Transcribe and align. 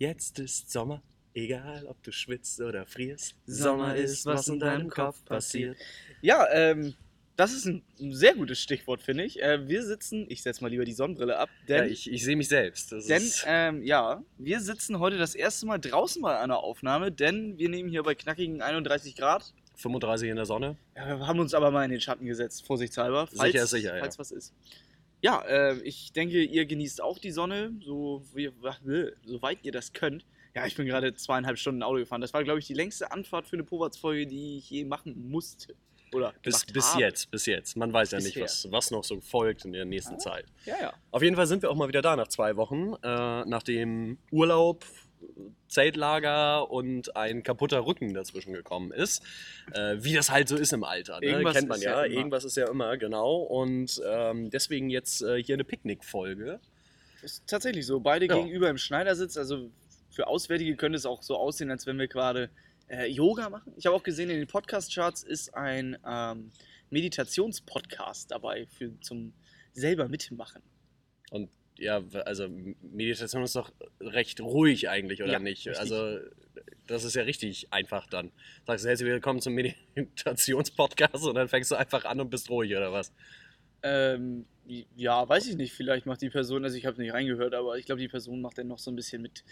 Jetzt 0.00 0.38
ist 0.38 0.70
Sommer, 0.70 1.02
egal 1.34 1.84
ob 1.84 2.02
du 2.02 2.10
schwitzt 2.10 2.58
oder 2.62 2.86
frierst. 2.86 3.34
Sommer 3.44 3.94
ist, 3.96 4.24
was 4.24 4.48
in 4.48 4.58
deinem 4.58 4.88
Kopf 4.88 5.22
passiert. 5.26 5.76
Ja, 6.22 6.46
ähm, 6.50 6.94
das 7.36 7.52
ist 7.52 7.66
ein 7.66 7.82
sehr 7.98 8.34
gutes 8.34 8.58
Stichwort, 8.60 9.02
finde 9.02 9.24
ich. 9.24 9.42
Äh, 9.42 9.68
wir 9.68 9.84
sitzen, 9.84 10.24
ich 10.30 10.42
setze 10.42 10.62
mal 10.62 10.68
lieber 10.68 10.86
die 10.86 10.94
Sonnenbrille 10.94 11.36
ab, 11.36 11.50
Ja, 11.66 11.82
denn, 11.82 11.92
ich, 11.92 12.10
ich 12.10 12.24
sehe 12.24 12.34
mich 12.34 12.48
selbst. 12.48 12.92
Das 12.92 13.08
denn 13.08 13.30
ähm, 13.44 13.82
ja, 13.82 14.24
wir 14.38 14.60
sitzen 14.60 15.00
heute 15.00 15.18
das 15.18 15.34
erste 15.34 15.66
Mal 15.66 15.76
draußen 15.76 16.22
bei 16.22 16.38
einer 16.38 16.60
Aufnahme, 16.60 17.12
denn 17.12 17.58
wir 17.58 17.68
nehmen 17.68 17.90
hier 17.90 18.02
bei 18.02 18.14
knackigen 18.14 18.62
31 18.62 19.16
Grad. 19.16 19.52
35 19.76 20.30
in 20.30 20.36
der 20.36 20.46
Sonne. 20.46 20.78
Ja, 20.96 21.18
wir 21.18 21.26
haben 21.26 21.40
uns 21.40 21.52
aber 21.52 21.70
mal 21.70 21.84
in 21.84 21.90
den 21.90 22.00
Schatten 22.00 22.24
gesetzt, 22.24 22.66
vorsichtshalber, 22.66 23.26
falls, 23.26 23.52
Sicher 23.52 23.64
ist 23.64 23.70
sicher, 23.70 23.94
ja. 23.96 24.00
falls 24.00 24.18
was 24.18 24.30
ist. 24.30 24.54
Ja, 25.22 25.42
äh, 25.42 25.78
ich 25.82 26.12
denke, 26.12 26.42
ihr 26.42 26.66
genießt 26.66 27.02
auch 27.02 27.18
die 27.18 27.30
Sonne, 27.30 27.72
so 27.84 28.24
wie, 28.34 28.50
soweit 29.24 29.58
ihr 29.62 29.72
das 29.72 29.92
könnt. 29.92 30.24
Ja, 30.54 30.66
ich 30.66 30.74
bin 30.74 30.86
gerade 30.86 31.14
zweieinhalb 31.14 31.58
Stunden 31.58 31.82
Auto 31.82 31.98
gefahren. 31.98 32.20
Das 32.20 32.34
war, 32.34 32.42
glaube 32.42 32.58
ich, 32.58 32.66
die 32.66 32.74
längste 32.74 33.12
Anfahrt 33.12 33.46
für 33.46 33.56
eine 33.56 33.64
Powerts-Folge, 33.64 34.26
die 34.26 34.58
ich 34.58 34.70
je 34.70 34.84
machen 34.84 35.30
musste. 35.30 35.76
Oder 36.12 36.34
Bis, 36.42 36.64
bis 36.66 36.92
habe. 36.94 37.02
jetzt, 37.02 37.30
bis 37.30 37.46
jetzt. 37.46 37.76
Man 37.76 37.92
weiß 37.92 38.10
ja 38.10 38.18
nicht, 38.18 38.40
was, 38.40 38.66
was 38.72 38.90
noch 38.90 39.04
so 39.04 39.20
folgt 39.20 39.64
in 39.64 39.72
der 39.72 39.84
nächsten 39.84 40.18
Zeit. 40.18 40.44
Ja, 40.64 40.74
ja. 40.80 40.92
Auf 41.12 41.22
jeden 41.22 41.36
Fall 41.36 41.46
sind 41.46 41.62
wir 41.62 41.70
auch 41.70 41.76
mal 41.76 41.86
wieder 41.86 42.02
da 42.02 42.16
nach 42.16 42.26
zwei 42.26 42.56
Wochen. 42.56 42.94
Äh, 43.02 43.44
nachdem 43.44 44.18
Urlaub, 44.32 44.84
Zeltlager 45.68 46.70
und 46.70 47.16
ein 47.16 47.42
kaputter 47.42 47.86
Rücken 47.86 48.14
dazwischen 48.14 48.52
gekommen 48.52 48.92
ist. 48.92 49.22
Äh, 49.72 49.96
wie 50.00 50.14
das 50.14 50.30
halt 50.30 50.48
so 50.48 50.56
ist 50.56 50.72
im 50.72 50.84
Alter. 50.84 51.20
Ne? 51.20 51.26
Irgendwas 51.26 51.54
Kennt 51.54 51.68
man 51.68 51.78
ist 51.78 51.84
ja. 51.84 52.04
ja. 52.04 52.12
Irgendwas 52.12 52.44
ist 52.44 52.56
ja 52.56 52.68
immer, 52.68 52.96
genau. 52.96 53.36
Und 53.36 54.00
ähm, 54.06 54.50
deswegen 54.50 54.90
jetzt 54.90 55.22
äh, 55.22 55.42
hier 55.42 55.54
eine 55.54 55.64
Picknick-Folge. 55.64 56.60
Ist 57.22 57.46
tatsächlich 57.46 57.86
so. 57.86 58.00
Beide 58.00 58.26
Ja. 58.26 58.34
gegenüber 58.36 58.68
im 58.68 58.78
Schneidersitz. 58.78 59.36
Also 59.36 59.70
für 60.10 60.26
Auswärtige 60.26 60.76
könnte 60.76 60.96
es 60.96 61.06
auch 61.06 61.22
so 61.22 61.36
aussehen, 61.36 61.70
als 61.70 61.86
wenn 61.86 61.98
wir 61.98 62.08
gerade 62.08 62.50
äh, 62.88 63.06
Yoga 63.06 63.48
machen. 63.48 63.72
Ich 63.76 63.86
habe 63.86 63.94
auch 63.94 64.02
gesehen, 64.02 64.30
in 64.30 64.38
den 64.38 64.48
Podcast-Charts 64.48 65.22
ist 65.22 65.54
ein 65.54 65.96
ähm, 66.06 66.50
Meditationspodcast 66.90 68.30
dabei 68.30 68.66
für, 68.66 68.98
zum 69.00 69.32
selber 69.72 70.08
mitmachen. 70.08 70.62
Und 71.30 71.48
ja, 71.78 72.02
also 72.24 72.48
Meditation 72.82 73.42
ist 73.42 73.56
doch 73.56 73.72
recht 74.00 74.40
ruhig 74.40 74.88
eigentlich, 74.88 75.22
oder 75.22 75.32
Ja, 75.32 75.38
nicht? 75.38 75.66
richtig. 75.66 75.78
Also 75.80 76.18
das 76.86 77.04
ist 77.04 77.14
ja 77.14 77.22
richtig 77.22 77.72
einfach 77.72 78.06
dann. 78.06 78.32
Sagst 78.66 78.84
du, 78.84 78.88
herzlich 78.88 79.08
willkommen 79.08 79.40
zum 79.40 79.54
Meditationspodcast 79.54 81.24
und 81.24 81.34
dann 81.34 81.48
fängst 81.48 81.70
du 81.70 81.76
einfach 81.76 82.04
an 82.04 82.20
und 82.20 82.30
bist 82.30 82.50
ruhig, 82.50 82.72
oder 82.76 82.92
was? 82.92 83.12
Ähm, 83.82 84.46
ja, 84.96 85.28
weiß 85.28 85.48
ich 85.48 85.56
nicht. 85.56 85.72
Vielleicht 85.72 86.06
macht 86.06 86.20
die 86.22 86.30
Person, 86.30 86.64
also 86.64 86.76
ich 86.76 86.86
habe 86.86 87.00
nicht 87.00 87.12
reingehört, 87.12 87.54
aber 87.54 87.78
ich 87.78 87.86
glaube, 87.86 88.00
die 88.00 88.08
Person 88.08 88.40
macht 88.40 88.58
dann 88.58 88.68
noch 88.68 88.78
so 88.78 88.90
ein 88.90 88.96
bisschen 88.96 89.22
mit 89.22 89.44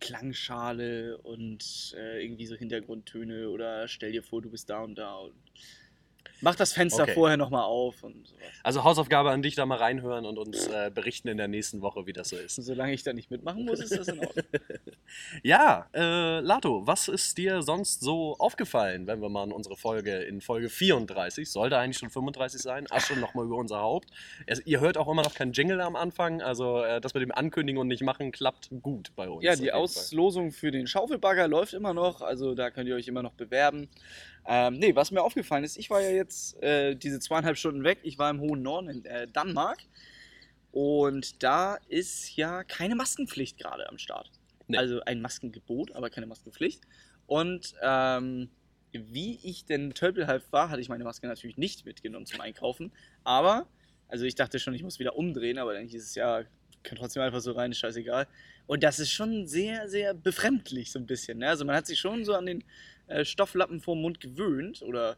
Klangschale 0.00 1.18
und 1.18 1.94
äh, 1.96 2.24
irgendwie 2.24 2.46
so 2.46 2.56
Hintergrundtöne 2.56 3.48
oder 3.50 3.86
stell 3.88 4.12
dir 4.12 4.22
vor, 4.22 4.42
du 4.42 4.50
bist 4.50 4.68
da 4.70 4.82
und 4.82 4.96
da 4.96 5.16
und 5.16 5.34
mach 6.42 6.54
das 6.54 6.72
Fenster 6.72 7.04
Okay. 7.04 7.14
vorher 7.14 7.36
nochmal 7.36 7.64
auf 7.64 8.02
und 8.02 8.26
sowas. 8.26 8.42
Also 8.62 8.84
Hausaufgabe 8.84 9.30
an 9.30 9.42
dich, 9.42 9.54
da 9.54 9.66
mal 9.66 9.78
reinhören 9.78 10.26
und 10.26 10.38
uns 10.38 10.68
äh, 10.68 10.90
berichten 10.94 11.28
in 11.28 11.36
der 11.38 11.48
nächsten 11.48 11.80
Woche, 11.80 12.06
wie 12.06 12.12
das 12.12 12.28
so 12.28 12.36
ist. 12.36 12.56
Solange 12.56 12.92
ich 12.92 13.02
da 13.02 13.12
nicht 13.12 13.30
mitmachen 13.30 13.64
muss, 13.64 13.80
ist 13.80 13.96
das 13.96 14.08
in 14.08 14.20
Ordnung. 14.20 14.44
Ja, 15.42 15.88
äh, 15.94 16.40
Lato, 16.40 16.86
was 16.86 17.08
ist 17.08 17.36
dir 17.36 17.60
sonst 17.62 18.00
so 18.00 18.34
aufgefallen, 18.38 19.06
wenn 19.06 19.20
wir 19.20 19.28
mal 19.28 19.44
in 19.44 19.52
unsere 19.52 19.76
Folge, 19.76 20.16
in 20.22 20.40
Folge 20.40 20.68
34, 20.70 21.50
sollte 21.50 21.76
eigentlich 21.76 21.98
schon 21.98 22.08
35 22.10 22.62
sein, 22.62 22.86
Asche 22.90 23.18
nochmal 23.18 23.44
über 23.46 23.56
unser 23.56 23.80
Haupt. 23.80 24.08
Es, 24.46 24.64
ihr 24.64 24.80
hört 24.80 24.96
auch 24.96 25.08
immer 25.08 25.22
noch 25.22 25.34
kein 25.34 25.52
Jingle 25.52 25.80
am 25.80 25.96
Anfang, 25.96 26.40
also 26.40 26.82
äh, 26.82 27.00
das 27.00 27.12
mit 27.14 27.22
dem 27.22 27.32
Ankündigen 27.32 27.78
und 27.80 27.88
nicht 27.88 28.02
machen 28.02 28.32
klappt 28.32 28.70
gut 28.80 29.12
bei 29.16 29.28
uns. 29.28 29.44
Ja, 29.44 29.54
die 29.54 29.62
jeden 29.64 29.72
Fall. 29.72 29.82
Auslosung 29.82 30.50
für 30.50 30.70
den 30.70 30.86
Schaufelbagger 30.86 31.46
läuft 31.48 31.74
immer 31.74 31.92
noch, 31.92 32.22
also 32.22 32.54
da 32.54 32.70
könnt 32.70 32.88
ihr 32.88 32.94
euch 32.96 33.08
immer 33.08 33.22
noch 33.22 33.34
bewerben. 33.34 33.88
Ähm, 34.46 34.74
nee, 34.74 34.94
was 34.96 35.10
mir 35.10 35.22
aufgefallen 35.22 35.62
ist, 35.62 35.76
ich 35.76 35.88
war 35.90 36.00
ja 36.00 36.10
jetzt 36.10 36.31
äh, 36.60 36.94
diese 36.94 37.20
zweieinhalb 37.20 37.56
Stunden 37.56 37.84
weg, 37.84 37.98
ich 38.02 38.18
war 38.18 38.30
im 38.30 38.40
hohen 38.40 38.62
Norden 38.62 38.88
in 38.88 39.04
äh, 39.04 39.26
Dänemark 39.28 39.78
und 40.70 41.42
da 41.42 41.76
ist 41.88 42.36
ja 42.36 42.64
keine 42.64 42.94
Maskenpflicht 42.94 43.58
gerade 43.58 43.88
am 43.88 43.98
Start. 43.98 44.30
Nee. 44.68 44.78
Also 44.78 45.00
ein 45.02 45.20
Maskengebot, 45.20 45.92
aber 45.92 46.10
keine 46.10 46.26
Maskenpflicht. 46.26 46.82
Und 47.26 47.74
ähm, 47.82 48.50
wie 48.92 49.38
ich 49.42 49.64
denn 49.64 49.94
tölpelhalb 49.94 50.50
war, 50.52 50.70
hatte 50.70 50.80
ich 50.80 50.88
meine 50.88 51.04
Maske 51.04 51.26
natürlich 51.26 51.56
nicht 51.56 51.84
mitgenommen 51.86 52.26
zum 52.26 52.40
Einkaufen. 52.40 52.92
Aber, 53.24 53.66
also 54.08 54.24
ich 54.24 54.34
dachte 54.34 54.58
schon, 54.58 54.74
ich 54.74 54.82
muss 54.82 54.98
wieder 54.98 55.16
umdrehen, 55.16 55.58
aber 55.58 55.74
dann 55.74 55.86
hieß 55.86 56.02
es 56.02 56.14
ja, 56.14 56.42
kann 56.82 56.98
trotzdem 56.98 57.22
einfach 57.22 57.40
so 57.40 57.52
rein, 57.52 57.70
ist 57.70 57.78
scheißegal. 57.78 58.26
Und 58.66 58.82
das 58.82 58.98
ist 58.98 59.10
schon 59.10 59.46
sehr, 59.46 59.88
sehr 59.88 60.14
befremdlich, 60.14 60.92
so 60.92 60.98
ein 60.98 61.06
bisschen. 61.06 61.38
Ne? 61.38 61.48
Also 61.48 61.64
man 61.64 61.76
hat 61.76 61.86
sich 61.86 61.98
schon 61.98 62.24
so 62.24 62.34
an 62.34 62.46
den 62.46 62.64
äh, 63.06 63.24
Stofflappen 63.24 63.80
vorm 63.80 64.00
Mund 64.00 64.20
gewöhnt 64.20 64.82
oder 64.82 65.16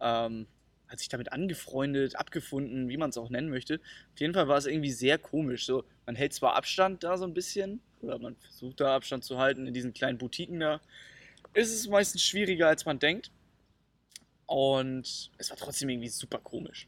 ähm, 0.00 0.46
hat 0.88 0.98
sich 0.98 1.08
damit 1.08 1.32
angefreundet, 1.32 2.16
abgefunden, 2.16 2.88
wie 2.88 2.96
man 2.96 3.10
es 3.10 3.18
auch 3.18 3.30
nennen 3.30 3.50
möchte. 3.50 3.80
Auf 4.12 4.20
jeden 4.20 4.34
Fall 4.34 4.48
war 4.48 4.58
es 4.58 4.66
irgendwie 4.66 4.90
sehr 4.90 5.18
komisch. 5.18 5.66
So, 5.66 5.84
man 6.06 6.14
hält 6.14 6.32
zwar 6.32 6.56
Abstand 6.56 7.02
da 7.02 7.16
so 7.16 7.24
ein 7.24 7.34
bisschen, 7.34 7.80
oder 8.00 8.18
man 8.18 8.36
versucht 8.36 8.80
da 8.80 8.94
Abstand 8.94 9.24
zu 9.24 9.38
halten 9.38 9.66
in 9.66 9.74
diesen 9.74 9.92
kleinen 9.92 10.18
Boutiquen 10.18 10.60
da. 10.60 10.80
Ist 11.54 11.72
es 11.72 11.88
meistens 11.88 12.22
schwieriger, 12.22 12.68
als 12.68 12.84
man 12.84 12.98
denkt. 12.98 13.30
Und 14.46 15.30
es 15.38 15.50
war 15.50 15.56
trotzdem 15.56 15.88
irgendwie 15.88 16.08
super 16.08 16.38
komisch. 16.38 16.86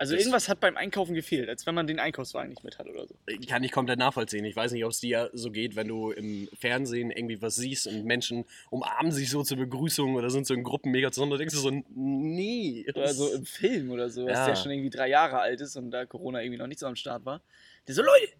Also 0.00 0.14
Das- 0.14 0.22
irgendwas 0.22 0.48
hat 0.48 0.60
beim 0.60 0.76
Einkaufen 0.76 1.12
gefehlt, 1.14 1.48
als 1.48 1.66
wenn 1.66 1.74
man 1.74 1.86
den 1.88 1.98
Einkaufswagen 1.98 2.50
nicht 2.50 2.62
mit 2.62 2.78
hat 2.78 2.86
oder 2.88 3.06
so. 3.06 3.14
Kann 3.48 3.64
ich 3.64 3.72
komplett 3.72 3.98
nachvollziehen. 3.98 4.44
Ich 4.44 4.54
weiß 4.54 4.70
nicht, 4.72 4.84
ob 4.84 4.92
es 4.92 5.00
dir 5.00 5.28
so 5.32 5.50
geht, 5.50 5.74
wenn 5.74 5.88
du 5.88 6.12
im 6.12 6.48
Fernsehen 6.58 7.10
irgendwie 7.10 7.42
was 7.42 7.56
siehst 7.56 7.88
und 7.88 8.04
Menschen 8.04 8.44
umarmen 8.70 9.10
sich 9.10 9.28
so 9.28 9.42
zur 9.42 9.56
Begrüßung 9.56 10.14
oder 10.14 10.30
sind 10.30 10.46
so 10.46 10.54
in 10.54 10.62
Gruppen 10.62 10.92
mega 10.92 11.10
zusammen. 11.10 11.32
Da 11.32 11.36
denkst 11.36 11.54
du 11.54 11.60
so, 11.60 11.70
nee. 11.94 12.86
Oder 12.94 13.12
so 13.12 13.32
im 13.32 13.44
Film 13.44 13.90
oder 13.90 14.08
so, 14.08 14.24
was 14.24 14.32
Ja. 14.38 14.46
der 14.46 14.56
schon 14.56 14.70
irgendwie 14.70 14.90
drei 14.90 15.08
Jahre 15.08 15.40
alt 15.40 15.60
ist 15.60 15.74
und 15.76 15.90
da 15.90 16.06
Corona 16.06 16.42
irgendwie 16.42 16.58
noch 16.58 16.68
nicht 16.68 16.78
so 16.78 16.86
am 16.86 16.96
Start 16.96 17.24
war. 17.24 17.42
Der 17.88 17.94
so, 17.96 18.02
Leute, 18.02 18.32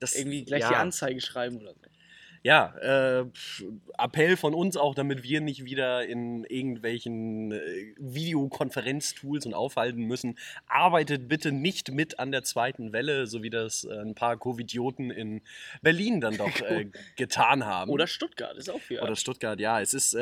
das, 0.00 0.16
irgendwie 0.16 0.44
gleich 0.44 0.62
ja. 0.62 0.70
die 0.70 0.74
Anzeige 0.76 1.20
schreiben 1.20 1.58
oder 1.60 1.74
so. 1.74 1.80
Ja, 2.44 2.74
äh, 2.78 3.24
Appell 3.98 4.36
von 4.36 4.52
uns 4.52 4.76
auch, 4.76 4.96
damit 4.96 5.22
wir 5.22 5.40
nicht 5.40 5.64
wieder 5.64 6.04
in 6.04 6.44
irgendwelchen 6.44 7.52
äh, 7.52 7.94
Videokonferenztools 7.98 9.46
und 9.46 9.54
aufhalten 9.54 10.04
müssen. 10.04 10.36
Arbeitet 10.66 11.28
bitte 11.28 11.52
nicht 11.52 11.92
mit 11.92 12.18
an 12.18 12.32
der 12.32 12.42
zweiten 12.42 12.92
Welle, 12.92 13.28
so 13.28 13.44
wie 13.44 13.50
das 13.50 13.84
äh, 13.84 13.92
ein 13.92 14.16
paar 14.16 14.36
Covidioten 14.36 15.12
in 15.12 15.40
Berlin 15.82 16.20
dann 16.20 16.36
doch 16.36 16.60
äh, 16.62 16.86
getan 17.16 17.64
haben. 17.64 17.92
Oder 17.92 18.08
Stuttgart, 18.08 18.56
ist 18.56 18.70
auch 18.70 18.80
viel. 18.80 19.00
Oder 19.00 19.14
Stuttgart, 19.14 19.60
ja. 19.60 19.80
Es 19.80 19.94
ist 19.94 20.16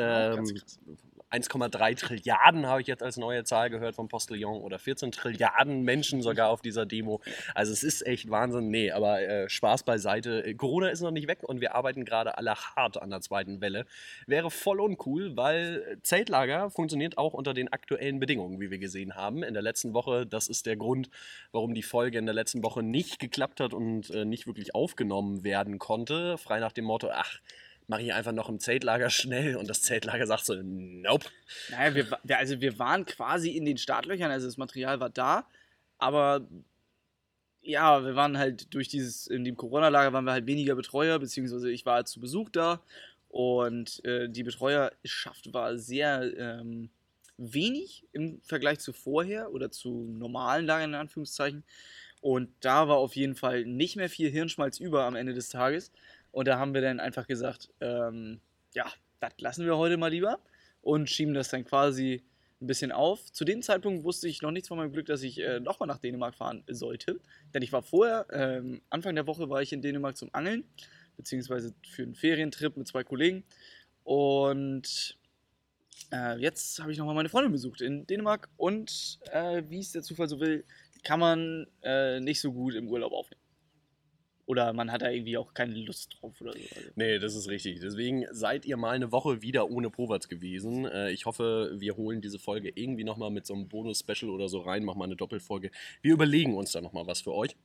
Auch 1.31 1.35
ganz 1.35 1.47
ähm, 1.47 1.61
krass. 1.61 1.71
1,3 1.71 1.97
Trilliarden, 1.97 2.67
habe 2.67 2.81
ich 2.81 2.87
jetzt 2.87 3.03
als 3.03 3.17
neue 3.17 3.43
Zahl 3.43 3.69
gehört 3.69 3.95
vom 3.95 4.07
Postillon. 4.07 4.61
Oder 4.61 4.79
14 4.79 5.11
Trilliarden 5.11 5.83
Menschen 5.83 6.21
sogar 6.21 6.49
auf 6.49 6.61
dieser 6.61 6.85
Demo. 6.85 7.21
Also 7.55 7.73
es 7.73 7.83
ist 7.83 8.05
echt 8.05 8.29
Wahnsinn. 8.29 8.69
Nee, 8.69 8.91
aber 8.91 9.21
äh, 9.21 9.49
Spaß 9.49 9.83
beiseite. 9.83 10.45
Äh, 10.45 10.53
Corona 10.53 10.89
ist 10.89 11.01
noch 11.01 11.11
nicht 11.11 11.27
weg 11.27 11.39
und 11.43 11.61
wir 11.61 11.75
arbeiten 11.75 12.05
gerade 12.05 12.37
alle 12.37 12.55
hart 12.55 13.01
an 13.01 13.09
der 13.09 13.21
zweiten 13.21 13.61
Welle. 13.61 13.85
Wäre 14.27 14.51
voll 14.51 14.79
uncool, 14.79 15.35
weil 15.37 15.99
Zeltlager 16.03 16.69
funktioniert 16.69 17.17
auch 17.17 17.33
unter 17.33 17.53
den 17.53 17.71
aktuellen 17.71 18.19
Bedingungen, 18.19 18.59
wie 18.59 18.71
wir 18.71 18.79
gesehen 18.79 19.15
haben. 19.15 19.43
In 19.43 19.53
der 19.53 19.63
letzten 19.63 19.93
Woche, 19.93 20.25
das 20.25 20.47
ist 20.47 20.65
der 20.65 20.75
Grund, 20.75 21.09
warum 21.51 21.73
die 21.73 21.83
Folge 21.83 22.17
in 22.17 22.25
der 22.25 22.35
letzten 22.35 22.63
Woche 22.63 22.83
nicht 22.83 23.19
geklappt 23.19 23.59
hat 23.59 23.73
und 23.73 24.09
äh, 24.09 24.25
nicht 24.25 24.47
wirklich 24.47 24.75
aufgenommen 24.75 25.43
werden 25.43 25.79
konnte. 25.79 26.37
Frei 26.37 26.59
nach 26.59 26.71
dem 26.71 26.85
Motto, 26.85 27.09
ach, 27.11 27.39
mache 27.87 28.03
ich 28.03 28.13
einfach 28.13 28.31
noch 28.31 28.49
im 28.49 28.59
Zeltlager 28.59 29.09
schnell 29.11 29.55
und 29.55 29.69
das 29.69 29.81
Zeltlager 29.81 30.27
sagt 30.27 30.45
so, 30.45 30.55
nope. 30.61 31.27
Naja, 31.69 31.95
wir, 31.95 32.37
also 32.37 32.61
wir 32.61 32.79
waren 32.79 33.05
quasi 33.05 33.51
in 33.51 33.65
den 33.65 33.77
Startlöchern, 33.77 34.31
also 34.31 34.47
das 34.47 34.57
Material 34.57 34.99
war 34.99 35.09
da, 35.09 35.47
aber 35.97 36.47
ja, 37.61 38.03
wir 38.03 38.15
waren 38.15 38.37
halt 38.37 38.73
durch 38.73 38.87
dieses, 38.87 39.27
in 39.27 39.43
dem 39.43 39.55
Corona-Lager 39.55 40.13
waren 40.13 40.25
wir 40.25 40.31
halt 40.31 40.47
weniger 40.47 40.75
Betreuer, 40.75 41.19
beziehungsweise 41.19 41.71
ich 41.71 41.85
war 41.85 41.95
halt 41.95 42.07
zu 42.07 42.19
Besuch 42.19 42.49
da 42.49 42.81
und 43.29 44.03
äh, 44.03 44.27
die 44.29 44.43
Betreuerschaft 44.43 45.53
war 45.53 45.77
sehr 45.77 46.31
ähm, 46.37 46.89
wenig 47.37 48.05
im 48.11 48.41
Vergleich 48.41 48.79
zu 48.79 48.93
vorher 48.93 49.51
oder 49.53 49.71
zu 49.71 50.07
normalen 50.11 50.65
Lagern 50.65 50.91
in 50.91 50.99
Anführungszeichen. 50.99 51.63
Und 52.21 52.49
da 52.59 52.87
war 52.87 52.97
auf 52.97 53.15
jeden 53.15 53.35
Fall 53.35 53.65
nicht 53.65 53.95
mehr 53.95 54.09
viel 54.09 54.29
Hirnschmalz 54.29 54.79
über 54.79 55.05
am 55.05 55.15
Ende 55.15 55.33
des 55.33 55.49
Tages. 55.49 55.91
Und 56.31 56.47
da 56.47 56.57
haben 56.57 56.73
wir 56.73 56.81
dann 56.81 56.99
einfach 56.99 57.27
gesagt, 57.27 57.69
ähm, 57.81 58.39
ja, 58.73 58.85
das 59.19 59.33
lassen 59.39 59.65
wir 59.65 59.77
heute 59.77 59.97
mal 59.97 60.09
lieber 60.09 60.39
und 60.81 61.09
schieben 61.09 61.33
das 61.33 61.49
dann 61.49 61.65
quasi 61.65 62.23
ein 62.61 62.67
bisschen 62.67 62.91
auf. 62.91 63.31
Zu 63.31 63.43
dem 63.43 63.61
Zeitpunkt 63.61 64.03
wusste 64.03 64.27
ich 64.27 64.41
noch 64.41 64.51
nichts 64.51 64.67
von 64.67 64.77
meinem 64.77 64.91
Glück, 64.91 65.07
dass 65.07 65.23
ich 65.23 65.39
äh, 65.39 65.59
nochmal 65.59 65.87
nach 65.87 65.97
Dänemark 65.97 66.35
fahren 66.35 66.63
sollte. 66.67 67.19
Denn 67.53 67.63
ich 67.63 67.73
war 67.73 67.81
vorher, 67.81 68.27
ähm, 68.31 68.81
Anfang 68.89 69.15
der 69.15 69.27
Woche 69.27 69.49
war 69.49 69.61
ich 69.61 69.73
in 69.73 69.81
Dänemark 69.81 70.15
zum 70.15 70.29
Angeln, 70.33 70.63
beziehungsweise 71.17 71.73
für 71.89 72.03
einen 72.03 72.15
Ferientrip 72.15 72.77
mit 72.77 72.87
zwei 72.87 73.03
Kollegen. 73.03 73.43
Und 74.03 75.17
äh, 76.11 76.37
jetzt 76.37 76.79
habe 76.79 76.91
ich 76.91 76.97
nochmal 76.97 77.15
meine 77.15 77.29
Freundin 77.29 77.51
besucht 77.51 77.81
in 77.81 78.05
Dänemark. 78.05 78.47
Und 78.57 79.19
äh, 79.31 79.63
wie 79.67 79.79
es 79.79 79.91
der 79.91 80.03
Zufall 80.03 80.29
so 80.29 80.39
will, 80.39 80.63
kann 81.03 81.19
man 81.19 81.67
äh, 81.81 82.19
nicht 82.19 82.41
so 82.41 82.53
gut 82.53 82.75
im 82.75 82.87
Urlaub 82.87 83.13
aufnehmen. 83.13 83.40
Oder 84.51 84.73
man 84.73 84.91
hat 84.91 85.01
da 85.01 85.09
irgendwie 85.09 85.37
auch 85.37 85.53
keine 85.53 85.75
Lust 85.75 86.17
drauf 86.19 86.41
oder 86.41 86.51
so. 86.51 86.59
Also. 86.75 86.89
Nee, 86.95 87.19
das 87.19 87.35
ist 87.35 87.47
richtig. 87.47 87.79
Deswegen 87.79 88.25
seid 88.31 88.65
ihr 88.65 88.75
mal 88.75 88.89
eine 88.89 89.13
Woche 89.13 89.41
wieder 89.41 89.71
ohne 89.71 89.89
Povats 89.89 90.27
gewesen. 90.27 90.83
Äh, 90.83 91.11
ich 91.11 91.25
hoffe, 91.25 91.71
wir 91.75 91.95
holen 91.95 92.19
diese 92.19 92.37
Folge 92.37 92.69
irgendwie 92.75 93.05
nochmal 93.05 93.29
mit 93.31 93.45
so 93.45 93.53
einem 93.53 93.69
Bonus-Special 93.69 94.29
oder 94.29 94.49
so 94.49 94.59
rein, 94.59 94.83
machen 94.83 94.99
mal 94.99 95.05
eine 95.05 95.15
Doppelfolge. 95.15 95.71
Wir 96.01 96.11
überlegen 96.11 96.57
uns 96.57 96.73
da 96.73 96.81
nochmal 96.81 97.07
was 97.07 97.21
für 97.21 97.33
euch. 97.33 97.55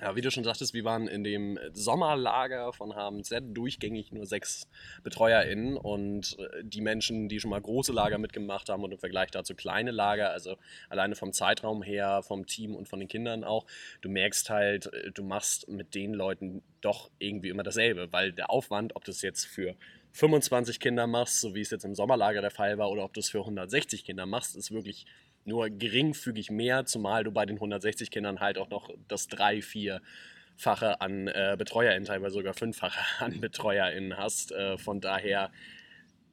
Ja, 0.00 0.16
wie 0.16 0.22
du 0.22 0.30
schon 0.30 0.42
sagtest, 0.42 0.72
wir 0.72 0.84
waren 0.84 1.06
in 1.06 1.22
dem 1.22 1.58
Sommerlager 1.74 2.72
von 2.72 2.94
HMZ 2.94 3.42
durchgängig 3.52 4.10
nur 4.10 4.24
sechs 4.24 4.66
BetreuerInnen 5.02 5.76
und 5.76 6.38
äh, 6.38 6.64
die 6.64 6.80
Menschen, 6.80 7.28
die 7.28 7.38
schon 7.40 7.50
mal 7.50 7.60
große 7.60 7.92
Lager 7.92 8.16
mitgemacht 8.16 8.70
haben 8.70 8.82
und 8.82 8.92
im 8.92 8.98
Vergleich 8.98 9.30
dazu 9.30 9.54
kleine 9.54 9.90
Lager, 9.90 10.30
also 10.30 10.56
alleine 10.88 11.14
vom 11.14 11.34
Zeitraum 11.34 11.82
her, 11.82 12.22
vom 12.22 12.46
Team 12.46 12.74
und 12.74 12.88
von 12.88 13.00
den 13.00 13.08
Kindern 13.08 13.44
auch, 13.44 13.66
du 14.00 14.08
merkst 14.08 14.48
halt, 14.48 14.86
äh, 14.94 15.10
du 15.10 15.24
machst 15.24 15.68
mit 15.68 15.94
den 15.94 16.14
Leuten 16.14 16.62
doch 16.80 17.10
irgendwie 17.18 17.50
immer 17.50 17.62
dasselbe, 17.62 18.10
weil 18.12 18.32
der 18.32 18.48
Aufwand, 18.48 18.96
ob 18.96 19.04
du 19.04 19.10
es 19.10 19.20
jetzt 19.20 19.44
für 19.44 19.76
25 20.12 20.80
Kinder 20.80 21.06
machst, 21.06 21.42
so 21.42 21.54
wie 21.54 21.60
es 21.60 21.70
jetzt 21.70 21.84
im 21.84 21.94
Sommerlager 21.94 22.40
der 22.40 22.50
Fall 22.50 22.78
war, 22.78 22.90
oder 22.90 23.04
ob 23.04 23.12
du 23.12 23.20
es 23.20 23.28
für 23.28 23.40
160 23.40 24.04
Kinder 24.04 24.24
machst, 24.24 24.56
ist 24.56 24.70
wirklich 24.70 25.04
nur 25.44 25.70
geringfügig 25.70 26.50
mehr, 26.50 26.84
zumal 26.84 27.24
du 27.24 27.32
bei 27.32 27.46
den 27.46 27.56
160 27.56 28.10
Kindern 28.10 28.40
halt 28.40 28.58
auch 28.58 28.70
noch 28.70 28.90
das 29.08 29.28
drei, 29.28 29.62
vierfache 29.62 31.00
an 31.00 31.28
äh, 31.28 31.56
BetreuerInnen, 31.58 32.04
teilweise 32.04 32.34
sogar 32.34 32.54
fünffache 32.54 33.00
an 33.24 33.40
BetreuerInnen 33.40 34.16
hast. 34.16 34.52
Äh, 34.52 34.78
von 34.78 35.00
daher 35.00 35.50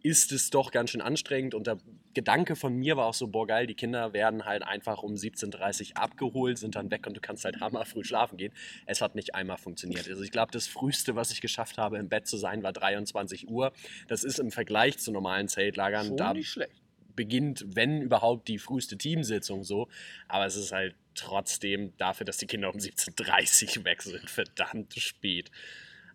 ist 0.02 0.32
es 0.32 0.50
doch 0.50 0.72
ganz 0.72 0.92
schön 0.92 1.02
anstrengend 1.02 1.54
und 1.54 1.68
der 1.68 1.78
Gedanke 2.14 2.56
von 2.56 2.76
mir 2.76 2.98
war 2.98 3.06
auch 3.06 3.14
so, 3.14 3.28
boah 3.28 3.46
geil, 3.46 3.68
die 3.68 3.76
Kinder 3.76 4.14
werden 4.14 4.46
halt 4.46 4.64
einfach 4.64 5.04
um 5.04 5.14
17.30 5.14 5.92
Uhr 5.92 5.98
abgeholt, 5.98 6.58
sind 6.58 6.76
dann 6.76 6.90
weg 6.90 7.06
und 7.06 7.16
du 7.16 7.22
kannst 7.22 7.46
halt 7.46 7.60
hammerfrüh 7.62 8.04
schlafen 8.04 8.38
gehen. 8.38 8.54
Es 8.86 9.02
hat 9.02 9.16
nicht 9.16 9.36
einmal 9.36 9.58
funktioniert. 9.58 10.10
Also 10.10 10.24
ich 10.24 10.32
glaube, 10.32 10.52
das 10.52 10.68
Frühste, 10.68 11.16
was 11.16 11.32
ich 11.32 11.42
geschafft 11.42 11.78
habe, 11.78 11.98
im 11.98 12.10
Bett 12.10 12.28
zu 12.28 12.38
sein, 12.38 12.64
war 12.64 12.74
23 12.74 13.50
Uhr. 13.50 13.72
Das 14.08 14.24
ist 14.24 14.40
im 14.40 14.52
Vergleich 14.52 14.98
zu 14.98 15.12
normalen 15.12 15.48
Zeltlagern 15.48 16.08
Schon 16.08 16.18
da 16.18 16.34
nicht 16.34 16.50
schlecht. 16.50 16.82
Beginnt, 17.20 17.66
wenn 17.68 18.02
überhaupt, 18.02 18.48
die 18.48 18.60
früheste 18.60 18.98
Teamsitzung 18.98 19.66
so. 19.66 19.90
Aber 20.30 20.46
es 20.46 20.56
ist 20.56 20.72
halt 20.72 20.96
trotzdem 21.16 21.92
dafür, 21.98 22.26
dass 22.26 22.38
die 22.38 22.48
Kinder 22.48 22.74
um 22.74 22.80
17.30 22.80 23.80
Uhr 23.80 23.84
weg 23.84 24.02
sind, 24.02 24.30
verdammt 24.30 24.94
spät. 24.94 25.52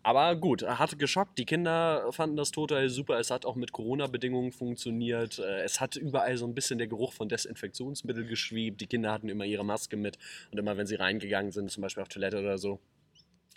Aber 0.01 0.35
gut, 0.35 0.63
hat 0.63 0.97
geschockt. 0.97 1.37
Die 1.37 1.45
Kinder 1.45 2.11
fanden 2.11 2.37
das 2.37 2.51
total 2.51 2.89
super. 2.89 3.19
Es 3.19 3.29
hat 3.29 3.45
auch 3.45 3.55
mit 3.55 3.71
Corona-Bedingungen 3.71 4.51
funktioniert. 4.51 5.37
Äh, 5.37 5.63
Es 5.63 5.79
hat 5.79 5.95
überall 5.95 6.37
so 6.37 6.47
ein 6.47 6.55
bisschen 6.55 6.79
der 6.79 6.87
Geruch 6.87 7.13
von 7.13 7.29
Desinfektionsmittel 7.29 8.25
geschwebt. 8.25 8.81
Die 8.81 8.87
Kinder 8.87 9.11
hatten 9.11 9.29
immer 9.29 9.45
ihre 9.45 9.65
Maske 9.65 9.95
mit. 9.95 10.17
Und 10.51 10.57
immer, 10.57 10.75
wenn 10.75 10.87
sie 10.87 10.95
reingegangen 10.95 11.51
sind, 11.51 11.71
zum 11.71 11.81
Beispiel 11.81 12.01
auf 12.01 12.09
Toilette 12.09 12.39
oder 12.39 12.57
so, 12.57 12.79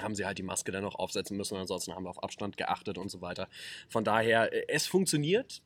haben 0.00 0.14
sie 0.14 0.24
halt 0.24 0.38
die 0.38 0.42
Maske 0.42 0.72
dann 0.72 0.84
noch 0.84 0.94
aufsetzen 0.94 1.36
müssen. 1.36 1.56
Ansonsten 1.56 1.94
haben 1.94 2.04
wir 2.04 2.10
auf 2.10 2.22
Abstand 2.22 2.56
geachtet 2.56 2.98
und 2.98 3.10
so 3.10 3.20
weiter. 3.20 3.48
Von 3.88 4.04
daher, 4.04 4.52
äh, 4.52 4.64
es 4.68 4.86
funktioniert. 4.86 5.62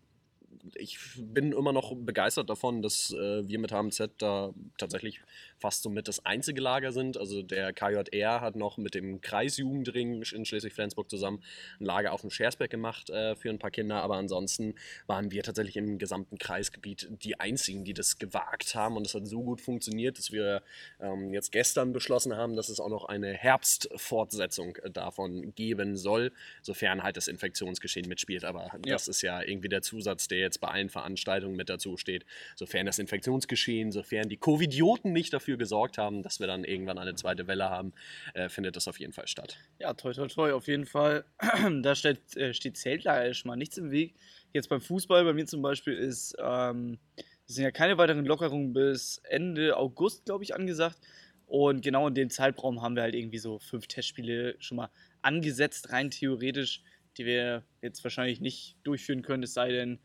Ich 0.74 0.98
bin 1.16 1.52
immer 1.52 1.72
noch 1.72 1.94
begeistert 1.94 2.50
davon, 2.50 2.82
dass 2.82 3.12
äh, 3.12 3.46
wir 3.46 3.58
mit 3.58 3.72
HMZ 3.72 4.10
da 4.18 4.52
tatsächlich 4.78 5.20
fast 5.62 5.82
somit 5.84 6.08
das 6.08 6.26
einzige 6.26 6.60
Lager 6.60 6.90
sind. 6.92 7.16
Also 7.16 7.42
der 7.42 7.72
KJR 7.72 8.40
hat 8.40 8.56
noch 8.56 8.76
mit 8.78 8.94
dem 8.94 9.20
Kreisjugendring 9.20 10.22
in 10.22 10.44
Schleswig-Flensburg 10.44 11.08
zusammen 11.08 11.42
ein 11.80 11.84
Lager 11.86 12.12
auf 12.12 12.20
dem 12.22 12.30
Schersberg 12.30 12.68
gemacht 12.70 13.10
äh, 13.10 13.36
für 13.36 13.48
ein 13.48 13.58
paar 13.60 13.70
Kinder. 13.70 14.02
Aber 14.02 14.16
ansonsten 14.16 14.74
waren 15.06 15.30
wir 15.30 15.42
tatsächlich 15.44 15.76
im 15.76 15.98
gesamten 15.98 16.36
Kreisgebiet 16.36 17.08
die 17.22 17.38
einzigen, 17.38 17.84
die 17.84 17.94
das 17.94 18.18
gewagt 18.18 18.74
haben. 18.74 18.96
Und 18.96 19.06
es 19.06 19.14
hat 19.14 19.26
so 19.26 19.42
gut 19.42 19.60
funktioniert, 19.60 20.18
dass 20.18 20.32
wir 20.32 20.62
ähm, 21.00 21.32
jetzt 21.32 21.52
gestern 21.52 21.92
beschlossen 21.92 22.36
haben, 22.36 22.56
dass 22.56 22.68
es 22.68 22.80
auch 22.80 22.88
noch 22.90 23.04
eine 23.04 23.32
Herbstfortsetzung 23.32 24.76
äh, 24.76 24.90
davon 24.90 25.54
geben 25.54 25.96
soll, 25.96 26.32
sofern 26.62 27.02
halt 27.04 27.16
das 27.16 27.28
Infektionsgeschehen 27.28 28.08
mitspielt. 28.08 28.44
Aber 28.44 28.64
Ja. 28.84 28.94
das 28.94 29.06
ist 29.06 29.22
ja 29.22 29.40
irgendwie 29.42 29.68
der 29.68 29.82
Zusatz, 29.82 30.26
der 30.26 30.38
jetzt 30.38 30.60
bei 30.60 30.68
allen 30.68 30.88
Veranstaltungen 30.88 31.54
mit 31.54 31.68
dazu 31.68 31.96
steht. 31.96 32.24
Sofern 32.56 32.86
das 32.86 32.98
Infektionsgeschehen, 32.98 33.92
sofern 33.92 34.28
die 34.28 34.36
Covidioten 34.38 35.12
nicht 35.12 35.32
dafür 35.32 35.51
gesorgt 35.56 35.98
haben, 35.98 36.22
dass 36.22 36.40
wir 36.40 36.46
dann 36.46 36.64
irgendwann 36.64 36.98
eine 36.98 37.14
zweite 37.14 37.46
Welle 37.46 37.70
haben, 37.70 37.92
äh, 38.34 38.48
findet 38.48 38.76
das 38.76 38.88
auf 38.88 38.98
jeden 39.00 39.12
Fall 39.12 39.26
statt. 39.26 39.56
Ja, 39.78 39.94
toi, 39.94 40.12
toi, 40.12 40.26
toi, 40.26 40.52
auf 40.52 40.66
jeden 40.66 40.86
Fall. 40.86 41.24
da 41.82 41.94
steht, 41.94 42.36
äh, 42.36 42.54
steht 42.54 42.76
Zeltlager 42.76 43.32
schon 43.34 43.48
mal 43.48 43.56
nichts 43.56 43.78
im 43.78 43.90
Weg. 43.90 44.14
Jetzt 44.52 44.68
beim 44.68 44.80
Fußball, 44.80 45.24
bei 45.24 45.32
mir 45.32 45.46
zum 45.46 45.62
Beispiel, 45.62 45.94
ist, 45.94 46.36
ähm, 46.38 46.98
sind 47.46 47.64
ja 47.64 47.70
keine 47.70 47.98
weiteren 47.98 48.24
Lockerungen 48.24 48.72
bis 48.72 49.20
Ende 49.24 49.76
August, 49.76 50.24
glaube 50.24 50.44
ich, 50.44 50.54
angesagt. 50.54 50.98
Und 51.46 51.82
genau 51.82 52.08
in 52.08 52.14
dem 52.14 52.30
Zeitraum 52.30 52.80
haben 52.80 52.96
wir 52.96 53.02
halt 53.02 53.14
irgendwie 53.14 53.38
so 53.38 53.58
fünf 53.58 53.86
Testspiele 53.86 54.56
schon 54.58 54.76
mal 54.76 54.90
angesetzt, 55.20 55.92
rein 55.92 56.10
theoretisch, 56.10 56.82
die 57.18 57.26
wir 57.26 57.64
jetzt 57.82 58.02
wahrscheinlich 58.04 58.40
nicht 58.40 58.76
durchführen 58.84 59.22
können, 59.22 59.42
es 59.42 59.52
sei 59.52 59.70
denn, 59.70 59.98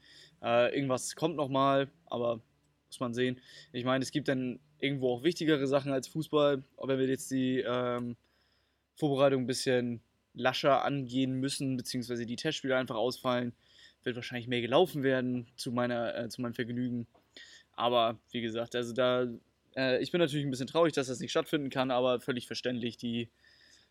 äh, 0.44 0.76
irgendwas 0.76 1.16
kommt 1.16 1.36
nochmal, 1.36 1.90
aber 2.06 2.42
muss 2.98 3.00
man 3.00 3.14
sehen. 3.14 3.40
Ich 3.72 3.86
meine, 3.86 4.04
es 4.04 4.12
gibt 4.12 4.28
dann 4.28 4.60
irgendwo 4.80 5.14
auch 5.14 5.24
wichtigere 5.24 5.68
Sachen 5.68 5.92
als 5.92 6.08
Fußball, 6.08 6.64
aber 6.78 6.88
wenn 6.88 7.00
wir 7.00 7.08
jetzt 7.08 7.30
die 7.32 7.60
ähm, 7.60 8.18
Vorbereitung 8.96 9.44
ein 9.44 9.48
bisschen 9.48 10.02
lascher 10.34 10.84
angehen 10.84 11.34
müssen, 11.40 11.78
beziehungsweise 11.78 12.26
die 12.26 12.36
Testspiele 12.36 12.76
einfach 12.76 12.96
ausfallen, 12.96 13.54
wird 14.04 14.16
wahrscheinlich 14.16 14.48
mehr 14.48 14.62
gelaufen 14.62 15.04
werden 15.04 15.48
zu, 15.56 15.72
meiner, 15.72 16.16
äh, 16.18 16.30
zu 16.30 16.42
meinem 16.42 16.54
Vergnügen. 16.54 17.08
Aber 17.74 18.20
wie 18.32 18.42
gesagt, 18.42 18.76
also 18.76 18.94
da, 18.94 19.28
äh, 19.76 20.02
ich 20.02 20.12
bin 20.12 20.20
natürlich 20.20 20.46
ein 20.46 20.52
bisschen 20.52 20.68
traurig, 20.68 20.94
dass 20.94 21.08
das 21.08 21.20
nicht 21.20 21.32
stattfinden 21.32 21.70
kann, 21.70 21.92
aber 21.92 22.20
völlig 22.20 22.48
verständlich. 22.48 22.98
Die, 22.98 23.30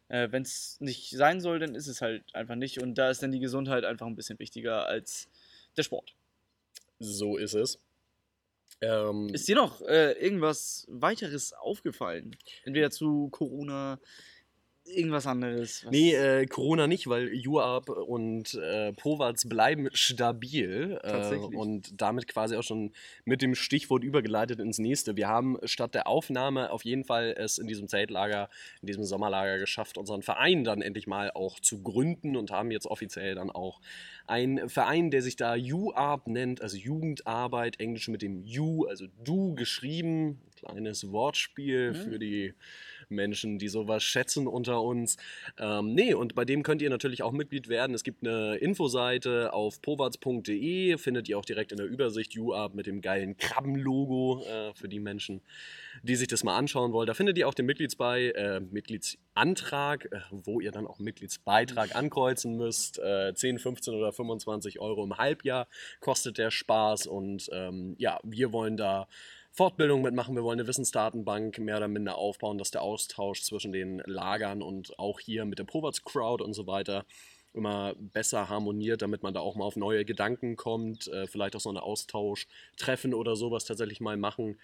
äh, 0.08 0.28
wenn 0.30 0.42
es 0.42 0.80
nicht 0.80 1.10
sein 1.10 1.40
soll, 1.40 1.58
dann 1.58 1.74
ist 1.74 1.86
es 1.86 2.00
halt 2.00 2.22
einfach 2.34 2.56
nicht. 2.56 2.82
Und 2.82 2.96
da 2.96 3.10
ist 3.10 3.22
dann 3.22 3.32
die 3.32 3.40
Gesundheit 3.40 3.84
einfach 3.84 4.06
ein 4.06 4.16
bisschen 4.16 4.38
wichtiger 4.38 4.86
als 4.86 5.28
der 5.76 5.82
Sport. 5.82 6.14
So 6.98 7.36
ist 7.36 7.54
es. 7.54 7.78
Ähm, 8.81 9.28
Ist 9.32 9.49
dir 9.49 9.56
noch 9.56 9.81
äh, 9.82 10.12
irgendwas 10.12 10.87
weiteres 10.88 11.52
aufgefallen? 11.52 12.37
Entweder 12.64 12.90
zu 12.90 13.28
Corona, 13.31 13.99
irgendwas 14.88 15.26
anderes? 15.26 15.84
Was 15.84 15.90
Nee, 15.90 16.14
äh, 16.14 16.46
Corona 16.46 16.86
nicht, 16.86 17.06
weil 17.08 17.30
UAB 17.46 17.88
und 17.88 18.54
äh, 18.54 18.92
Povats 18.92 19.48
bleiben 19.48 19.88
stabil. 19.92 20.98
Äh, 21.02 21.08
Tatsächlich. 21.10 21.54
und 21.58 22.00
damit 22.00 22.28
quasi 22.28 22.56
auch 22.56 22.62
schon 22.62 22.92
mit 23.24 23.42
dem 23.42 23.54
Stichwort 23.54 24.04
übergeleitet 24.04 24.60
ins 24.60 24.78
nächste. 24.78 25.16
Wir 25.16 25.28
haben 25.28 25.58
statt 25.64 25.94
der 25.94 26.06
Aufnahme 26.06 26.70
auf 26.70 26.84
jeden 26.84 27.04
Fall 27.04 27.34
es 27.36 27.58
in 27.58 27.66
diesem 27.66 27.88
Zeltlager, 27.88 28.48
in 28.80 28.86
diesem 28.86 29.04
Sommerlager 29.04 29.58
geschafft, 29.58 29.98
unseren 29.98 30.22
Verein 30.22 30.64
dann 30.64 30.82
endlich 30.82 31.06
mal 31.06 31.30
auch 31.32 31.60
zu 31.60 31.82
gründen 31.82 32.36
und 32.36 32.50
haben 32.50 32.70
jetzt 32.70 32.86
offiziell 32.86 33.34
dann 33.34 33.50
auch 33.50 33.80
einen 34.26 34.68
Verein, 34.68 35.11
der 35.11 35.22
sich 35.22 35.37
da 35.37 35.54
UAB 35.56 36.26
nennt, 36.28 36.61
also 36.61 36.76
Jugendarbeit, 36.76 37.78
Englisch 37.80 38.08
mit 38.08 38.22
dem 38.22 38.44
U, 38.58 38.84
also 38.87 39.06
Du 39.25 39.54
geschrieben. 39.54 40.40
Kleines 40.56 41.12
Wortspiel 41.12 41.92
Mhm. 41.92 41.94
für 41.96 42.18
die 42.18 42.54
Menschen, 43.08 43.58
die 43.58 43.68
sowas 43.68 44.02
schätzen 44.02 44.46
unter 44.46 44.82
uns. 44.82 45.16
Ähm, 45.58 45.94
nee, 45.94 46.14
und 46.14 46.34
bei 46.34 46.44
dem 46.44 46.62
könnt 46.62 46.82
ihr 46.82 46.90
natürlich 46.90 47.22
auch 47.22 47.32
Mitglied 47.32 47.68
werden. 47.68 47.94
Es 47.94 48.04
gibt 48.04 48.26
eine 48.26 48.56
Infoseite 48.56 49.52
auf 49.52 49.80
powatz.de, 49.80 50.98
findet 50.98 51.28
ihr 51.28 51.38
auch 51.38 51.44
direkt 51.44 51.72
in 51.72 51.78
der 51.78 51.86
Übersicht 51.86 52.36
UAB 52.36 52.75
mit 52.75 52.86
dem 52.86 53.00
geilen 53.00 53.36
Krabbenlogo 53.36 54.42
äh, 54.44 54.75
für 54.75 54.88
die 54.88 55.00
Menschen, 55.00 55.40
die 56.02 56.16
sich 56.16 56.28
das 56.28 56.44
mal 56.44 56.56
anschauen 56.56 56.92
wollen. 56.92 57.06
Da 57.06 57.14
findet 57.14 57.38
ihr 57.38 57.48
auch 57.48 57.54
den 57.54 57.66
Mitgliedsbei, 57.66 58.30
äh, 58.30 58.60
Mitgliedsantrag, 58.60 60.06
äh, 60.12 60.20
wo 60.30 60.60
ihr 60.60 60.72
dann 60.72 60.86
auch 60.86 60.98
Mitgliedsbeitrag 60.98 61.94
ankreuzen 61.94 62.56
müsst. 62.56 62.98
Äh, 62.98 63.34
10, 63.34 63.58
15 63.58 63.94
oder 63.94 64.12
25 64.12 64.80
Euro 64.80 65.04
im 65.04 65.16
Halbjahr 65.16 65.68
kostet 66.00 66.38
der 66.38 66.50
Spaß 66.50 67.06
und 67.06 67.48
ähm, 67.52 67.94
ja, 67.98 68.18
wir 68.22 68.52
wollen 68.52 68.76
da 68.76 69.08
Fortbildung 69.56 70.02
mitmachen. 70.02 70.36
Wir 70.36 70.44
wollen 70.44 70.60
eine 70.60 70.68
Wissensdatenbank 70.68 71.58
mehr 71.60 71.78
oder 71.78 71.88
minder 71.88 72.18
aufbauen, 72.18 72.58
dass 72.58 72.70
der 72.70 72.82
Austausch 72.82 73.42
zwischen 73.42 73.72
den 73.72 74.02
Lagern 74.04 74.60
und 74.60 74.98
auch 74.98 75.18
hier 75.18 75.46
mit 75.46 75.58
der 75.58 75.64
Povats 75.64 76.04
Crowd 76.04 76.44
und 76.44 76.52
so 76.52 76.66
weiter 76.66 77.06
immer 77.54 77.94
besser 77.98 78.50
harmoniert, 78.50 79.00
damit 79.00 79.22
man 79.22 79.32
da 79.32 79.40
auch 79.40 79.56
mal 79.56 79.64
auf 79.64 79.76
neue 79.76 80.04
Gedanken 80.04 80.56
kommt, 80.56 81.08
äh, 81.08 81.26
vielleicht 81.26 81.56
auch 81.56 81.60
so 81.60 81.70
eine 81.70 81.82
Austausch-Treffen 81.82 83.14
oder 83.14 83.34
sowas 83.34 83.64
tatsächlich 83.64 83.98
mal 83.98 84.18
machen. 84.18 84.60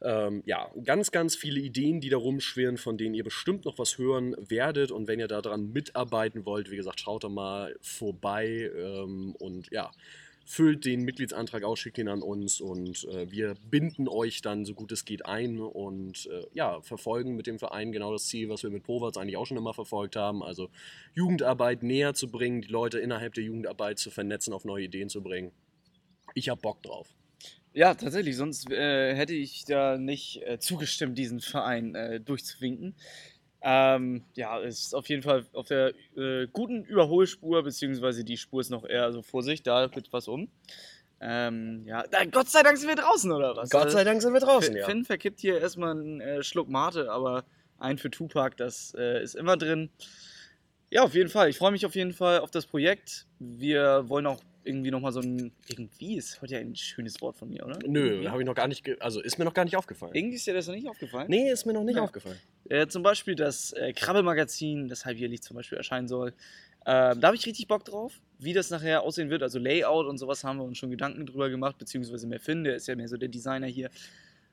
Ähm, 0.00 0.44
ja, 0.46 0.70
ganz, 0.84 1.10
ganz 1.10 1.34
viele 1.34 1.58
Ideen, 1.58 2.00
die 2.00 2.08
da 2.08 2.16
rumschwirren, 2.16 2.78
von 2.78 2.96
denen 2.96 3.16
ihr 3.16 3.24
bestimmt 3.24 3.64
noch 3.64 3.80
was 3.80 3.98
hören 3.98 4.36
werdet. 4.38 4.92
Und 4.92 5.08
wenn 5.08 5.18
ihr 5.18 5.26
daran 5.26 5.72
mitarbeiten 5.72 6.46
wollt, 6.46 6.70
wie 6.70 6.76
gesagt, 6.76 7.00
schaut 7.00 7.24
da 7.24 7.28
mal 7.28 7.76
vorbei 7.80 8.70
ähm, 8.76 9.34
und 9.40 9.72
ja, 9.72 9.90
füllt 10.50 10.84
den 10.84 11.02
Mitgliedsantrag 11.02 11.62
aus, 11.62 11.78
schickt 11.78 11.98
ihn 11.98 12.08
an 12.08 12.22
uns 12.22 12.60
und 12.60 13.04
äh, 13.04 13.30
wir 13.30 13.54
binden 13.70 14.08
euch 14.08 14.42
dann 14.42 14.64
so 14.64 14.74
gut 14.74 14.90
es 14.90 15.04
geht 15.04 15.24
ein 15.24 15.60
und 15.60 16.26
äh, 16.26 16.44
ja, 16.52 16.80
verfolgen 16.80 17.36
mit 17.36 17.46
dem 17.46 17.60
Verein 17.60 17.92
genau 17.92 18.12
das 18.12 18.26
Ziel, 18.26 18.48
was 18.48 18.64
wir 18.64 18.70
mit 18.70 18.82
Povats 18.82 19.16
eigentlich 19.16 19.36
auch 19.36 19.46
schon 19.46 19.58
immer 19.58 19.74
verfolgt 19.74 20.16
haben, 20.16 20.42
also 20.42 20.68
Jugendarbeit 21.14 21.84
näher 21.84 22.14
zu 22.14 22.32
bringen, 22.32 22.62
die 22.62 22.68
Leute 22.68 22.98
innerhalb 22.98 23.34
der 23.34 23.44
Jugendarbeit 23.44 24.00
zu 24.00 24.10
vernetzen, 24.10 24.52
auf 24.52 24.64
neue 24.64 24.86
Ideen 24.86 25.08
zu 25.08 25.22
bringen. 25.22 25.52
Ich 26.34 26.48
hab 26.48 26.60
Bock 26.62 26.82
drauf. 26.82 27.14
Ja, 27.72 27.94
tatsächlich, 27.94 28.36
sonst 28.36 28.68
äh, 28.72 29.14
hätte 29.14 29.34
ich 29.34 29.64
da 29.66 29.98
nicht 29.98 30.42
äh, 30.42 30.58
zugestimmt, 30.58 31.16
diesen 31.16 31.38
Verein 31.38 31.94
äh, 31.94 32.20
durchzuwinken. 32.20 32.96
Ähm, 33.62 34.24
ja, 34.34 34.58
ist 34.58 34.94
auf 34.94 35.08
jeden 35.08 35.22
Fall 35.22 35.44
auf 35.52 35.66
der 35.68 35.92
äh, 36.16 36.46
guten 36.52 36.84
Überholspur, 36.84 37.62
beziehungsweise 37.62 38.24
die 38.24 38.36
Spur 38.38 38.60
ist 38.62 38.70
noch 38.70 38.84
eher 38.84 39.12
so 39.12 39.22
Vorsicht, 39.22 39.66
da 39.66 39.94
wird 39.94 40.12
was 40.12 40.28
um. 40.28 40.48
Ähm, 41.20 41.82
ja, 41.86 42.04
da, 42.10 42.24
Gott 42.24 42.48
sei 42.48 42.62
Dank 42.62 42.78
sind 42.78 42.88
wir 42.88 42.96
draußen, 42.96 43.30
oder 43.30 43.54
was? 43.54 43.68
Gott 43.68 43.90
sei 43.90 44.04
Dank 44.04 44.22
sind 44.22 44.32
wir 44.32 44.40
draußen, 44.40 44.72
Finn, 44.72 44.76
ja. 44.80 44.86
Finn 44.86 45.04
verkippt 45.04 45.40
hier 45.40 45.60
erstmal 45.60 45.90
einen 45.90 46.20
äh, 46.22 46.42
Schluck 46.42 46.70
Mate, 46.70 47.10
aber 47.10 47.44
ein 47.78 47.98
für 47.98 48.10
Tupac, 48.10 48.56
das 48.56 48.94
äh, 48.96 49.22
ist 49.22 49.34
immer 49.34 49.58
drin. 49.58 49.90
Ja, 50.90 51.02
auf 51.02 51.14
jeden 51.14 51.28
Fall. 51.28 51.50
Ich 51.50 51.58
freue 51.58 51.70
mich 51.72 51.84
auf 51.84 51.94
jeden 51.94 52.12
Fall 52.12 52.40
auf 52.40 52.50
das 52.50 52.66
Projekt. 52.66 53.26
Wir 53.38 54.08
wollen 54.08 54.26
auch 54.26 54.40
irgendwie 54.64 54.90
nochmal 54.90 55.12
so 55.12 55.20
ein. 55.20 55.52
Irgendwie 55.68 56.16
ist 56.16 56.42
heute 56.42 56.54
ja 56.54 56.60
ein 56.60 56.74
schönes 56.74 57.20
Wort 57.20 57.36
von 57.36 57.48
mir, 57.48 57.64
oder? 57.64 57.78
Nö, 57.86 58.26
habe 58.28 58.42
ich 58.42 58.46
noch 58.46 58.54
gar 58.54 58.66
nicht, 58.68 59.00
also 59.00 59.20
ist 59.20 59.38
mir 59.38 59.44
noch 59.44 59.54
gar 59.54 59.64
nicht 59.64 59.76
aufgefallen. 59.76 60.14
Irgendwie 60.14 60.36
ist 60.36 60.46
dir 60.46 60.54
das 60.54 60.66
noch 60.66 60.74
nicht 60.74 60.88
aufgefallen? 60.88 61.26
Nee, 61.28 61.50
ist 61.50 61.64
mir 61.64 61.72
noch 61.74 61.84
nicht 61.84 61.96
Ja. 61.96 62.02
aufgefallen. 62.02 62.38
Äh, 62.70 62.86
zum 62.86 63.02
Beispiel 63.02 63.34
das 63.34 63.72
äh, 63.72 63.92
Krabbelmagazin, 63.92 64.86
das 64.88 65.04
halbjährlich 65.04 65.42
zum 65.42 65.56
Beispiel 65.56 65.76
erscheinen 65.76 66.06
soll. 66.06 66.32
Ähm, 66.86 67.20
da 67.20 67.26
habe 67.26 67.36
ich 67.36 67.44
richtig 67.44 67.66
Bock 67.66 67.84
drauf, 67.84 68.20
wie 68.38 68.52
das 68.52 68.70
nachher 68.70 69.02
aussehen 69.02 69.28
wird. 69.28 69.42
Also 69.42 69.58
Layout 69.58 70.06
und 70.06 70.18
sowas 70.18 70.44
haben 70.44 70.58
wir 70.58 70.64
uns 70.64 70.78
schon 70.78 70.90
Gedanken 70.90 71.26
drüber 71.26 71.50
gemacht, 71.50 71.78
beziehungsweise 71.78 72.28
mehr 72.28 72.38
Finn, 72.38 72.62
der 72.62 72.76
ist 72.76 72.86
ja 72.86 72.94
mehr 72.94 73.08
so 73.08 73.16
der 73.16 73.28
Designer 73.28 73.66
hier. 73.66 73.90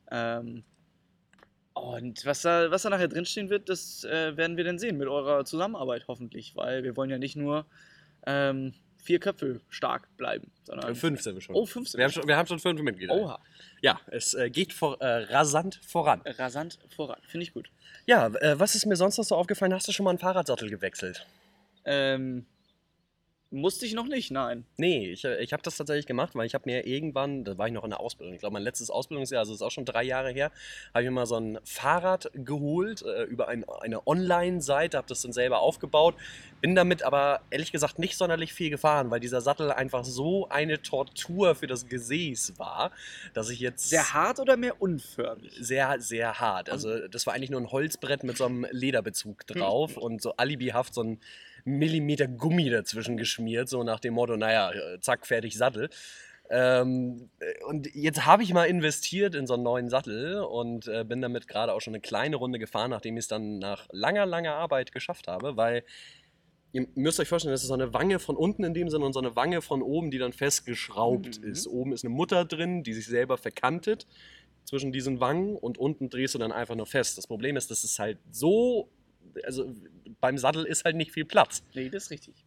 Ähm, 0.09 0.63
und 1.74 2.25
was 2.25 2.41
da, 2.41 2.71
was 2.71 2.81
da 2.81 2.89
nachher 2.89 3.07
drinstehen 3.07 3.51
wird, 3.51 3.69
das 3.69 4.03
äh, 4.03 4.36
werden 4.36 4.57
wir 4.57 4.63
dann 4.63 4.79
sehen 4.79 4.97
mit 4.97 5.07
eurer 5.07 5.45
Zusammenarbeit 5.45 6.05
hoffentlich, 6.07 6.55
weil 6.55 6.83
wir 6.83 6.97
wollen 6.97 7.12
ja 7.12 7.19
nicht 7.19 7.36
nur 7.36 7.67
ähm, 8.25 8.74
vier 9.01 9.20
Köpfe 9.20 9.62
stark 9.70 10.08
bleiben, 10.18 10.51
sondern. 10.63 10.92
Äh, 10.92 10.96
Fünf 10.96 11.22
sind 11.22 11.36
wir 11.36 11.42
schon. 11.42 11.56
Oh, 11.56 11.66
fünf 11.66 11.88
sind 11.89 12.00
wir, 12.00 12.06
haben 12.06 12.12
schon 12.12 12.27
wir 12.27 12.38
haben 12.38 12.48
schon 12.48 12.60
fünf 12.60 12.82
Mitglieder. 12.82 13.13
Oha, 13.13 13.39
Ja, 13.82 14.00
es 14.08 14.34
äh, 14.34 14.50
geht 14.50 14.74
vor, 14.74 15.00
äh, 15.01 15.24
rasant 15.34 15.80
voran. 15.86 16.22
rasant 16.38 16.77
voran. 16.96 17.20
Finde 17.27 17.44
ich 17.46 17.54
gut. 17.54 17.70
Ja, 18.06 18.27
äh, 18.27 18.60
was 18.60 18.75
ist 18.75 18.86
mir 18.86 18.96
sonst 18.96 19.18
noch 19.18 19.24
so 19.25 19.36
aufgefallen? 19.36 19.74
Hast 19.74 19.88
du 19.88 19.92
schon 19.92 20.04
mal 20.04 20.12
einen 20.12 20.20
Fahrradsattel 20.20 20.70
gewechselt? 20.70 21.25
Ähm, 21.86 22.46
musste 23.50 23.86
ich 23.86 23.94
noch 23.94 24.08
nicht, 24.08 24.32
nein. 24.32 24.66
Nee, 24.77 25.12
ich, 25.12 25.24
äh, 25.25 25.42
ich 25.42 25.54
habe 25.54 25.63
das 25.63 25.77
tatsächlich 25.77 26.06
gemacht, 26.06 26.36
weil 26.36 26.46
ich 26.46 26.54
habe 26.54 26.70
mir 26.70 26.86
irgendwann, 26.86 27.44
da 27.44 27.58
war 27.58 27.68
ich 27.68 27.74
noch 27.74 27.84
in 27.84 27.92
der 27.92 28.00
Ausbildung, 28.00 28.34
ich 28.34 28.39
glaube 28.39 28.54
mein 28.54 28.63
letztes 28.63 28.89
Ausbildungsjahr, 28.89 29.39
also 29.39 29.54
das 29.54 29.62
ist 29.62 29.66
auch 29.66 29.72
schon 29.72 29.86
drei 29.86 30.04
Jahre 30.04 30.32
her, 30.32 30.51
habe 30.94 31.04
ich 31.04 31.10
mir 31.10 31.16
mal 31.16 31.25
so 31.25 31.38
ein 31.38 31.60
Fahrrad 31.63 32.30
geholt 32.34 33.04
äh, 33.04 33.24
über 33.24 33.48
ein, 33.48 33.66
eine 33.82 34.06
Online-Seite, 34.06 34.98
habe 34.98 35.08
das 35.08 35.22
dann 35.22 35.34
selber 35.34 35.60
aufgebaut, 35.60 36.16
bin 36.62 36.75
damit 36.75 37.04
aber 37.04 37.42
ehrlich 37.50 37.72
gesagt 37.72 38.00
nicht 38.00 38.18
sonderlich 38.18 38.54
viel 38.54 38.70
gefahren, 38.70 39.12
weil 39.12 39.20
dieser 39.20 39.42
Sattel 39.42 39.72
einfach 39.72 40.04
so 40.04 40.50
eine 40.50 40.82
Tortur 40.82 41.56
für 41.56 41.68
das 41.68 41.88
Gesäß 41.88 42.58
war, 42.58 42.92
dass 43.34 43.50
ich 43.50 43.60
jetzt 43.60 43.89
Sehr 43.89 44.13
hart 44.13 44.39
oder 44.39 44.58
mehr 44.58 44.82
unförmig? 44.82 45.54
sehr, 45.60 46.00
sehr 46.00 46.39
hart. 46.39 46.70
Also 46.70 47.08
das 47.08 47.25
war 47.25 47.34
eigentlich 47.34 47.50
nur 47.50 47.62
ein 47.62 47.72
Holzbrett 47.72 48.24
mit 48.24 48.38
so 48.38 48.46
einem 48.46 48.66
Lederbezug 48.72 49.46
drauf 49.48 49.98
und 49.98 50.22
so 50.22 50.34
alibihaft 50.38 50.94
so 50.94 51.04
ein 51.04 51.20
Millimeter 51.67 52.27
Gummi 52.27 52.69
dazwischen 52.69 53.17
geschmiert, 53.17 53.67
so 53.69 53.83
nach 53.83 54.00
dem 54.00 54.13
Motto, 54.13 54.38
naja, 54.38 54.71
zack, 55.01 55.27
fertig, 55.27 55.57
Sattel. 55.57 55.89
Ähm, 56.50 57.29
äh, 57.39 57.63
und 57.65 57.93
jetzt 57.93 58.25
habe 58.25 58.41
ich 58.41 58.53
mal 58.53 58.63
investiert 58.65 59.36
in 59.36 59.47
so 59.47 59.55
einen 59.55 59.63
neuen 59.63 59.89
Sattel 59.89 60.39
und 60.39 60.88
äh, 60.88 61.03
bin 61.03 61.21
damit 61.21 61.47
gerade 61.50 61.74
auch 61.74 61.81
schon 61.81 61.93
eine 61.93 62.00
kleine 62.00 62.38
Runde 62.38 62.57
gefahren, 62.57 62.89
nachdem 62.91 63.17
ich 63.17 63.24
es 63.24 63.27
dann 63.27 63.59
nach 63.59 63.86
langer, 63.91 64.25
langer 64.25 64.53
Arbeit 64.53 64.93
geschafft 64.93 65.27
habe, 65.27 65.57
weil 65.57 65.83
ihr 66.71 66.88
müsst 66.95 67.19
euch 67.19 67.27
vorstellen, 67.27 67.51
das 67.51 67.63
ist 67.63 67.67
so 67.67 67.74
eine 67.74 67.93
Wange 67.93 68.19
von 68.19 68.38
unten 68.38 68.63
in 68.63 68.74
dem 68.74 68.89
Sinne 68.89 69.03
und 69.03 69.12
so 69.12 69.19
eine 69.19 69.36
Wange 69.36 69.62
von 69.62 69.81
oben, 69.81 70.09
die 70.09 70.19
dann 70.19 70.31
festgeschraubt 70.31 71.41
Mhm. 71.41 71.51
ist. 71.51 71.67
Oben 71.67 71.91
ist 71.91 72.05
eine 72.05 72.13
Mutter 72.13 72.45
drin, 72.45 72.81
die 72.83 72.93
sich 72.93 73.07
selber 73.07 73.38
verkantet 73.38 74.07
zwischen 74.63 74.93
diesen 74.93 75.19
Wangen 75.19 75.55
und 75.57 75.77
unten 75.77 76.09
drehst 76.09 76.33
du 76.36 76.39
dann 76.39 76.53
einfach 76.53 76.75
nur 76.75 76.86
fest. 76.86 77.17
Das 77.17 77.27
Problem 77.27 77.57
ist, 77.57 77.71
das 77.71 77.83
ist 77.83 78.00
halt 78.00 78.19
so, 78.31 78.89
also 79.44 79.74
beim 80.20 80.38
Sattel 80.38 80.65
ist 80.65 80.86
halt 80.86 80.96
nicht 80.96 81.12
viel 81.12 81.25
Platz. 81.25 81.63
Nee, 81.74 81.89
das 81.89 82.03
ist 82.03 82.12
richtig. 82.12 82.46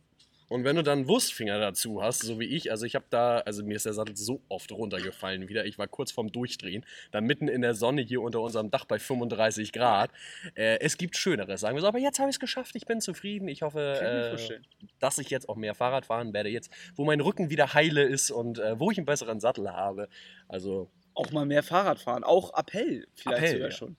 Und 0.51 0.65
wenn 0.65 0.75
du 0.75 0.83
dann 0.83 1.07
Wurstfinger 1.07 1.61
dazu 1.61 2.03
hast, 2.03 2.23
so 2.23 2.41
wie 2.41 2.45
ich, 2.45 2.73
also 2.73 2.85
ich 2.85 2.97
habe 2.97 3.05
da, 3.09 3.39
also 3.39 3.63
mir 3.63 3.77
ist 3.77 3.87
der 3.87 3.93
Sattel 3.93 4.17
so 4.17 4.43
oft 4.49 4.73
runtergefallen 4.73 5.49
wieder. 5.49 5.65
Ich 5.65 5.79
war 5.79 5.87
kurz 5.87 6.11
vorm 6.11 6.33
Durchdrehen, 6.33 6.85
dann 7.13 7.23
mitten 7.23 7.47
in 7.47 7.63
der 7.63 7.75
Sonne 7.75 8.03
hier 8.03 8.21
unter 8.21 8.41
unserem 8.41 8.69
Dach 8.69 8.85
bei 8.85 8.99
35 8.99 9.73
Grad. 9.73 10.11
Äh, 10.57 10.81
es 10.81 10.99
gibt 10.99 11.17
Schöneres, 11.17 11.61
sagen 11.61 11.77
wir 11.77 11.83
so. 11.83 11.87
Aber 11.87 12.01
jetzt 12.01 12.19
habe 12.19 12.31
ich 12.31 12.35
es 12.35 12.41
geschafft, 12.41 12.75
ich 12.75 12.85
bin 12.85 13.01
zufrieden. 13.01 13.47
Ich 13.47 13.63
hoffe, 13.63 14.35
ich 14.35 14.51
äh, 14.51 14.59
dass 14.99 15.19
ich 15.19 15.31
jetzt 15.31 15.49
auch 15.49 15.55
mehr 15.55 15.77
Fahrrad 15.77 16.07
fahren 16.07 16.33
werde, 16.33 16.49
jetzt, 16.49 16.73
wo 16.97 17.05
mein 17.05 17.21
Rücken 17.21 17.49
wieder 17.49 17.73
heile 17.73 18.03
ist 18.03 18.33
und 18.33 18.59
äh, 18.59 18.81
wo 18.81 18.91
ich 18.91 18.99
einen 18.99 19.07
besseren 19.07 19.39
Sattel 19.39 19.71
habe. 19.71 20.09
Also 20.49 20.91
Auch 21.15 21.31
mal 21.31 21.47
mehr 21.47 21.63
Fahrrad 21.63 22.01
fahren. 22.01 22.25
Auch 22.25 22.59
Appell 22.59 23.07
vielleicht 23.15 23.39
Appell, 23.39 23.53
sogar 23.53 23.69
ja. 23.69 23.77
schon. 23.77 23.97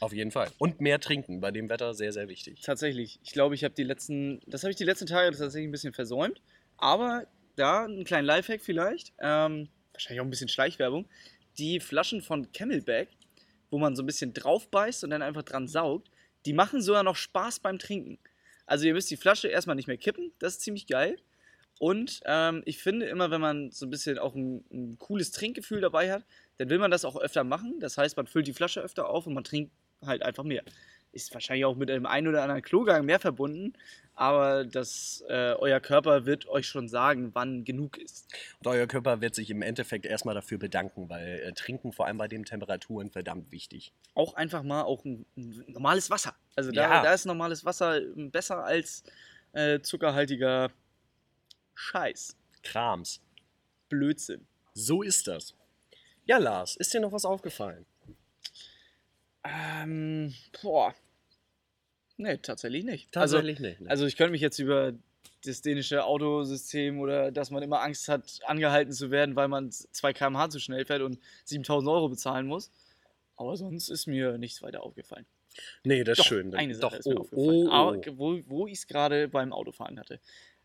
Auf 0.00 0.12
jeden 0.12 0.30
Fall. 0.30 0.50
Und 0.58 0.80
mehr 0.80 1.00
trinken, 1.00 1.40
bei 1.40 1.50
dem 1.50 1.68
Wetter 1.68 1.94
sehr, 1.94 2.12
sehr 2.12 2.28
wichtig. 2.28 2.60
Tatsächlich. 2.62 3.18
Ich 3.22 3.32
glaube, 3.32 3.54
ich 3.54 3.64
habe 3.64 3.74
die 3.74 3.84
letzten, 3.84 4.40
das 4.46 4.62
habe 4.62 4.70
ich 4.70 4.76
die 4.76 4.84
letzten 4.84 5.06
Tage 5.06 5.30
tatsächlich 5.36 5.68
ein 5.68 5.72
bisschen 5.72 5.92
versäumt. 5.92 6.40
Aber 6.76 7.26
da 7.56 7.84
einen 7.84 8.04
kleinen 8.04 8.26
Lifehack 8.26 8.60
vielleicht. 8.60 9.12
Ähm, 9.20 9.68
wahrscheinlich 9.92 10.20
auch 10.20 10.24
ein 10.24 10.30
bisschen 10.30 10.48
Schleichwerbung. 10.48 11.06
Die 11.58 11.80
Flaschen 11.80 12.20
von 12.20 12.50
Camelback, 12.52 13.08
wo 13.70 13.78
man 13.78 13.96
so 13.96 14.02
ein 14.02 14.06
bisschen 14.06 14.34
drauf 14.34 14.68
beißt 14.68 15.04
und 15.04 15.10
dann 15.10 15.22
einfach 15.22 15.42
dran 15.42 15.68
saugt, 15.68 16.10
die 16.46 16.52
machen 16.52 16.82
sogar 16.82 17.02
noch 17.02 17.16
Spaß 17.16 17.60
beim 17.60 17.78
Trinken. 17.78 18.18
Also 18.66 18.86
ihr 18.86 18.94
müsst 18.94 19.10
die 19.10 19.16
Flasche 19.16 19.48
erstmal 19.48 19.76
nicht 19.76 19.88
mehr 19.88 19.96
kippen, 19.96 20.32
das 20.38 20.54
ist 20.54 20.62
ziemlich 20.62 20.86
geil. 20.86 21.16
Und 21.78 22.20
ähm, 22.24 22.62
ich 22.66 22.78
finde 22.78 23.06
immer, 23.06 23.30
wenn 23.30 23.40
man 23.40 23.70
so 23.70 23.86
ein 23.86 23.90
bisschen 23.90 24.18
auch 24.18 24.34
ein, 24.34 24.64
ein 24.72 24.98
cooles 24.98 25.32
Trinkgefühl 25.32 25.80
dabei 25.80 26.12
hat, 26.12 26.24
dann 26.56 26.70
will 26.70 26.78
man 26.78 26.90
das 26.90 27.04
auch 27.04 27.16
öfter 27.16 27.44
machen. 27.44 27.80
Das 27.80 27.98
heißt, 27.98 28.16
man 28.16 28.26
füllt 28.26 28.46
die 28.46 28.52
Flasche 28.52 28.80
öfter 28.80 29.08
auf 29.08 29.26
und 29.26 29.34
man 29.34 29.44
trinkt 29.44 29.72
halt 30.04 30.22
einfach 30.22 30.44
mehr. 30.44 30.62
Ist 31.12 31.32
wahrscheinlich 31.32 31.64
auch 31.64 31.76
mit 31.76 31.90
einem 31.90 32.06
ein 32.06 32.26
oder 32.26 32.42
anderen 32.42 32.62
Klogang 32.62 33.04
mehr 33.04 33.20
verbunden, 33.20 33.74
aber 34.14 34.64
das, 34.64 35.22
äh, 35.28 35.52
euer 35.54 35.78
Körper 35.80 36.26
wird 36.26 36.46
euch 36.48 36.66
schon 36.66 36.88
sagen, 36.88 37.30
wann 37.34 37.64
genug 37.64 37.98
ist. 37.98 38.32
Und 38.58 38.66
euer 38.68 38.86
Körper 38.88 39.20
wird 39.20 39.34
sich 39.34 39.50
im 39.50 39.62
Endeffekt 39.62 40.06
erstmal 40.06 40.34
dafür 40.34 40.58
bedanken, 40.58 41.08
weil 41.08 41.40
äh, 41.40 41.52
Trinken 41.52 41.92
vor 41.92 42.06
allem 42.06 42.18
bei 42.18 42.26
den 42.26 42.44
Temperaturen 42.44 43.10
verdammt 43.10 43.52
wichtig. 43.52 43.92
Auch 44.14 44.34
einfach 44.34 44.62
mal 44.64 44.82
auch 44.82 45.04
ein, 45.04 45.24
ein 45.36 45.64
normales 45.68 46.10
Wasser. 46.10 46.34
Also 46.56 46.72
da, 46.72 46.82
Ja. 46.82 47.02
da 47.02 47.14
ist 47.14 47.26
normales 47.26 47.64
Wasser 47.64 48.00
besser 48.16 48.64
als 48.64 49.04
äh, 49.52 49.80
zuckerhaltiger 49.80 50.70
Scheiß. 51.74 52.36
Krams. 52.62 53.20
Blödsinn. 53.88 54.46
So 54.74 55.02
ist 55.02 55.28
das. 55.28 55.54
Ja, 56.24 56.38
Lars, 56.38 56.76
ist 56.76 56.92
dir 56.94 57.00
noch 57.00 57.12
was 57.12 57.24
aufgefallen? 57.24 57.84
Ähm, 59.44 60.34
boah. 60.62 60.94
Nee, 62.16 62.38
tatsächlich 62.38 62.84
nicht. 62.84 63.12
Tatsächlich 63.12 63.60
nicht. 63.60 63.80
Ne? 63.80 63.90
Also 63.90 64.06
ich 64.06 64.16
könnte 64.16 64.32
mich 64.32 64.40
jetzt 64.40 64.58
über 64.58 64.94
das 65.44 65.60
dänische 65.60 66.04
Autosystem 66.04 67.00
oder 67.00 67.30
dass 67.30 67.50
man 67.50 67.62
immer 67.62 67.82
Angst 67.82 68.08
hat, 68.08 68.40
angehalten 68.46 68.92
zu 68.92 69.10
werden, 69.10 69.36
weil 69.36 69.48
man 69.48 69.70
2 69.70 70.12
km/h 70.12 70.50
zu 70.50 70.58
schnell 70.60 70.86
fährt 70.86 71.02
und 71.02 71.18
7000 71.44 71.90
Euro 71.90 72.08
bezahlen 72.08 72.46
muss. 72.46 72.70
Aber 73.36 73.56
sonst 73.56 73.88
ist 73.88 74.06
mir 74.06 74.38
nichts 74.38 74.62
weiter 74.62 74.82
aufgefallen. 74.82 75.26
nee, 75.82 76.04
das 76.04 76.18
Doch, 76.18 76.24
ist 76.24 76.28
schön. 76.28 76.54
Eine 76.54 76.74
Sache 76.74 76.92
Doch, 76.92 76.98
ist 77.00 77.06
mir 77.06 77.16
oh, 77.16 77.20
aufgefallen. 77.20 77.66
oh, 77.66 77.70
Aber 77.70 77.96
oh. 77.98 78.12
wo, 78.16 78.40
wo 78.46 78.66
ich 78.66 78.74
es 78.74 78.86
gerade 78.86 79.28
beim 79.28 79.52
Autofahren 79.52 79.98
hatte. 79.98 80.20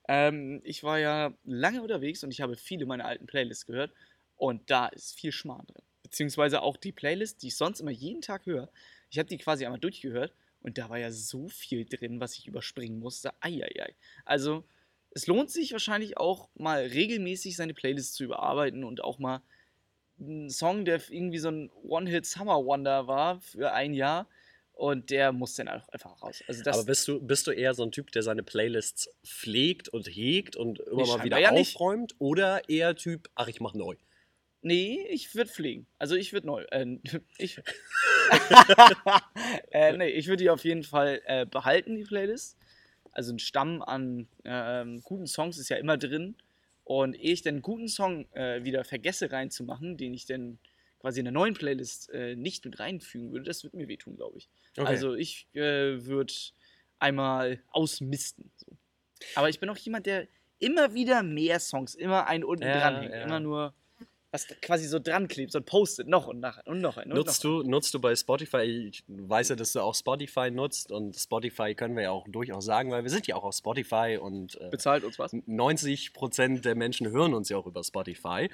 Ähm, 0.08 0.62
ich 0.64 0.84
war 0.84 1.00
ja 1.00 1.34
lange 1.46 1.82
unterwegs 1.82 2.24
und 2.24 2.32
ich 2.32 2.42
habe 2.42 2.56
viele 2.56 2.86
meiner 2.86 3.06
alten 3.06 3.26
Playlists 3.26 3.66
gehört. 3.66 3.92
Und 4.38 4.70
da 4.70 4.88
ist 4.88 5.20
viel 5.20 5.32
Schmarrn 5.32 5.66
drin. 5.66 5.84
Beziehungsweise 6.10 6.62
auch 6.62 6.78
die 6.78 6.92
Playlist, 6.92 7.42
die 7.44 7.48
ich 7.48 7.56
sonst 7.58 7.80
immer 7.80 7.92
jeden 7.92 8.22
Tag 8.22 8.46
höre. 8.46 8.70
Ich 9.10 9.20
habe 9.20 9.30
die 9.30 9.38
quasi 9.38 9.66
einmal 9.66 9.80
durchgehört 9.80 10.34
und 10.62 10.78
da 10.78 10.90
war 10.90 10.98
ja 10.98 11.12
so 11.12 11.48
viel 11.50 11.86
drin, 11.86 12.20
was 12.20 12.36
ich 12.36 12.48
überspringen 12.48 13.00
musste. 13.00 13.32
Eieiei. 13.42 13.96
Also, 14.26 14.64
es 15.12 15.28
lohnt 15.28 15.50
sich 15.52 15.72
wahrscheinlich 15.72 16.18
auch 16.18 16.50
mal 16.56 16.86
regelmäßig 16.86 17.56
seine 17.56 17.74
Playlist 17.74 18.16
zu 18.16 18.24
überarbeiten 18.24 18.84
und 18.84 19.04
auch 19.04 19.20
mal 19.20 19.42
einen 20.20 20.50
Song, 20.50 20.86
der 20.86 21.02
irgendwie 21.10 21.38
so 21.40 21.50
ein 21.50 21.70
One-Hit-Summer-Wonder 21.84 23.08
war 23.08 23.40
für 23.42 23.72
ein 23.72 23.94
Jahr 23.94 24.28
und 24.74 25.10
der 25.10 25.32
muss 25.32 25.56
dann 25.56 25.68
auch 25.68 25.88
einfach 25.90 26.22
raus. 26.22 26.44
Also 26.48 26.64
das 26.64 26.78
Aber 26.78 26.86
bist 26.86 27.08
du, 27.08 27.22
bist 27.22 27.48
du 27.48 27.52
eher 27.52 27.74
so 27.74 27.84
ein 27.84 27.92
Typ, 27.92 28.12
der 28.12 28.24
seine 28.24 28.44
Playlists 28.44 29.10
pflegt 29.26 29.90
und 29.90 30.08
hegt 30.08 30.56
und 30.56 30.80
immer 30.80 31.02
Nee, 31.04 31.08
mal 31.08 31.24
wieder 31.24 31.40
ja 31.40 31.52
nicht. 31.52 31.76
aufräumt? 31.76 32.16
Oder 32.20 32.68
eher 32.70 32.96
Typ, 32.96 33.30
ach, 33.36 33.48
ich 33.48 33.62
mach 33.62 33.74
neu? 33.74 33.96
Nee, 34.62 35.06
ich 35.10 35.34
würde 35.36 35.50
pflegen. 35.50 35.88
Also 35.98 36.16
ich 36.16 36.34
würde 36.34 36.48
neu. 36.48 36.64
Äh, 36.72 36.98
ich. 37.38 37.62
äh, 39.72 39.96
nee, 39.98 40.10
ich 40.10 40.28
würde 40.28 40.44
die 40.44 40.50
auf 40.50 40.64
jeden 40.64 40.84
Fall 40.84 41.22
äh, 41.26 41.46
behalten, 41.46 41.96
die 41.96 42.04
Playlist. 42.04 42.58
Also 43.12 43.34
ein 43.34 43.40
Stamm 43.40 43.82
an 43.82 44.28
ähm, 44.46 45.02
guten 45.04 45.28
Songs 45.28 45.58
ist 45.58 45.70
ja 45.70 45.78
immer 45.78 45.98
drin. 45.98 46.36
Und 46.84 47.16
ehe 47.16 47.34
ich 47.34 47.44
dann 47.44 47.56
einen 47.56 47.62
guten 47.62 47.88
Song 47.88 48.26
äh, 48.34 48.64
wieder 48.64 48.84
vergesse 48.84 49.32
reinzumachen, 49.32 49.96
den 49.98 50.14
ich 50.14 50.26
dann 50.26 50.58
quasi 51.00 51.20
in 51.20 51.26
der 51.26 51.32
neuen 51.32 51.54
Playlist 51.54 52.10
äh, 52.10 52.36
nicht 52.36 52.66
mit 52.66 52.80
reinfügen 52.80 53.32
würde, 53.32 53.46
das 53.46 53.64
würde 53.64 53.78
mir 53.78 53.88
wehtun, 53.88 54.16
glaube 54.16 54.38
ich. 54.38 54.50
Okay. 54.78 54.88
Also 54.88 55.16
ich 55.16 55.48
äh, 55.54 56.06
würde 56.06 56.34
einmal 57.00 57.62
ausmisten. 57.70 58.52
So. 58.56 58.78
Aber 59.36 59.50
ich 59.50 59.60
bin 59.60 59.70
auch 59.70 59.78
jemand, 59.78 60.06
der 60.06 60.28
immer 60.60 60.94
wieder 60.94 61.24
mehr 61.24 61.60
Songs, 61.60 61.96
immer 61.96 62.28
einen 62.28 62.44
unten 62.44 62.64
Ja, 62.64 62.80
dranhängt. 62.80 63.14
ja. 63.14 63.24
Immer 63.24 63.40
nur 63.40 63.74
was 64.32 64.48
quasi 64.62 64.86
so 64.88 65.00
dran 65.00 65.28
klebt, 65.28 65.52
so 65.52 65.60
ein 65.60 65.66
Post-it, 65.66 66.08
noch 66.08 66.28
und 66.28 66.40
nachher 66.40 66.66
und 66.68 66.82
noch. 66.82 66.98
Und 66.98 67.08
Nutzt 67.08 67.44
noch 67.44 67.64
du, 67.64 67.70
nutzt 67.70 67.94
du 67.94 68.00
bei 68.00 68.16
Spotify, 68.16 68.62
ich 68.62 69.04
weiß 69.08 69.50
ja, 69.50 69.56
dass 69.56 69.74
du 69.74 69.82
auch 69.82 69.96
Spotify 69.96 70.52
nutzt 70.52 70.92
und 70.92 71.16
Spotify 71.16 71.74
können 71.74 71.96
wir 71.96 72.04
ja 72.04 72.12
auch 72.12 72.28
durchaus 72.28 72.66
sagen, 72.66 72.92
weil 72.92 73.04
wir 73.04 73.10
sind 73.10 73.26
ja 73.28 73.36
auch 73.36 73.44
auf 73.44 73.56
Spotify 73.56 74.20
und 74.22 74.60
äh, 74.62 74.70
Bezahlt 74.70 75.04
uns 75.04 75.18
was? 75.18 75.34
90% 75.34 76.62
der 76.62 76.76
Menschen 76.76 77.10
hören 77.10 77.34
uns 77.34 77.50
ja 77.50 77.58
auch 77.58 77.66
über 77.66 77.84
Spotify. 77.84 78.50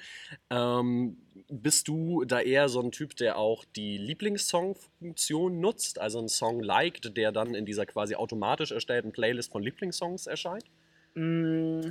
Ähm, 0.50 1.18
bist 1.50 1.88
du 1.90 2.24
da 2.24 2.40
eher 2.40 2.70
so 2.70 2.82
ein 2.82 2.92
Typ, 2.92 3.16
der 3.18 3.38
auch 3.38 3.66
die 3.66 3.98
Lieblingssong-Funktion 3.98 5.60
nutzt, 5.60 6.00
also 6.00 6.20
einen 6.20 6.30
Song 6.30 6.62
liked, 6.62 7.18
der 7.18 7.34
dann 7.34 7.54
in 7.54 7.66
dieser 7.66 7.86
quasi 7.86 8.16
automatisch 8.16 8.72
erstellten 8.72 9.12
Playlist 9.12 9.52
von 9.52 9.62
Lieblingssongs 9.62 10.28
erscheint? 10.28 10.66
Mm, 11.16 11.82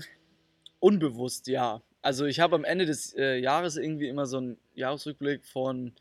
unbewusst, 0.81 1.49
ja. 1.49 1.83
Also 2.05 2.27
ich 2.27 2.39
habe 2.39 2.55
am 2.55 2.65
Ende 2.65 2.85
des 2.85 3.15
äh, 3.15 3.39
Jahres 3.39 3.79
irgendwie 3.79 4.09
immer 4.09 4.27
so 4.27 4.37
einen 4.37 4.59
Jahresrückblick 4.75 5.43
von 5.43 5.95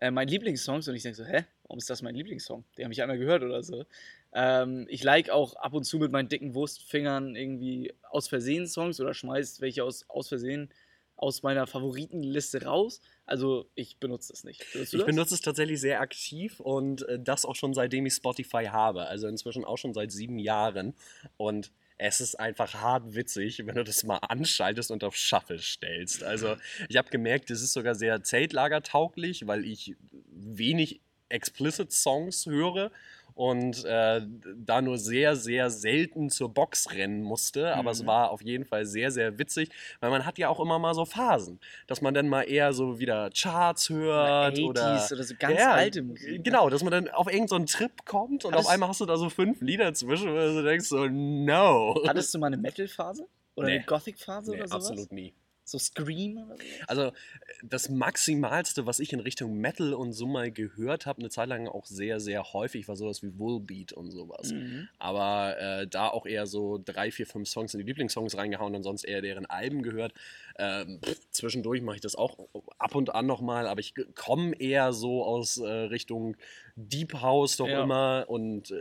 äh, 0.00 0.12
meinen 0.12 0.28
Lieblingssongs 0.28 0.86
und 0.86 0.94
ich 0.94 1.02
denke 1.02 1.16
so, 1.16 1.24
hä, 1.24 1.46
warum 1.64 1.78
ist 1.78 1.90
das 1.90 2.00
mein 2.00 2.14
Lieblingssong? 2.14 2.62
Den 2.76 2.84
habe 2.84 2.92
ich 2.92 3.02
einmal 3.02 3.18
gehört 3.18 3.42
oder 3.42 3.60
so. 3.64 3.84
Ähm, 4.32 4.86
ich 4.88 5.02
like 5.02 5.30
auch 5.30 5.56
ab 5.56 5.74
und 5.74 5.82
zu 5.82 5.98
mit 5.98 6.12
meinen 6.12 6.28
dicken 6.28 6.54
Wurstfingern 6.54 7.34
irgendwie 7.34 7.92
aus 8.08 8.28
Versehen 8.28 8.68
Songs 8.68 9.00
oder 9.00 9.14
schmeiß 9.14 9.60
welche 9.60 9.82
aus, 9.82 10.04
aus 10.08 10.28
Versehen 10.28 10.70
aus 11.16 11.42
meiner 11.42 11.66
Favoritenliste 11.66 12.62
raus. 12.62 13.00
Also 13.26 13.68
ich 13.74 13.96
benutze 13.96 14.32
das 14.32 14.44
nicht. 14.44 14.64
Ich 14.76 14.92
das? 14.92 15.04
benutze 15.04 15.34
es 15.34 15.40
tatsächlich 15.40 15.80
sehr 15.80 16.00
aktiv 16.00 16.60
und 16.60 17.02
äh, 17.08 17.18
das 17.18 17.44
auch 17.44 17.56
schon 17.56 17.74
seitdem 17.74 18.06
ich 18.06 18.14
Spotify 18.14 18.66
habe. 18.66 19.06
Also 19.06 19.26
inzwischen 19.26 19.64
auch 19.64 19.76
schon 19.76 19.92
seit 19.92 20.12
sieben 20.12 20.38
Jahren. 20.38 20.94
Und 21.36 21.72
es 21.98 22.20
ist 22.20 22.38
einfach 22.38 22.74
hart 22.74 23.14
witzig, 23.14 23.66
wenn 23.66 23.74
du 23.74 23.82
das 23.84 24.04
mal 24.04 24.18
anschaltest 24.18 24.90
und 24.92 25.02
auf 25.02 25.16
Shuffle 25.16 25.58
stellst. 25.58 26.22
Also 26.22 26.56
ich 26.88 26.96
habe 26.96 27.10
gemerkt, 27.10 27.50
es 27.50 27.60
ist 27.60 27.72
sogar 27.72 27.96
sehr 27.96 28.22
zeltlagertauglich, 28.22 29.46
weil 29.46 29.64
ich 29.64 29.96
wenig 30.30 31.00
explicit 31.28 31.92
Songs 31.92 32.46
höre 32.46 32.90
und 33.38 33.84
äh, 33.84 34.20
da 34.56 34.82
nur 34.82 34.98
sehr, 34.98 35.36
sehr 35.36 35.70
selten 35.70 36.28
zur 36.28 36.48
Box 36.52 36.90
rennen 36.92 37.22
musste. 37.22 37.72
Aber 37.76 37.92
es 37.92 38.02
Mhm. 38.02 38.06
war 38.08 38.30
auf 38.32 38.42
jeden 38.42 38.64
Fall 38.64 38.84
sehr, 38.84 39.12
sehr 39.12 39.38
witzig, 39.38 39.70
weil 40.00 40.10
man 40.10 40.26
hat 40.26 40.38
ja 40.38 40.48
auch 40.48 40.58
immer 40.58 40.80
mal 40.80 40.92
so 40.92 41.04
Phasen, 41.04 41.60
dass 41.86 42.00
man 42.00 42.14
dann 42.14 42.28
mal 42.28 42.42
eher 42.42 42.72
so 42.72 42.98
wieder 42.98 43.30
Charts 43.30 43.90
hört 43.90 44.58
oder, 44.58 44.96
80s 44.96 45.12
oder 45.12 45.22
so 45.22 45.34
ganz 45.38 45.56
ja, 45.56 45.70
alte 45.72 46.02
Musik. 46.02 46.28
ne? 46.32 46.40
Genau, 46.42 46.68
dass 46.68 46.82
man 46.82 46.90
dann 46.90 47.08
auf 47.10 47.32
irgendeinen 47.32 47.66
Trip 47.66 47.92
kommt 48.04 48.44
und 48.44 48.52
Hattest- 48.54 48.66
auf 48.66 48.72
einmal 48.74 48.88
hast 48.88 49.00
du 49.00 49.06
da 49.06 49.16
so 49.16 49.30
fünf 49.30 49.60
Lieder 49.60 49.94
zwischen, 49.94 50.30
wo 50.32 50.34
du 50.34 50.64
denkst 50.64 50.88
so, 50.88 51.06
no. 51.06 51.94
Hattest 52.08 52.34
du 52.34 52.40
mal 52.40 52.48
eine 52.48 52.56
Metal-Phase? 52.56 53.24
Oder 53.54 53.66
Nee. 53.68 53.74
eine 53.76 53.84
Gothic-Phase 53.84 54.50
Nee, 54.50 54.56
oder 54.56 54.66
sowas? 54.68 54.86
absolut 54.90 55.12
nie. 55.12 55.32
So 55.70 55.78
Scream 55.78 56.38
oder 56.38 56.56
so? 56.56 56.62
Also 56.86 57.12
das 57.62 57.88
Maximalste, 57.88 58.86
was 58.86 59.00
ich 59.00 59.12
in 59.12 59.20
Richtung 59.20 59.58
Metal 59.58 59.94
und 59.94 60.12
so 60.12 60.26
mal 60.26 60.50
gehört 60.50 61.06
habe, 61.06 61.20
eine 61.20 61.30
Zeit 61.30 61.48
lang 61.48 61.68
auch 61.68 61.86
sehr, 61.86 62.20
sehr 62.20 62.52
häufig, 62.52 62.88
war 62.88 62.96
sowas 62.96 63.22
wie 63.22 63.38
Woolbeat 63.38 63.92
und 63.92 64.10
sowas. 64.10 64.52
Mhm. 64.52 64.88
Aber 64.98 65.58
äh, 65.58 65.86
da 65.86 66.08
auch 66.08 66.26
eher 66.26 66.46
so 66.46 66.80
drei, 66.82 67.10
vier, 67.10 67.26
fünf 67.26 67.48
Songs 67.48 67.74
in 67.74 67.80
die 67.80 67.86
Lieblingssongs 67.86 68.36
reingehauen 68.36 68.74
und 68.74 68.82
sonst 68.82 69.04
eher 69.04 69.22
deren 69.22 69.46
Alben 69.46 69.82
gehört. 69.82 70.12
Ähm, 70.58 71.00
pff, 71.04 71.30
zwischendurch 71.30 71.82
mache 71.82 71.96
ich 71.96 72.02
das 72.02 72.16
auch 72.16 72.38
ab 72.78 72.94
und 72.94 73.14
an 73.14 73.26
nochmal, 73.26 73.66
aber 73.66 73.80
ich 73.80 73.94
komme 74.14 74.54
eher 74.58 74.92
so 74.92 75.24
aus 75.24 75.58
äh, 75.58 75.68
Richtung 75.68 76.36
Deep 76.80 77.14
House 77.14 77.56
doch 77.56 77.68
Ja. 77.68 77.82
immer 77.82 78.24
und 78.28 78.70
äh, 78.70 78.76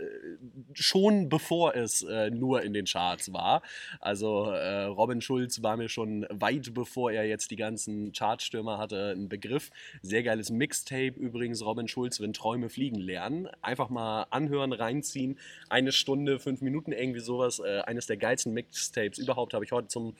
schon 0.73 1.29
bevor 1.29 1.75
es 1.75 2.03
äh, 2.03 2.29
nur 2.29 2.61
in 2.61 2.73
den 2.73 2.85
Charts 2.85 3.33
war. 3.33 3.63
Also 3.99 4.45
äh, 4.51 4.83
Robin 4.83 5.19
Schulz 5.19 5.63
war 5.63 5.77
mir 5.77 5.89
schon 5.89 6.27
weit 6.29 6.73
bevor 6.73 7.11
er 7.11 7.25
jetzt 7.25 7.49
die 7.49 7.55
ganzen 7.55 8.11
Chartstürmer 8.11 8.77
hatte 8.77 9.11
ein 9.15 9.29
Begriff. 9.29 9.71
Sehr 10.03 10.21
geiles 10.21 10.51
Mixtape 10.51 11.13
übrigens, 11.19 11.65
Robin 11.65 11.87
Schulz, 11.87 12.21
wenn 12.21 12.33
Träume 12.33 12.69
fliegen 12.69 12.99
lernen. 12.99 13.47
Einfach 13.61 13.89
mal 13.89 14.27
anhören, 14.29 14.73
reinziehen. 14.73 15.39
Eine 15.69 15.91
Stunde, 15.91 16.39
fünf 16.39 16.61
Minuten, 16.61 16.91
irgendwie 16.91 17.19
sowas. 17.19 17.59
Äh, 17.59 17.79
eines 17.81 18.05
der 18.05 18.17
geilsten 18.17 18.53
Mixtapes 18.53 19.17
überhaupt 19.17 19.53
habe 19.53 19.65
ich 19.65 19.71
heute 19.71 19.87
zum 19.87 20.15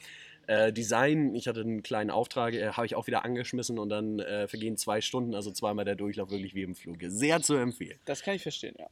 äh, 0.47 0.73
Design, 0.73 1.35
ich 1.35 1.47
hatte 1.47 1.61
einen 1.61 1.83
kleinen 1.83 2.09
Auftrag, 2.09 2.53
äh, 2.53 2.71
habe 2.71 2.85
ich 2.85 2.95
auch 2.95 3.07
wieder 3.07 3.23
angeschmissen 3.23 3.77
und 3.77 3.89
dann 3.89 4.19
äh, 4.19 4.47
vergehen 4.47 4.77
zwei 4.77 5.01
Stunden, 5.01 5.35
also 5.35 5.51
zweimal 5.51 5.85
der 5.85 5.95
Durchlauf 5.95 6.31
wirklich 6.31 6.55
wie 6.55 6.63
im 6.63 6.75
Fluge. 6.75 7.11
Sehr 7.11 7.41
zu 7.41 7.55
empfehlen. 7.55 7.99
Das 8.05 8.23
kann 8.23 8.35
ich 8.35 8.41
verstehen, 8.41 8.75
ja. 8.79 8.87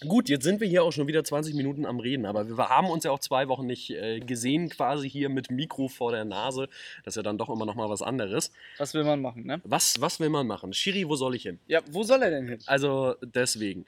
Gut, 0.00 0.28
jetzt 0.28 0.42
sind 0.42 0.60
wir 0.60 0.66
hier 0.66 0.82
auch 0.82 0.90
schon 0.90 1.06
wieder 1.06 1.22
20 1.22 1.54
Minuten 1.54 1.86
am 1.86 2.00
Reden, 2.00 2.26
aber 2.26 2.48
wir 2.48 2.68
haben 2.68 2.90
uns 2.90 3.04
ja 3.04 3.12
auch 3.12 3.20
zwei 3.20 3.46
Wochen 3.46 3.64
nicht 3.64 3.90
äh, 3.90 4.18
gesehen, 4.18 4.68
quasi 4.68 5.08
hier 5.08 5.28
mit 5.28 5.52
Mikro 5.52 5.86
vor 5.86 6.10
der 6.10 6.24
Nase. 6.24 6.68
Das 7.04 7.12
ist 7.12 7.16
ja 7.16 7.22
dann 7.22 7.38
doch 7.38 7.48
immer 7.48 7.64
noch 7.64 7.76
mal 7.76 7.88
was 7.88 8.02
anderes. 8.02 8.50
Was 8.76 8.92
will 8.94 9.04
man 9.04 9.22
machen, 9.22 9.46
ne? 9.46 9.60
Was, 9.62 10.00
was 10.00 10.18
will 10.18 10.30
man 10.30 10.48
machen? 10.48 10.72
Shiri, 10.72 11.08
wo 11.08 11.14
soll 11.14 11.36
ich 11.36 11.44
hin? 11.44 11.60
Ja, 11.68 11.80
wo 11.92 12.02
soll 12.02 12.22
er 12.22 12.30
denn 12.30 12.48
hin? 12.48 12.58
Also 12.66 13.14
deswegen. 13.22 13.86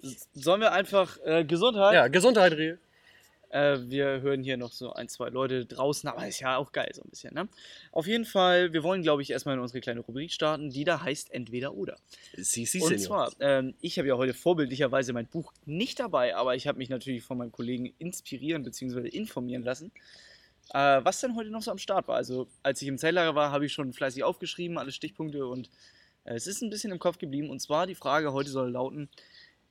Sollen 0.00 0.60
wir 0.60 0.72
einfach 0.72 1.18
äh, 1.24 1.44
Gesundheit? 1.44 1.94
Ja, 1.94 2.06
Gesundheit, 2.06 2.52
Reh. 2.52 2.76
Äh, 3.50 3.78
wir 3.90 4.20
hören 4.20 4.42
hier 4.42 4.56
noch 4.56 4.72
so 4.72 4.92
ein, 4.92 5.08
zwei 5.08 5.28
Leute 5.28 5.66
draußen, 5.66 6.08
aber 6.08 6.26
ist 6.26 6.40
ja 6.40 6.56
auch 6.56 6.72
geil 6.72 6.90
so 6.94 7.02
ein 7.02 7.10
bisschen, 7.10 7.34
ne? 7.34 7.48
Auf 7.90 8.06
jeden 8.06 8.24
Fall, 8.24 8.72
wir 8.72 8.82
wollen, 8.82 9.02
glaube 9.02 9.22
ich, 9.22 9.30
erstmal 9.30 9.56
in 9.56 9.60
unsere 9.60 9.80
kleine 9.80 10.00
Rubrik 10.00 10.30
starten, 10.32 10.70
die 10.70 10.84
da 10.84 11.02
heißt 11.02 11.32
Entweder 11.32 11.74
oder. 11.74 11.98
Si, 12.36 12.64
si, 12.64 12.80
Und 12.80 12.98
zwar, 13.00 13.32
ähm, 13.40 13.74
ich 13.80 13.98
habe 13.98 14.06
ja 14.06 14.16
heute 14.16 14.34
vorbildlicherweise 14.34 15.12
mein 15.12 15.26
Buch 15.26 15.52
nicht 15.66 15.98
dabei, 15.98 16.36
aber 16.36 16.54
ich 16.54 16.68
habe 16.68 16.78
mich 16.78 16.88
natürlich 16.88 17.22
von 17.22 17.38
meinem 17.38 17.52
Kollegen 17.52 17.92
inspirieren 17.98 18.62
bzw. 18.62 19.08
informieren 19.08 19.64
lassen, 19.64 19.90
äh, 20.72 21.00
was 21.02 21.20
denn 21.20 21.34
heute 21.34 21.50
noch 21.50 21.62
so 21.62 21.72
am 21.72 21.78
Start 21.78 22.06
war. 22.06 22.16
Also, 22.16 22.46
als 22.62 22.80
ich 22.82 22.88
im 22.88 22.98
Zelllager 22.98 23.34
war, 23.34 23.50
habe 23.50 23.66
ich 23.66 23.72
schon 23.72 23.92
fleißig 23.92 24.22
aufgeschrieben, 24.22 24.78
alle 24.78 24.92
Stichpunkte 24.92 25.46
und 25.46 25.70
äh, 26.24 26.34
es 26.34 26.46
ist 26.46 26.62
ein 26.62 26.70
bisschen 26.70 26.92
im 26.92 27.00
Kopf 27.00 27.18
geblieben. 27.18 27.50
Und 27.50 27.60
zwar 27.60 27.88
die 27.88 27.96
Frage 27.96 28.32
heute 28.32 28.50
soll 28.50 28.70
lauten: 28.70 29.08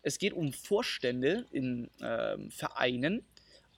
Es 0.02 0.18
geht 0.18 0.34
um 0.34 0.52
Vorstände 0.52 1.46
in 1.52 1.90
ähm, 2.02 2.52
Vereinen. 2.52 3.24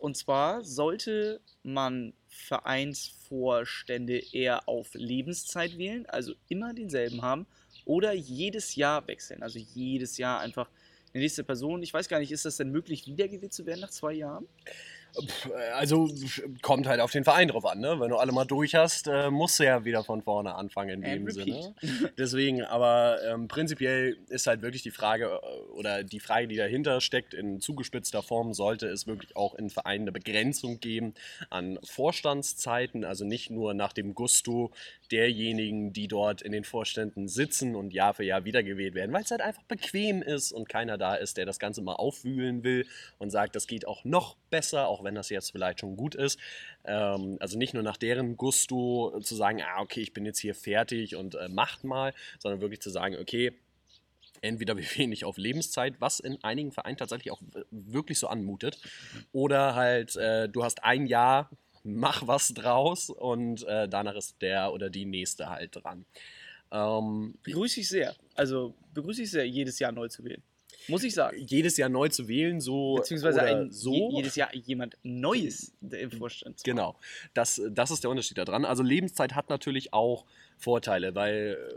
Und 0.01 0.17
zwar 0.17 0.63
sollte 0.63 1.41
man 1.61 2.13
Vereinsvorstände 2.27 4.19
eher 4.33 4.67
auf 4.67 4.95
Lebenszeit 4.95 5.77
wählen, 5.77 6.07
also 6.07 6.33
immer 6.49 6.73
denselben 6.73 7.21
haben, 7.21 7.45
oder 7.85 8.11
jedes 8.11 8.75
Jahr 8.75 9.07
wechseln. 9.07 9.43
Also 9.43 9.59
jedes 9.59 10.17
Jahr 10.17 10.39
einfach 10.39 10.67
eine 11.13 11.21
nächste 11.21 11.43
Person. 11.43 11.83
Ich 11.83 11.93
weiß 11.93 12.09
gar 12.09 12.19
nicht, 12.19 12.31
ist 12.31 12.45
das 12.45 12.57
denn 12.57 12.71
möglich, 12.71 13.05
wiedergewählt 13.05 13.53
zu 13.53 13.67
werden 13.67 13.81
nach 13.81 13.91
zwei 13.91 14.13
Jahren? 14.13 14.47
Pff, 15.19 15.49
Also 15.75 16.09
kommt 16.61 16.87
halt 16.87 16.99
auf 16.99 17.11
den 17.11 17.23
Verein 17.23 17.47
drauf 17.47 17.65
an, 17.65 17.79
ne? 17.79 17.99
Wenn 17.99 18.09
du 18.09 18.17
alle 18.17 18.31
mal 18.31 18.45
durch 18.45 18.75
hast, 18.75 19.07
äh, 19.07 19.29
musst 19.29 19.59
du 19.59 19.65
ja 19.65 19.83
wieder 19.85 20.03
von 20.03 20.21
vorne 20.21 20.55
anfangen 20.55 20.89
in 20.89 21.01
dem 21.01 21.27
And 21.27 21.33
Sinne. 21.33 21.75
Deswegen, 22.17 22.63
aber 22.63 23.19
ähm, 23.27 23.47
prinzipiell 23.47 24.17
ist 24.29 24.47
halt 24.47 24.61
wirklich 24.61 24.83
die 24.83 24.91
Frage 24.91 25.25
äh, 25.41 25.71
oder 25.71 26.03
die 26.03 26.19
Frage, 26.19 26.47
die 26.47 26.55
dahinter 26.55 27.01
steckt, 27.01 27.33
in 27.33 27.59
zugespitzter 27.59 28.23
Form, 28.23 28.53
sollte 28.53 28.87
es 28.87 29.07
wirklich 29.07 29.35
auch 29.35 29.55
in 29.55 29.69
Vereinen 29.69 30.03
eine 30.03 30.11
Begrenzung 30.11 30.79
geben 30.79 31.13
an 31.49 31.79
Vorstandszeiten, 31.83 33.03
also 33.03 33.25
nicht 33.25 33.49
nur 33.49 33.73
nach 33.73 33.93
dem 33.93 34.13
Gusto 34.13 34.71
derjenigen, 35.11 35.93
die 35.93 36.07
dort 36.07 36.41
in 36.41 36.51
den 36.51 36.63
Vorständen 36.63 37.27
sitzen 37.27 37.75
und 37.75 37.93
Jahr 37.93 38.13
für 38.13 38.23
Jahr 38.23 38.45
wiedergewählt 38.45 38.95
werden, 38.95 39.13
weil 39.13 39.23
es 39.23 39.31
halt 39.31 39.41
einfach 39.41 39.63
bequem 39.63 40.21
ist 40.21 40.51
und 40.51 40.69
keiner 40.69 40.97
da 40.97 41.15
ist, 41.15 41.37
der 41.37 41.45
das 41.45 41.59
Ganze 41.59 41.81
mal 41.81 41.95
aufwühlen 41.95 42.63
will 42.63 42.85
und 43.17 43.29
sagt, 43.29 43.55
das 43.55 43.67
geht 43.67 43.87
auch 43.87 44.03
noch 44.05 44.37
besser, 44.51 44.87
auch 44.87 45.03
wenn 45.03 45.15
das 45.15 45.29
jetzt 45.29 45.51
vielleicht 45.51 45.79
schon 45.79 45.95
gut 45.97 46.13
ist. 46.13 46.39
Ähm, 46.85 47.37
also 47.39 47.57
nicht 47.57 47.73
nur 47.73 47.81
nach 47.81 47.97
deren 47.97 48.37
Gusto 48.37 49.19
zu 49.21 49.35
sagen, 49.35 49.61
ah, 49.63 49.81
okay, 49.81 50.01
ich 50.01 50.13
bin 50.13 50.25
jetzt 50.25 50.39
hier 50.39 50.53
fertig 50.53 51.15
und 51.15 51.35
äh, 51.35 51.49
macht 51.49 51.83
mal, 51.83 52.13
sondern 52.37 52.61
wirklich 52.61 52.81
zu 52.81 52.91
sagen, 52.91 53.17
okay, 53.19 53.53
entweder 54.41 54.77
wir 54.77 54.85
wählen 54.95 55.09
nicht 55.09 55.25
auf 55.25 55.37
Lebenszeit, 55.37 55.95
was 55.99 56.19
in 56.19 56.43
einigen 56.43 56.71
Vereinen 56.71 56.97
tatsächlich 56.97 57.31
auch 57.31 57.41
wirklich 57.71 58.19
so 58.19 58.27
anmutet, 58.27 58.77
oder 59.31 59.75
halt, 59.75 60.15
äh, 60.17 60.49
du 60.49 60.63
hast 60.63 60.83
ein 60.83 61.07
Jahr, 61.07 61.49
mach 61.83 62.27
was 62.27 62.53
draus 62.53 63.09
und 63.09 63.63
äh, 63.63 63.87
danach 63.89 64.15
ist 64.15 64.41
der 64.41 64.71
oder 64.71 64.89
die 64.89 65.05
nächste 65.05 65.49
halt 65.49 65.75
dran. 65.75 66.05
Ähm, 66.71 67.35
Begrüße 67.43 67.81
ich 67.81 67.89
sehr. 67.89 68.15
Also 68.35 68.75
begrüße 68.93 69.23
ich 69.23 69.31
sehr, 69.31 69.47
jedes 69.47 69.79
Jahr 69.79 69.91
neu 69.91 70.07
zu 70.07 70.23
wählen. 70.23 70.43
Muss 70.87 71.03
ich 71.03 71.13
sagen. 71.13 71.37
jedes 71.37 71.77
Jahr 71.77 71.89
neu 71.89 72.09
zu 72.09 72.27
wählen, 72.27 72.59
so 72.59 72.95
Beziehungsweise 72.95 73.41
ein, 73.41 73.71
so. 73.71 73.93
je, 73.93 74.17
jedes 74.17 74.35
Jahr 74.35 74.53
jemand 74.55 74.97
Neues 75.03 75.73
im 75.81 76.11
Vorstand. 76.11 76.59
zu. 76.59 76.63
Genau, 76.63 76.95
das, 77.33 77.61
das 77.69 77.91
ist 77.91 78.03
der 78.03 78.09
Unterschied 78.09 78.37
daran. 78.37 78.65
Also 78.65 78.83
Lebenszeit 78.83 79.35
hat 79.35 79.49
natürlich 79.49 79.93
auch 79.93 80.25
Vorteile, 80.57 81.15
weil 81.15 81.57
äh, 81.59 81.73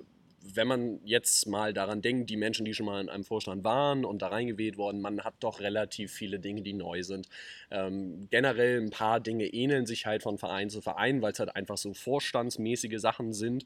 wenn 0.52 0.68
man 0.68 1.00
jetzt 1.04 1.46
mal 1.46 1.72
daran 1.72 2.02
denkt, 2.02 2.28
die 2.28 2.36
Menschen, 2.36 2.64
die 2.64 2.74
schon 2.74 2.86
mal 2.86 3.00
in 3.00 3.08
einem 3.08 3.24
Vorstand 3.24 3.64
waren 3.64 4.04
und 4.04 4.20
da 4.20 4.28
reingewählt 4.28 4.76
worden, 4.76 5.00
man 5.00 5.20
hat 5.22 5.34
doch 5.40 5.60
relativ 5.60 6.12
viele 6.12 6.38
Dinge, 6.38 6.62
die 6.62 6.74
neu 6.74 7.02
sind. 7.02 7.28
Ähm, 7.70 8.28
generell 8.30 8.80
ein 8.80 8.90
paar 8.90 9.20
Dinge 9.20 9.46
ähneln 9.46 9.86
sich 9.86 10.06
halt 10.06 10.22
von 10.22 10.38
Verein 10.38 10.68
zu 10.68 10.82
Verein, 10.82 11.22
weil 11.22 11.32
es 11.32 11.38
halt 11.38 11.56
einfach 11.56 11.78
so 11.78 11.94
vorstandsmäßige 11.94 13.00
Sachen 13.00 13.32
sind. 13.32 13.64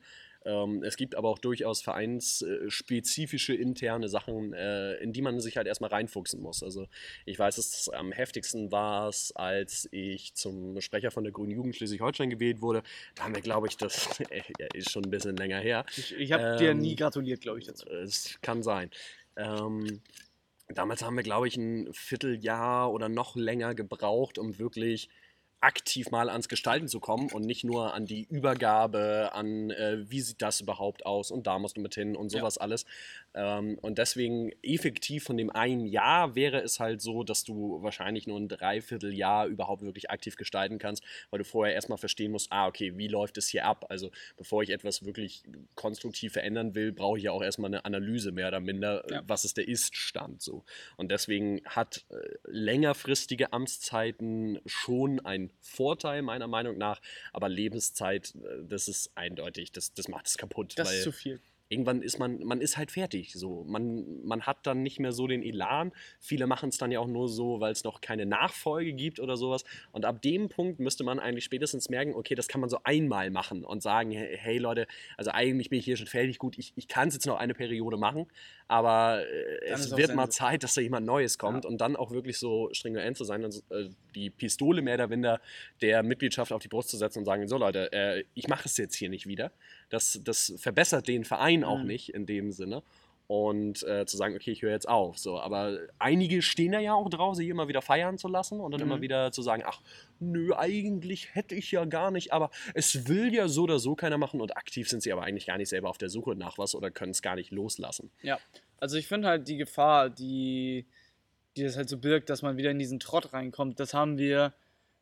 Ähm, 0.48 0.82
es 0.82 0.96
gibt 0.96 1.14
aber 1.14 1.28
auch 1.28 1.38
durchaus 1.38 1.82
vereinsspezifische 1.82 3.54
interne 3.54 4.08
Sachen, 4.08 4.54
äh, 4.54 4.94
in 4.94 5.12
die 5.12 5.20
man 5.20 5.40
sich 5.40 5.58
halt 5.58 5.66
erstmal 5.66 5.90
reinfuchsen 5.90 6.40
muss. 6.40 6.62
Also 6.62 6.86
ich 7.26 7.38
weiß, 7.38 7.58
es 7.58 7.90
am 7.90 8.12
heftigsten 8.12 8.72
war 8.72 9.08
es, 9.08 9.30
als 9.36 9.88
ich 9.92 10.32
zum 10.34 10.80
Sprecher 10.80 11.10
von 11.10 11.24
der 11.24 11.34
Grünen 11.34 11.50
Jugend 11.50 11.76
Schleswig-Holstein 11.76 12.30
gewählt 12.30 12.62
wurde. 12.62 12.82
Da 13.14 13.24
haben 13.24 13.34
wir, 13.34 13.42
glaube 13.42 13.66
ich, 13.66 13.76
das 13.76 14.20
ist 14.72 14.90
schon 14.90 15.04
ein 15.04 15.10
bisschen 15.10 15.36
länger 15.36 15.58
her. 15.58 15.84
Ich, 15.94 16.14
ich 16.14 16.32
habe 16.32 16.44
ähm, 16.44 16.58
dir 16.58 16.74
nie 16.74 16.96
gratuliert, 16.96 17.42
glaube 17.42 17.58
ich, 17.58 17.66
dazu. 17.66 17.86
Es 17.90 18.38
kann 18.40 18.62
sein. 18.62 18.90
Ähm, 19.36 20.00
damals 20.68 21.02
haben 21.02 21.16
wir, 21.16 21.24
glaube 21.24 21.46
ich, 21.46 21.58
ein 21.58 21.92
Vierteljahr 21.92 22.90
oder 22.90 23.10
noch 23.10 23.36
länger 23.36 23.74
gebraucht, 23.74 24.38
um 24.38 24.58
wirklich 24.58 25.10
aktiv 25.60 26.10
mal 26.10 26.30
ans 26.30 26.48
Gestalten 26.48 26.88
zu 26.88 27.00
kommen 27.00 27.30
und 27.32 27.42
nicht 27.44 27.64
nur 27.64 27.94
an 27.94 28.06
die 28.06 28.24
Übergabe, 28.24 29.30
an 29.32 29.70
äh, 29.70 29.98
wie 30.08 30.20
sieht 30.20 30.40
das 30.40 30.60
überhaupt 30.60 31.04
aus 31.04 31.30
und 31.30 31.46
da 31.46 31.58
musst 31.58 31.76
du 31.76 31.80
mit 31.80 31.94
hin 31.94 32.16
und 32.16 32.30
sowas 32.30 32.56
ja. 32.56 32.62
alles. 32.62 32.84
Ähm, 33.38 33.78
und 33.80 33.98
deswegen 33.98 34.50
effektiv 34.62 35.24
von 35.24 35.36
dem 35.36 35.50
einen 35.50 35.86
Jahr 35.86 36.34
wäre 36.34 36.60
es 36.60 36.80
halt 36.80 37.00
so, 37.00 37.22
dass 37.22 37.44
du 37.44 37.80
wahrscheinlich 37.82 38.26
nur 38.26 38.36
ein 38.38 38.48
Dreivierteljahr 38.48 39.46
überhaupt 39.46 39.82
wirklich 39.82 40.10
aktiv 40.10 40.36
gestalten 40.36 40.78
kannst, 40.78 41.04
weil 41.30 41.38
du 41.38 41.44
vorher 41.44 41.74
erstmal 41.74 41.98
verstehen 41.98 42.32
musst, 42.32 42.50
ah, 42.50 42.66
okay, 42.66 42.96
wie 42.96 43.06
läuft 43.06 43.38
es 43.38 43.48
hier 43.48 43.64
ab? 43.64 43.86
Also 43.90 44.10
bevor 44.36 44.64
ich 44.64 44.70
etwas 44.70 45.04
wirklich 45.04 45.44
konstruktiv 45.76 46.32
verändern 46.32 46.74
will, 46.74 46.90
brauche 46.90 47.18
ich 47.18 47.24
ja 47.24 47.30
auch 47.30 47.42
erstmal 47.42 47.70
eine 47.70 47.84
Analyse 47.84 48.32
mehr 48.32 48.48
oder 48.48 48.60
minder, 48.60 49.04
ja. 49.08 49.22
was 49.24 49.44
ist 49.44 49.56
der 49.56 49.68
Ist-Stand 49.68 50.42
so. 50.42 50.64
Und 50.96 51.12
deswegen 51.12 51.64
hat 51.64 52.04
äh, 52.10 52.16
längerfristige 52.44 53.52
Amtszeiten 53.52 54.58
schon 54.66 55.20
ein 55.24 55.52
Vorteil, 55.60 56.22
meiner 56.22 56.48
Meinung 56.48 56.76
nach. 56.76 57.00
Aber 57.32 57.48
Lebenszeit, 57.48 58.34
äh, 58.34 58.64
das 58.64 58.88
ist 58.88 59.12
eindeutig, 59.14 59.70
das, 59.70 59.94
das 59.94 60.08
macht 60.08 60.26
es 60.26 60.36
kaputt. 60.38 60.74
Das 60.76 60.92
ist 60.92 61.04
zu 61.04 61.12
viel 61.12 61.40
irgendwann 61.68 62.02
ist 62.02 62.18
man, 62.18 62.42
man 62.44 62.60
ist 62.60 62.76
halt 62.76 62.90
fertig. 62.90 63.32
So. 63.34 63.64
Man, 63.64 64.24
man 64.24 64.42
hat 64.42 64.66
dann 64.66 64.82
nicht 64.82 65.00
mehr 65.00 65.12
so 65.12 65.26
den 65.26 65.42
Elan. 65.42 65.92
Viele 66.18 66.46
machen 66.46 66.70
es 66.70 66.78
dann 66.78 66.90
ja 66.90 67.00
auch 67.00 67.06
nur 67.06 67.28
so, 67.28 67.60
weil 67.60 67.72
es 67.72 67.84
noch 67.84 68.00
keine 68.00 68.26
Nachfolge 68.26 68.92
gibt 68.92 69.20
oder 69.20 69.36
sowas. 69.36 69.64
Und 69.92 70.04
ab 70.04 70.22
dem 70.22 70.48
Punkt 70.48 70.80
müsste 70.80 71.04
man 71.04 71.18
eigentlich 71.18 71.44
spätestens 71.44 71.88
merken, 71.88 72.14
okay, 72.14 72.34
das 72.34 72.48
kann 72.48 72.60
man 72.60 72.70
so 72.70 72.78
einmal 72.84 73.30
machen 73.30 73.64
und 73.64 73.82
sagen, 73.82 74.12
hey, 74.12 74.58
Leute, 74.58 74.86
also 75.16 75.30
eigentlich 75.30 75.70
bin 75.70 75.78
ich 75.78 75.84
hier 75.84 75.96
schon 75.96 76.06
fertig, 76.06 76.38
gut, 76.38 76.58
ich, 76.58 76.72
ich 76.76 76.88
kann 76.88 77.08
es 77.08 77.14
jetzt 77.14 77.26
noch 77.26 77.38
eine 77.38 77.54
Periode 77.54 77.96
machen, 77.96 78.26
aber 78.68 79.24
äh, 79.26 79.70
es 79.70 79.96
wird 79.96 80.14
mal 80.14 80.28
Zeit, 80.28 80.62
dass 80.62 80.74
da 80.74 80.82
jemand 80.82 81.06
Neues 81.06 81.38
kommt 81.38 81.64
ja. 81.64 81.70
und 81.70 81.80
dann 81.80 81.96
auch 81.96 82.10
wirklich 82.10 82.38
so 82.38 82.68
stringent 82.72 83.16
zu 83.16 83.24
sein 83.24 83.44
und 83.44 83.62
äh, 83.70 83.88
die 84.14 84.28
Pistole 84.30 84.82
mehr 84.82 84.94
oder 84.94 85.10
weniger 85.10 85.40
der 85.80 86.02
Mitgliedschaft 86.02 86.52
auf 86.52 86.62
die 86.62 86.68
Brust 86.68 86.90
zu 86.90 86.98
setzen 86.98 87.20
und 87.20 87.24
sagen, 87.24 87.48
so 87.48 87.56
Leute, 87.56 87.90
äh, 87.92 88.24
ich 88.34 88.46
mache 88.46 88.66
es 88.66 88.76
jetzt 88.76 88.94
hier 88.94 89.08
nicht 89.08 89.26
wieder. 89.26 89.50
Das, 89.88 90.20
das 90.22 90.52
verbessert 90.58 91.08
den 91.08 91.24
Verein 91.24 91.64
auch 91.64 91.78
mhm. 91.78 91.86
nicht 91.86 92.10
in 92.10 92.26
dem 92.26 92.52
Sinne 92.52 92.82
und 93.28 93.82
äh, 93.82 94.06
zu 94.06 94.16
sagen, 94.16 94.34
okay, 94.34 94.50
ich 94.50 94.62
höre 94.62 94.72
jetzt 94.72 94.88
auf. 94.88 95.18
So, 95.18 95.38
aber 95.38 95.78
einige 95.98 96.40
stehen 96.40 96.72
da 96.72 96.80
ja 96.80 96.94
auch 96.94 97.10
drauf, 97.10 97.36
sich 97.36 97.46
immer 97.48 97.68
wieder 97.68 97.82
feiern 97.82 98.16
zu 98.16 98.26
lassen 98.26 98.58
und 98.58 98.72
dann 98.72 98.80
mhm. 98.80 98.86
immer 98.86 99.00
wieder 99.02 99.32
zu 99.32 99.42
sagen, 99.42 99.62
ach, 99.66 99.82
nö, 100.18 100.54
eigentlich 100.56 101.34
hätte 101.34 101.54
ich 101.54 101.70
ja 101.70 101.84
gar 101.84 102.10
nicht, 102.10 102.32
aber 102.32 102.50
es 102.72 103.06
will 103.06 103.32
ja 103.34 103.46
so 103.46 103.64
oder 103.64 103.78
so 103.78 103.94
keiner 103.94 104.16
machen 104.16 104.40
und 104.40 104.56
aktiv 104.56 104.88
sind 104.88 105.02
sie 105.02 105.12
aber 105.12 105.24
eigentlich 105.24 105.46
gar 105.46 105.58
nicht 105.58 105.68
selber 105.68 105.90
auf 105.90 105.98
der 105.98 106.08
Suche 106.08 106.36
nach 106.36 106.56
was 106.56 106.74
oder 106.74 106.90
können 106.90 107.10
es 107.10 107.20
gar 107.20 107.36
nicht 107.36 107.50
loslassen. 107.50 108.10
Ja, 108.22 108.38
also 108.80 108.96
ich 108.96 109.06
finde 109.06 109.28
halt 109.28 109.46
die 109.46 109.58
Gefahr, 109.58 110.08
die, 110.08 110.86
die 111.58 111.64
das 111.64 111.76
halt 111.76 111.90
so 111.90 111.98
birgt, 111.98 112.30
dass 112.30 112.40
man 112.40 112.56
wieder 112.56 112.70
in 112.70 112.78
diesen 112.78 112.98
Trott 112.98 113.34
reinkommt, 113.34 113.78
das 113.78 113.92
haben 113.92 114.16
wir, 114.16 114.54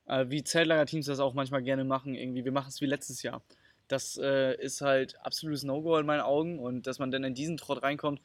äh, 0.06 0.26
wie 0.28 0.42
Zeltlager-Teams 0.42 1.06
das 1.06 1.20
auch 1.20 1.34
manchmal 1.34 1.62
gerne 1.62 1.84
machen, 1.84 2.16
irgendwie, 2.16 2.44
wir 2.44 2.52
machen 2.52 2.70
es 2.70 2.80
wie 2.80 2.86
letztes 2.86 3.22
Jahr. 3.22 3.40
Das 3.88 4.18
äh, 4.18 4.56
ist 4.60 4.80
halt 4.80 5.16
absolutes 5.24 5.62
No-Go 5.62 5.96
in 5.98 6.06
meinen 6.06 6.20
Augen 6.20 6.58
und 6.58 6.86
dass 6.86 6.98
man 6.98 7.10
dann 7.10 7.24
in 7.24 7.34
diesen 7.34 7.56
Trott 7.56 7.82
reinkommt. 7.82 8.20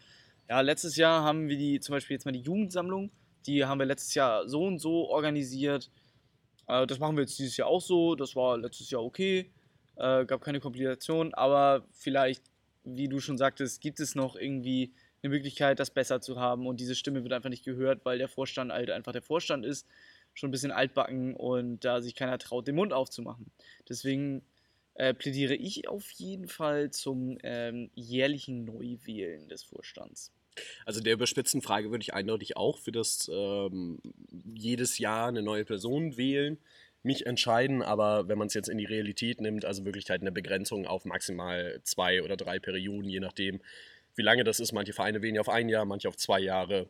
Ja, 0.49 0.61
letztes 0.61 0.95
Jahr 0.95 1.23
haben 1.23 1.47
wir 1.47 1.57
die, 1.57 1.79
zum 1.79 1.93
Beispiel 1.93 2.15
jetzt 2.15 2.25
mal 2.25 2.31
die 2.31 2.41
Jugendsammlung, 2.41 3.11
die 3.45 3.65
haben 3.65 3.79
wir 3.79 3.85
letztes 3.85 4.13
Jahr 4.13 4.47
so 4.47 4.63
und 4.63 4.79
so 4.79 5.09
organisiert. 5.09 5.89
Äh, 6.67 6.87
das 6.87 6.99
machen 6.99 7.15
wir 7.15 7.21
jetzt 7.21 7.37
dieses 7.37 7.57
Jahr 7.57 7.67
auch 7.67 7.81
so. 7.81 8.15
Das 8.15 8.35
war 8.35 8.57
letztes 8.57 8.89
Jahr 8.89 9.03
okay. 9.03 9.51
Äh, 9.95 10.25
gab 10.25 10.41
keine 10.41 10.59
Komplikationen, 10.59 11.33
aber 11.33 11.85
vielleicht, 11.91 12.43
wie 12.83 13.07
du 13.07 13.19
schon 13.19 13.37
sagtest, 13.37 13.81
gibt 13.81 13.99
es 13.99 14.15
noch 14.15 14.35
irgendwie 14.35 14.93
eine 15.21 15.29
Möglichkeit, 15.29 15.79
das 15.79 15.91
besser 15.91 16.21
zu 16.21 16.39
haben 16.39 16.65
und 16.65 16.79
diese 16.79 16.95
Stimme 16.95 17.21
wird 17.23 17.33
einfach 17.33 17.49
nicht 17.49 17.63
gehört, 17.63 18.03
weil 18.05 18.17
der 18.17 18.27
Vorstand 18.27 18.71
halt 18.71 18.89
einfach 18.89 19.11
der 19.11 19.21
Vorstand 19.21 19.65
ist, 19.65 19.87
schon 20.33 20.49
ein 20.49 20.51
bisschen 20.51 20.71
altbacken 20.71 21.35
und 21.35 21.83
da 21.85 22.01
sich 22.01 22.15
keiner 22.15 22.37
traut, 22.37 22.67
den 22.67 22.75
Mund 22.75 22.93
aufzumachen. 22.93 23.51
Deswegen 23.89 24.43
äh, 24.95 25.13
plädiere 25.13 25.55
ich 25.55 25.87
auf 25.87 26.09
jeden 26.11 26.47
Fall 26.47 26.91
zum 26.91 27.37
ähm, 27.43 27.89
jährlichen 27.95 28.65
Neuwählen 28.65 29.47
des 29.47 29.63
Vorstands. 29.63 30.31
Also 30.85 30.99
der 30.99 31.13
überspitzten 31.13 31.61
Frage 31.61 31.91
würde 31.91 32.01
ich 32.01 32.13
eindeutig 32.13 32.57
auch 32.57 32.77
für 32.77 32.91
das 32.91 33.29
ähm, 33.33 34.01
jedes 34.53 34.97
Jahr 34.97 35.27
eine 35.27 35.41
neue 35.41 35.65
Person 35.65 36.17
wählen, 36.17 36.57
mich 37.03 37.25
entscheiden, 37.25 37.81
aber 37.81 38.27
wenn 38.27 38.37
man 38.37 38.47
es 38.47 38.53
jetzt 38.53 38.69
in 38.69 38.77
die 38.77 38.85
Realität 38.85 39.41
nimmt, 39.41 39.65
also 39.65 39.85
wirklich 39.85 40.09
halt 40.09 40.21
eine 40.21 40.31
Begrenzung 40.31 40.85
auf 40.85 41.05
maximal 41.05 41.79
zwei 41.83 42.21
oder 42.21 42.37
drei 42.37 42.59
Perioden, 42.59 43.09
je 43.09 43.19
nachdem, 43.19 43.61
wie 44.15 44.21
lange 44.21 44.43
das 44.43 44.59
ist. 44.59 44.71
Manche 44.71 44.93
Vereine 44.93 45.21
wählen 45.21 45.35
ja 45.35 45.41
auf 45.41 45.49
ein 45.49 45.69
Jahr, 45.69 45.85
manche 45.85 46.09
auf 46.09 46.17
zwei 46.17 46.39
Jahre 46.39 46.89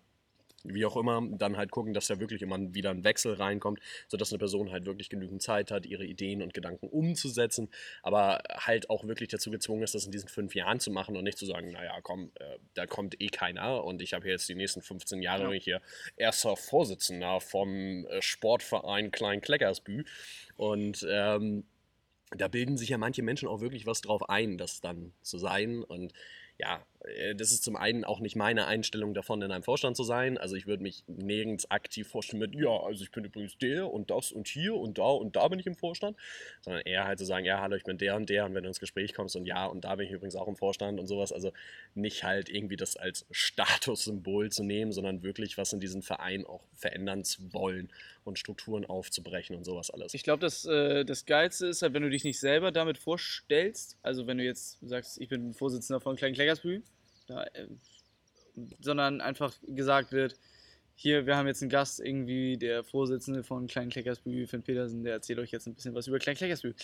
wie 0.63 0.85
auch 0.85 0.97
immer, 0.97 1.21
dann 1.31 1.57
halt 1.57 1.71
gucken, 1.71 1.93
dass 1.93 2.07
da 2.07 2.19
wirklich 2.19 2.41
immer 2.41 2.57
wieder 2.73 2.91
ein 2.91 3.03
Wechsel 3.03 3.33
reinkommt, 3.33 3.79
sodass 4.07 4.31
eine 4.31 4.39
Person 4.39 4.71
halt 4.71 4.85
wirklich 4.85 5.09
genügend 5.09 5.41
Zeit 5.41 5.71
hat, 5.71 5.85
ihre 5.85 6.05
Ideen 6.05 6.41
und 6.41 6.53
Gedanken 6.53 6.87
umzusetzen, 6.87 7.69
aber 8.03 8.43
halt 8.49 8.89
auch 8.89 9.05
wirklich 9.05 9.29
dazu 9.29 9.51
gezwungen 9.51 9.83
ist, 9.83 9.95
das 9.95 10.05
in 10.05 10.11
diesen 10.11 10.29
fünf 10.29 10.55
Jahren 10.55 10.79
zu 10.79 10.91
machen 10.91 11.15
und 11.15 11.23
nicht 11.23 11.37
zu 11.37 11.45
sagen, 11.45 11.71
naja, 11.71 11.99
komm, 12.01 12.31
äh, 12.35 12.57
da 12.73 12.85
kommt 12.85 13.19
eh 13.21 13.27
keiner 13.27 13.83
und 13.83 14.01
ich 14.01 14.13
habe 14.13 14.27
jetzt 14.27 14.47
die 14.49 14.55
nächsten 14.55 14.81
15 14.81 15.21
Jahre 15.21 15.53
ja. 15.53 15.59
hier 15.59 15.81
erster 16.15 16.55
Vorsitzender 16.55 17.41
vom 17.41 18.05
äh, 18.07 18.21
Sportverein 18.21 19.11
Klein-Kleckersbü 19.11 20.03
und 20.55 21.05
ähm, 21.09 21.65
da 22.35 22.47
bilden 22.47 22.77
sich 22.77 22.89
ja 22.89 22.97
manche 22.97 23.23
Menschen 23.23 23.47
auch 23.47 23.59
wirklich 23.59 23.85
was 23.85 24.01
drauf 24.01 24.29
ein, 24.29 24.57
das 24.57 24.81
dann 24.81 25.13
zu 25.21 25.37
sein 25.37 25.83
und 25.83 26.13
ja, 26.57 26.85
das 27.35 27.51
ist 27.51 27.63
zum 27.63 27.75
einen 27.75 28.03
auch 28.03 28.19
nicht 28.19 28.35
meine 28.35 28.67
Einstellung 28.67 29.13
davon, 29.13 29.41
in 29.41 29.51
einem 29.51 29.63
Vorstand 29.63 29.97
zu 29.97 30.03
sein. 30.03 30.37
Also 30.37 30.55
ich 30.55 30.67
würde 30.67 30.83
mich 30.83 31.03
nirgends 31.07 31.69
aktiv 31.71 32.07
vorstellen 32.07 32.39
mit, 32.39 32.53
ja, 32.53 32.69
also 32.69 33.03
ich 33.03 33.11
bin 33.11 33.25
übrigens 33.25 33.57
der 33.57 33.91
und 33.91 34.11
das 34.11 34.31
und 34.31 34.47
hier 34.47 34.75
und 34.75 34.99
da 34.99 35.05
und 35.05 35.35
da 35.35 35.47
bin 35.47 35.59
ich 35.59 35.65
im 35.65 35.75
Vorstand, 35.75 36.15
sondern 36.61 36.83
eher 36.83 37.05
halt 37.05 37.17
zu 37.17 37.25
sagen, 37.25 37.45
ja, 37.45 37.59
hallo, 37.59 37.75
ich 37.75 37.83
bin 37.83 37.97
der 37.97 38.15
und 38.15 38.29
der 38.29 38.45
und 38.45 38.53
wenn 38.53 38.63
du 38.63 38.69
ins 38.69 38.79
Gespräch 38.79 39.15
kommst 39.15 39.35
und 39.35 39.45
ja, 39.45 39.65
und 39.65 39.83
da 39.83 39.95
bin 39.95 40.05
ich 40.05 40.11
übrigens 40.11 40.35
auch 40.35 40.47
im 40.47 40.55
Vorstand 40.55 40.99
und 40.99 41.07
sowas. 41.07 41.31
Also 41.31 41.51
nicht 41.95 42.23
halt 42.23 42.49
irgendwie 42.49 42.77
das 42.77 42.95
als 42.97 43.25
Statussymbol 43.31 44.51
zu 44.51 44.63
nehmen, 44.63 44.91
sondern 44.91 45.23
wirklich 45.23 45.57
was 45.57 45.73
in 45.73 45.79
diesem 45.79 46.03
Verein 46.03 46.45
auch 46.45 46.63
verändern 46.75 47.23
zu 47.23 47.51
wollen 47.51 47.89
und 48.23 48.37
Strukturen 48.37 48.85
aufzubrechen 48.85 49.55
und 49.55 49.63
sowas 49.63 49.89
alles. 49.89 50.13
Ich 50.13 50.23
glaube, 50.23 50.41
das, 50.41 50.65
äh, 50.65 51.03
das 51.03 51.25
Geilste 51.25 51.67
ist 51.67 51.81
halt, 51.81 51.93
wenn 51.93 52.03
du 52.03 52.09
dich 52.11 52.23
nicht 52.23 52.39
selber 52.39 52.71
damit 52.71 52.99
vorstellst, 52.99 53.97
also 54.03 54.27
wenn 54.27 54.37
du 54.37 54.43
jetzt 54.43 54.77
sagst, 54.81 55.19
ich 55.19 55.29
bin 55.29 55.53
Vorsitzender 55.53 55.99
von 55.99 56.15
Klein 56.15 56.33
Kleckersbühl, 56.33 56.83
da, 57.31 57.43
äh, 57.43 57.67
sondern 58.79 59.21
einfach 59.21 59.53
gesagt 59.67 60.11
wird, 60.11 60.35
hier, 60.95 61.25
wir 61.25 61.35
haben 61.35 61.47
jetzt 61.47 61.61
einen 61.61 61.69
Gast, 61.69 61.99
irgendwie 61.99 62.57
der 62.57 62.83
Vorsitzende 62.83 63.43
von 63.43 63.67
Klein 63.67 63.89
Kleckersbühl, 63.89 64.45
Finn 64.45 64.61
Petersen, 64.61 65.03
der 65.03 65.13
erzählt 65.13 65.39
euch 65.39 65.51
jetzt 65.51 65.67
ein 65.67 65.73
bisschen 65.73 65.95
was 65.95 66.07
über 66.07 66.19
Klein 66.19 66.35
Kleckersbühl. 66.35 66.75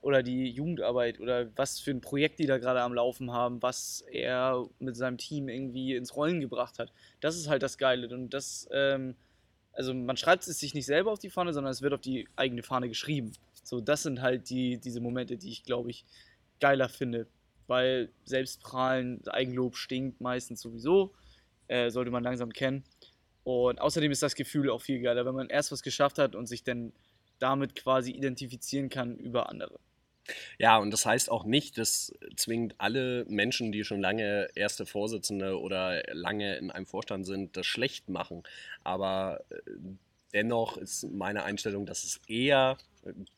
Oder 0.00 0.22
die 0.22 0.48
Jugendarbeit 0.48 1.20
oder 1.20 1.54
was 1.56 1.78
für 1.78 1.90
ein 1.90 2.00
Projekt 2.00 2.38
die 2.38 2.46
da 2.46 2.56
gerade 2.56 2.80
am 2.80 2.94
Laufen 2.94 3.32
haben, 3.32 3.62
was 3.62 4.02
er 4.10 4.66
mit 4.78 4.96
seinem 4.96 5.18
Team 5.18 5.48
irgendwie 5.48 5.94
ins 5.94 6.16
Rollen 6.16 6.40
gebracht 6.40 6.78
hat. 6.78 6.90
Das 7.20 7.36
ist 7.36 7.48
halt 7.48 7.62
das 7.62 7.76
Geile. 7.76 8.08
Und 8.08 8.30
das, 8.30 8.66
ähm, 8.72 9.14
also 9.72 9.92
man 9.92 10.16
schreibt 10.16 10.48
es 10.48 10.58
sich 10.58 10.74
nicht 10.74 10.86
selber 10.86 11.12
auf 11.12 11.18
die 11.18 11.28
Fahne, 11.28 11.52
sondern 11.52 11.70
es 11.70 11.82
wird 11.82 11.92
auf 11.92 12.00
die 12.00 12.26
eigene 12.34 12.62
Fahne 12.62 12.88
geschrieben. 12.88 13.32
So, 13.62 13.80
das 13.80 14.02
sind 14.02 14.22
halt 14.22 14.48
die, 14.48 14.78
diese 14.78 15.00
Momente, 15.00 15.36
die 15.36 15.50
ich, 15.50 15.64
glaube 15.64 15.90
ich, 15.90 16.06
geiler 16.60 16.88
finde 16.88 17.28
weil 17.70 18.10
Selbstprahlen, 18.24 19.26
Eigenlob 19.28 19.76
stinkt 19.76 20.20
meistens 20.20 20.60
sowieso. 20.60 21.14
Äh, 21.68 21.90
sollte 21.90 22.10
man 22.10 22.24
langsam 22.24 22.52
kennen. 22.52 22.82
Und 23.44 23.80
außerdem 23.80 24.10
ist 24.10 24.24
das 24.24 24.34
Gefühl 24.34 24.70
auch 24.70 24.82
viel 24.82 25.00
geiler, 25.00 25.24
wenn 25.24 25.36
man 25.36 25.48
erst 25.48 25.70
was 25.70 25.82
geschafft 25.82 26.18
hat 26.18 26.34
und 26.34 26.46
sich 26.46 26.64
dann 26.64 26.92
damit 27.38 27.76
quasi 27.76 28.10
identifizieren 28.10 28.88
kann 28.88 29.16
über 29.16 29.48
andere. 29.48 29.78
Ja, 30.58 30.78
und 30.78 30.90
das 30.90 31.06
heißt 31.06 31.30
auch 31.30 31.44
nicht, 31.44 31.78
dass 31.78 32.12
zwingend 32.36 32.74
alle 32.78 33.24
Menschen, 33.28 33.70
die 33.70 33.84
schon 33.84 34.00
lange 34.00 34.48
erste 34.56 34.84
Vorsitzende 34.84 35.60
oder 35.60 36.02
lange 36.12 36.56
in 36.56 36.72
einem 36.72 36.86
Vorstand 36.86 37.24
sind, 37.24 37.56
das 37.56 37.66
schlecht 37.66 38.08
machen. 38.08 38.42
Aber 38.82 39.44
äh, 39.50 39.56
dennoch 40.32 40.76
ist 40.76 41.04
meine 41.04 41.44
Einstellung, 41.44 41.86
dass 41.86 42.02
es 42.02 42.20
eher 42.26 42.78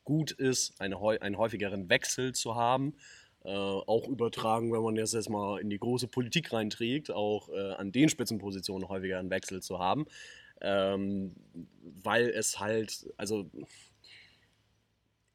gut 0.05 0.31
ist, 0.31 0.81
eine, 0.81 0.99
einen 1.21 1.37
häufigeren 1.37 1.91
Wechsel 1.91 2.35
zu 2.35 2.55
haben 2.55 2.95
äh, 3.45 3.51
auch 3.51 4.09
übertragen, 4.09 4.73
wenn 4.73 4.83
man 4.83 4.95
das 4.95 5.13
jetzt 5.13 5.31
mal 5.31 5.61
in 5.61 5.71
die 5.71 5.79
große 5.79 6.09
Politik 6.09 6.53
reinträgt, 6.53 7.11
auch 7.11 7.49
äh, 7.49 7.73
an 7.73 7.93
den 7.93 8.09
Spitzenpositionen 8.09 8.89
häufiger 8.89 9.19
einen 9.19 9.31
Wechsel 9.31 9.63
zu 9.63 9.79
haben. 9.79 10.07
Ähm, 10.61 11.35
weil 12.03 12.29
es 12.29 12.61
halt, 12.61 13.13
also 13.17 13.51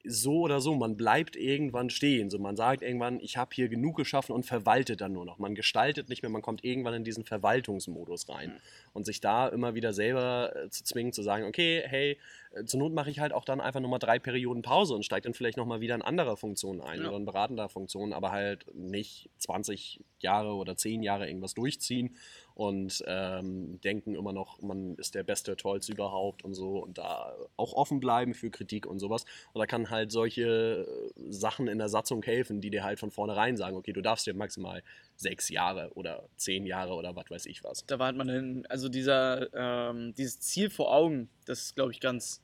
so 0.10 0.40
oder 0.40 0.62
so, 0.62 0.76
man 0.76 0.96
bleibt 0.96 1.36
irgendwann 1.36 1.90
stehen. 1.90 2.30
So, 2.30 2.40
man 2.40 2.56
sagt 2.56 2.82
irgendwann, 2.82 3.20
ich 3.20 3.38
habe 3.38 3.54
hier 3.54 3.68
genug 3.68 3.98
geschaffen 3.98 4.34
und 4.34 4.46
verwaltet 4.46 5.02
dann 5.02 5.14
nur 5.14 5.26
noch. 5.26 5.38
Man 5.38 5.56
gestaltet 5.56 6.10
nicht 6.10 6.22
mehr, 6.22 6.30
man 6.30 6.42
kommt 6.42 6.64
irgendwann 6.64 6.94
in 6.94 7.04
diesen 7.04 7.26
Verwaltungsmodus 7.26 8.30
rein. 8.30 8.50
Mhm. 8.50 8.60
Und 8.94 9.06
sich 9.06 9.20
da 9.20 9.48
immer 9.48 9.76
wieder 9.76 9.94
selber 9.94 10.56
äh, 10.56 10.70
zu 10.70 10.84
zwingen, 10.84 11.14
zu 11.14 11.24
sagen, 11.24 11.46
okay, 11.46 11.84
hey, 11.86 12.18
zur 12.66 12.80
Not 12.80 12.94
mache 12.94 13.10
ich 13.10 13.20
halt 13.20 13.34
auch 13.34 13.46
dann 13.46 13.62
einfach 13.62 13.80
nochmal 13.80 14.00
drei 14.00 14.20
Perioden 14.20 14.62
Pause 14.62 14.96
und 14.96 15.04
steige 15.04 15.24
dann 15.24 15.34
vielleicht 15.34 15.58
nochmal 15.58 15.82
wieder 15.82 15.96
in 15.96 16.02
andere 16.02 16.38
Funktionen 16.38 16.82
ein 16.82 17.02
ja. 17.02 17.08
oder 17.08 17.18
in 17.18 17.26
beratender 17.26 17.70
Funktion, 17.70 18.14
aber 18.14 18.32
halt 18.32 18.66
nicht 18.74 19.30
20 19.38 20.02
Jahre 20.20 20.54
oder 20.54 20.76
10 20.76 21.04
Jahre 21.04 21.28
irgendwas 21.28 21.54
durchziehen 21.54 22.16
und 22.56 23.04
ähm, 23.06 23.80
denken 23.82 24.16
immer 24.16 24.34
noch, 24.34 24.62
man 24.62 24.96
ist 24.96 25.14
der 25.14 25.24
beste, 25.24 25.56
tollste 25.56 25.92
überhaupt 25.92 26.44
und 26.44 26.56
so 26.56 26.80
und 26.80 26.98
da 26.98 27.36
auch 27.56 27.74
offen 27.74 28.00
bleiben 28.00 28.34
für 28.34 28.50
Kritik 28.50 28.88
und 28.88 29.00
sowas. 29.00 29.26
Und 29.54 29.60
da 29.60 29.68
kann 29.68 29.92
halt 29.92 30.12
solche 30.12 30.88
Sachen 31.30 31.68
in 31.68 31.78
der 31.78 31.90
Satzung 31.90 32.24
helfen, 32.24 32.62
die 32.62 32.72
dir 32.72 32.84
halt 32.84 33.00
von 33.00 33.12
vornherein 33.12 33.58
sagen, 33.58 33.78
okay, 33.78 33.94
du 33.94 34.02
darfst 34.02 34.26
dir 34.26 34.34
maximal 34.34 34.82
sechs 35.18 35.50
Jahre 35.50 35.92
oder 35.96 36.30
zehn 36.38 36.66
Jahre 36.66 36.94
oder 36.94 37.16
was 37.16 37.30
weiß 37.30 37.46
ich 37.48 37.64
was. 37.64 37.86
Da 37.86 38.00
war 38.00 38.14
man 38.14 38.28
dann, 38.28 38.66
also 38.70 38.88
dieser, 38.88 39.54
ähm, 39.54 40.14
dieses 40.16 40.40
Ziel 40.40 40.70
vor 40.70 40.94
Augen, 40.94 41.30
das 41.46 41.64
ist, 41.64 41.76
glaube 41.76 41.92
ich, 41.92 42.00
ganz, 42.00 42.42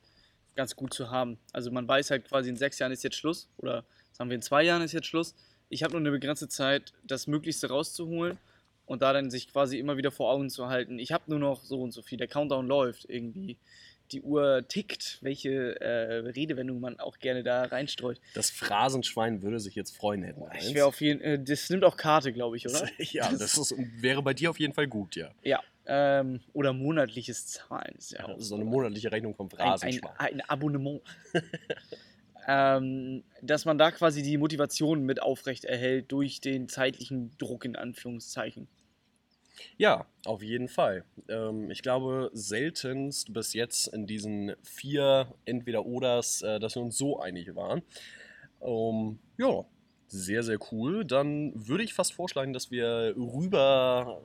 ganz 0.55 0.75
gut 0.75 0.93
zu 0.93 1.09
haben. 1.09 1.37
Also 1.53 1.71
man 1.71 1.87
weiß 1.87 2.11
halt 2.11 2.27
quasi, 2.27 2.49
in 2.49 2.57
sechs 2.57 2.79
Jahren 2.79 2.91
ist 2.91 3.03
jetzt 3.03 3.15
Schluss 3.15 3.47
oder 3.57 3.85
sagen 4.11 4.29
wir 4.29 4.35
in 4.35 4.41
zwei 4.41 4.63
Jahren 4.63 4.81
ist 4.81 4.91
jetzt 4.91 5.07
Schluss. 5.07 5.35
Ich 5.69 5.83
habe 5.83 5.93
nur 5.93 6.01
eine 6.01 6.11
begrenzte 6.11 6.49
Zeit, 6.49 6.93
das 7.03 7.27
Möglichste 7.27 7.69
rauszuholen 7.69 8.37
und 8.85 9.01
da 9.01 9.13
dann 9.13 9.29
sich 9.29 9.51
quasi 9.51 9.77
immer 9.77 9.97
wieder 9.97 10.11
vor 10.11 10.31
Augen 10.31 10.49
zu 10.49 10.67
halten, 10.67 10.99
ich 10.99 11.11
habe 11.11 11.23
nur 11.27 11.39
noch 11.39 11.63
so 11.63 11.81
und 11.81 11.91
so 11.91 12.01
viel, 12.01 12.17
der 12.17 12.27
Countdown 12.27 12.67
läuft 12.67 13.05
irgendwie. 13.07 13.57
Die 14.11 14.21
Uhr 14.21 14.67
tickt, 14.67 15.17
welche 15.21 15.79
äh, 15.81 16.17
Redewendung 16.29 16.79
man 16.79 16.99
auch 16.99 17.19
gerne 17.19 17.43
da 17.43 17.63
reinstreut. 17.63 18.19
Das 18.35 18.49
Phrasenschwein 18.49 19.41
würde 19.41 19.59
sich 19.59 19.75
jetzt 19.75 19.95
freuen, 19.95 20.23
hätten. 20.23 20.43
Ich 20.59 20.73
wäre 20.73 20.85
auf 20.85 21.01
jeden 21.01 21.21
äh, 21.21 21.41
das 21.41 21.69
nimmt 21.69 21.83
auch 21.83 21.97
Karte, 21.97 22.31
glaube 22.31 22.57
ich, 22.57 22.67
oder? 22.67 22.87
ja, 22.97 23.31
das 23.31 23.57
ist, 23.57 23.75
wäre 23.99 24.21
bei 24.21 24.33
dir 24.33 24.49
auf 24.49 24.59
jeden 24.59 24.73
Fall 24.73 24.87
gut, 24.87 25.15
ja. 25.15 25.31
Ja, 25.43 25.61
ähm, 25.85 26.41
oder 26.53 26.73
monatliches 26.73 27.47
Zahlen. 27.47 27.95
Ist 27.97 28.11
ja, 28.11 28.27
ja 28.27 28.35
so 28.39 28.55
eine 28.55 28.65
monatliche 28.65 29.11
Rechnung 29.11 29.35
vom 29.35 29.49
Phrasenschwein. 29.49 30.11
Ein, 30.17 30.27
ein, 30.27 30.41
ein 30.41 30.49
Abonnement. 30.49 31.01
ähm, 32.47 33.23
dass 33.41 33.65
man 33.65 33.77
da 33.77 33.91
quasi 33.91 34.21
die 34.21 34.37
Motivation 34.37 35.03
mit 35.03 35.21
aufrecht 35.21 35.65
erhält 35.65 36.11
durch 36.11 36.41
den 36.41 36.67
zeitlichen 36.67 37.35
Druck 37.37 37.65
in 37.65 37.75
Anführungszeichen. 37.75 38.67
Ja, 39.77 40.05
auf 40.25 40.41
jeden 40.41 40.67
Fall. 40.67 41.05
Ähm, 41.27 41.69
ich 41.71 41.81
glaube, 41.81 42.29
seltenst 42.33 43.33
bis 43.33 43.53
jetzt 43.53 43.87
in 43.87 44.07
diesen 44.07 44.53
vier 44.63 45.33
Entweder-Oders, 45.45 46.41
äh, 46.41 46.59
dass 46.59 46.75
wir 46.75 46.81
uns 46.81 46.97
so 46.97 47.19
einig 47.19 47.55
waren. 47.55 47.81
Ähm, 48.61 49.19
ja, 49.37 49.65
sehr, 50.07 50.43
sehr 50.43 50.59
cool. 50.71 51.05
Dann 51.05 51.51
würde 51.55 51.83
ich 51.83 51.93
fast 51.93 52.13
vorschlagen, 52.13 52.53
dass 52.53 52.71
wir 52.71 53.13
rüber 53.17 54.21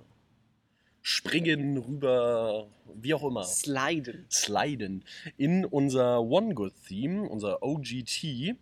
springen, 1.00 1.78
rüber, 1.78 2.68
wie 2.94 3.14
auch 3.14 3.24
immer. 3.24 3.44
Sliden. 3.44 4.26
Sliden 4.30 5.04
in 5.36 5.64
unser 5.64 6.20
One 6.20 6.54
Good 6.54 6.74
Theme, 6.86 7.28
unser 7.28 7.62
OGT 7.62 8.56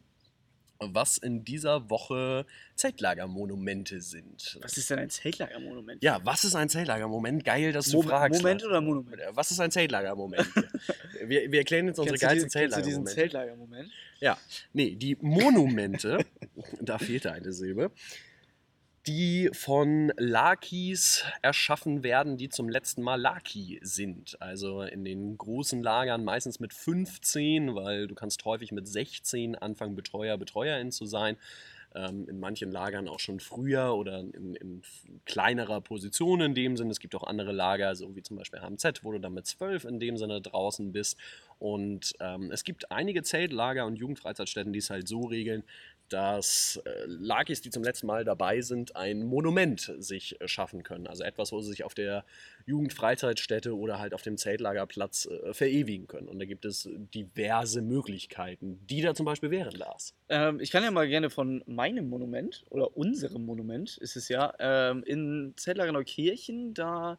was 0.79 1.19
in 1.19 1.45
dieser 1.45 1.89
Woche 1.91 2.47
Zeltlagermonumente 2.75 4.01
sind. 4.01 4.59
Was 4.63 4.77
ist 4.77 4.91
denn 4.91 4.99
ein 4.99 5.11
Zeltlagermonument? 5.11 6.03
Ja, 6.03 6.21
was 6.25 6.45
ist 6.45 6.55
ein 6.55 6.69
Zeltlagermoment? 6.69 7.45
Geil, 7.45 7.73
dass 7.73 7.91
du 7.91 8.03
Mo 8.03 8.09
fragst. 8.09 8.43
Moment 8.43 8.65
oder 8.65 8.81
Monument? 8.81 9.21
Was 9.31 9.51
ist 9.51 9.61
ein 9.61 9.71
Zeltlagermoment? 9.71 10.47
wir, 11.27 11.51
wir 11.51 11.59
erklären 11.59 11.87
jetzt 11.87 11.99
unsere 11.99 12.19
geilsten 12.19 12.51
Zeltlagermomente. 12.51 13.15
Zeltlagermoment? 13.15 13.91
Ja, 14.21 14.39
nee, 14.73 14.95
die 14.95 15.17
Monumente, 15.21 16.25
da 16.81 16.99
fehlte 16.99 17.33
eine 17.33 17.53
Silbe, 17.53 17.91
die 19.07 19.51
von 19.53 20.13
Lakis 20.17 21.25
erschaffen 21.43 22.03
werden, 22.03 22.37
die 22.37 22.49
zum 22.49 22.69
letzten 22.69 23.03
Mal 23.03 23.21
Laki 23.21 23.79
sind. 23.83 24.41
Also 24.41 24.83
in 24.83 25.05
den 25.05 25.39
großen 25.39 25.83
Lagern 25.83 26.25
meistens 26.25 26.59
mit 26.59 26.75
15, 26.75 27.75
weil 27.75 28.09
du 28.09 28.15
kannst 28.15 28.45
häufig 28.45 28.73
mit 28.73 28.89
16 28.89 29.55
anfangen, 29.55 29.95
Betreuer, 29.95 30.37
Betreuerin 30.39 30.91
zu 30.91 31.07
sein. 31.07 31.37
Ähm, 31.95 32.29
in 32.29 32.41
manchen 32.41 32.71
Lagern 32.73 33.09
auch 33.09 33.21
schon 33.21 33.41
früher 33.41 33.95
oder 33.95 34.19
in, 34.19 34.55
in, 34.57 34.83
kleinerer 35.25 35.81
Position 35.81 36.41
in 36.41 36.55
dem 36.55 36.77
Sinne. 36.77 36.91
Es 36.91 37.01
gibt 37.01 37.15
auch 37.15 37.23
andere 37.23 37.53
Lager, 37.53 37.95
so 37.95 38.15
wie 38.17 38.23
zum 38.23 38.37
Beispiel 38.37 38.61
HMZ, 38.61 39.03
wo 39.03 39.13
du 39.13 39.19
dann 39.19 39.33
mit 39.33 39.47
12 39.47 39.85
in 39.85 40.01
dem 40.01 40.19
Sinne 40.19 40.43
draußen 40.43 40.93
bist. 40.93 41.17
Und 41.59 42.13
ähm, 42.21 42.51
es 42.51 42.65
gibt 42.65 42.91
einige 42.91 43.23
Zeltlager 43.23 43.87
und 43.87 43.97
Jugendfreizeitstätten, 43.97 44.73
die 44.73 44.81
es 44.81 44.91
halt 44.91 45.09
so 45.09 45.23
regeln, 45.23 45.63
dass 46.09 46.81
äh, 46.85 46.91
Lakis, 47.07 47.61
die 47.61 47.71
zum 47.71 47.83
letzten 47.83 48.07
Mal 48.07 48.25
dabei 48.25 48.61
sind, 48.61 48.97
ein 48.97 49.25
Monument 49.25 49.93
sich 49.99 50.41
äh, 50.41 50.49
schaffen 50.49 50.83
können. 50.83 51.07
Also 51.07 51.25
etwas, 51.25 51.53
wo 51.53 51.61
sie 51.61 51.71
sich 51.71 51.85
auf 51.85 51.95
der 51.95 52.25
Jugendfreizeitstätte 52.67 53.77
oder 53.77 53.99
halt 53.99 54.15
auf 54.15 54.23
dem 54.23 54.37
Zeltlagerplatz 54.37 55.27
äh, 55.27 55.55
verewigen 55.55 56.07
können. 56.07 56.29
Und 56.29 56.39
da 56.39 56.45
gibt 56.45 56.65
es 56.65 56.89
diverse 57.15 57.83
Möglichkeiten, 57.83 58.85
die 58.87 59.01
da 59.03 59.15
zum 59.15 59.27
Beispiel 59.27 59.51
wären, 59.51 59.73
Lars. 59.73 60.15
Ähm, 60.29 60.61
ich 60.61 60.71
kann 60.71 60.83
ja 60.83 60.91
mal 60.91 61.09
gerne 61.09 61.31
von 61.31 61.63
meinem 61.67 62.09
Monument 62.09 62.65
oder 62.71 62.97
unserem 62.97 63.45
Monument 63.45 63.97
ist 63.99 64.17
es 64.17 64.29
ja 64.29 64.53
ähm, 64.59 65.03
in 65.05 65.55
Zeltlager 65.57 65.93
Neukirchen, 65.93 66.75
da 66.75 67.19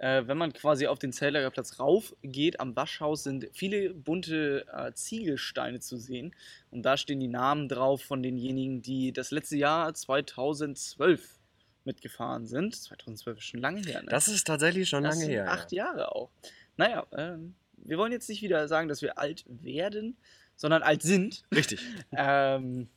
äh, 0.00 0.26
wenn 0.26 0.38
man 0.38 0.54
quasi 0.54 0.86
auf 0.86 0.98
den 0.98 1.12
Zelllagerplatz 1.12 1.78
rauf 1.78 2.16
geht, 2.22 2.58
am 2.58 2.74
Waschhaus 2.74 3.22
sind 3.22 3.48
viele 3.52 3.92
bunte 3.92 4.66
äh, 4.72 4.92
Ziegelsteine 4.94 5.80
zu 5.80 5.98
sehen. 5.98 6.34
Und 6.70 6.82
da 6.84 6.96
stehen 6.96 7.20
die 7.20 7.28
Namen 7.28 7.68
drauf 7.68 8.02
von 8.02 8.22
denjenigen, 8.22 8.80
die 8.80 9.12
das 9.12 9.30
letzte 9.30 9.58
Jahr 9.58 9.92
2012 9.92 11.38
mitgefahren 11.84 12.46
sind. 12.46 12.74
2012 12.74 13.38
ist 13.38 13.44
schon 13.44 13.60
lange 13.60 13.82
her. 13.82 14.00
Ne? 14.00 14.08
Das 14.08 14.28
ist 14.28 14.46
tatsächlich 14.46 14.88
schon 14.88 15.04
das 15.04 15.16
lange 15.16 15.30
her. 15.30 15.52
Acht 15.52 15.70
ja. 15.70 15.84
Jahre 15.84 16.12
auch. 16.14 16.30
Naja, 16.78 17.06
ähm, 17.14 17.54
wir 17.76 17.98
wollen 17.98 18.12
jetzt 18.12 18.28
nicht 18.30 18.40
wieder 18.40 18.68
sagen, 18.68 18.88
dass 18.88 19.02
wir 19.02 19.18
alt 19.18 19.44
werden, 19.46 20.16
sondern 20.56 20.82
alt 20.82 21.02
sind. 21.02 21.44
Richtig. 21.54 21.80
ähm, 22.12 22.88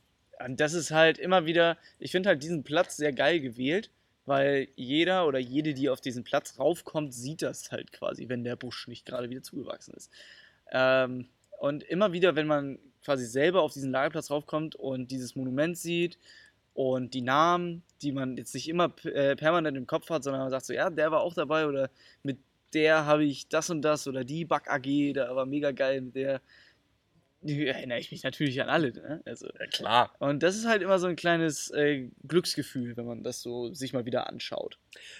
und 0.42 0.58
das 0.58 0.72
ist 0.72 0.90
halt 0.90 1.18
immer 1.18 1.44
wieder, 1.44 1.76
ich 1.98 2.12
finde 2.12 2.30
halt 2.30 2.42
diesen 2.42 2.64
Platz 2.64 2.96
sehr 2.96 3.12
geil 3.12 3.40
gewählt 3.40 3.90
weil 4.26 4.68
jeder 4.76 5.26
oder 5.26 5.38
jede, 5.38 5.74
die 5.74 5.88
auf 5.90 6.00
diesen 6.00 6.24
Platz 6.24 6.58
raufkommt, 6.58 7.12
sieht 7.12 7.42
das 7.42 7.70
halt 7.70 7.92
quasi, 7.92 8.28
wenn 8.28 8.44
der 8.44 8.56
Busch 8.56 8.88
nicht 8.88 9.06
gerade 9.06 9.30
wieder 9.30 9.42
zugewachsen 9.42 9.94
ist. 9.94 10.10
Ähm, 10.72 11.28
und 11.60 11.82
immer 11.84 12.12
wieder, 12.12 12.36
wenn 12.36 12.46
man 12.46 12.78
quasi 13.04 13.26
selber 13.26 13.62
auf 13.62 13.72
diesen 13.72 13.90
Lagerplatz 13.90 14.30
raufkommt 14.30 14.74
und 14.74 15.10
dieses 15.10 15.36
Monument 15.36 15.76
sieht 15.76 16.18
und 16.72 17.14
die 17.14 17.20
Namen, 17.20 17.82
die 18.02 18.12
man 18.12 18.36
jetzt 18.36 18.54
nicht 18.54 18.68
immer 18.68 18.94
äh, 19.04 19.36
permanent 19.36 19.76
im 19.76 19.86
Kopf 19.86 20.10
hat, 20.10 20.24
sondern 20.24 20.42
man 20.42 20.50
sagt 20.50 20.66
so, 20.66 20.72
ja, 20.72 20.90
der 20.90 21.10
war 21.10 21.20
auch 21.20 21.34
dabei 21.34 21.66
oder 21.66 21.90
mit 22.22 22.38
der 22.72 23.06
habe 23.06 23.24
ich 23.24 23.48
das 23.48 23.70
und 23.70 23.82
das 23.82 24.08
oder 24.08 24.24
die 24.24 24.44
Back 24.44 24.68
AG, 24.68 25.12
da 25.14 25.36
war 25.36 25.46
mega 25.46 25.70
geil 25.70 26.00
mit 26.00 26.16
der 26.16 26.40
erinnere 27.44 27.98
ich 27.98 28.10
mich 28.10 28.22
natürlich 28.22 28.60
an 28.60 28.68
alle. 28.68 28.92
Ne? 28.92 29.22
Also, 29.24 29.46
ja, 29.46 29.66
klar. 29.66 30.14
Und 30.18 30.42
das 30.42 30.56
ist 30.56 30.66
halt 30.66 30.82
immer 30.82 30.98
so 30.98 31.06
ein 31.06 31.16
kleines 31.16 31.70
äh, 31.70 32.08
Glücksgefühl, 32.26 32.96
wenn 32.96 33.06
man 33.06 33.22
das 33.22 33.42
so 33.42 33.72
sich 33.72 33.92
mal 33.92 34.04
wieder 34.04 34.28
anschaut. 34.28 34.78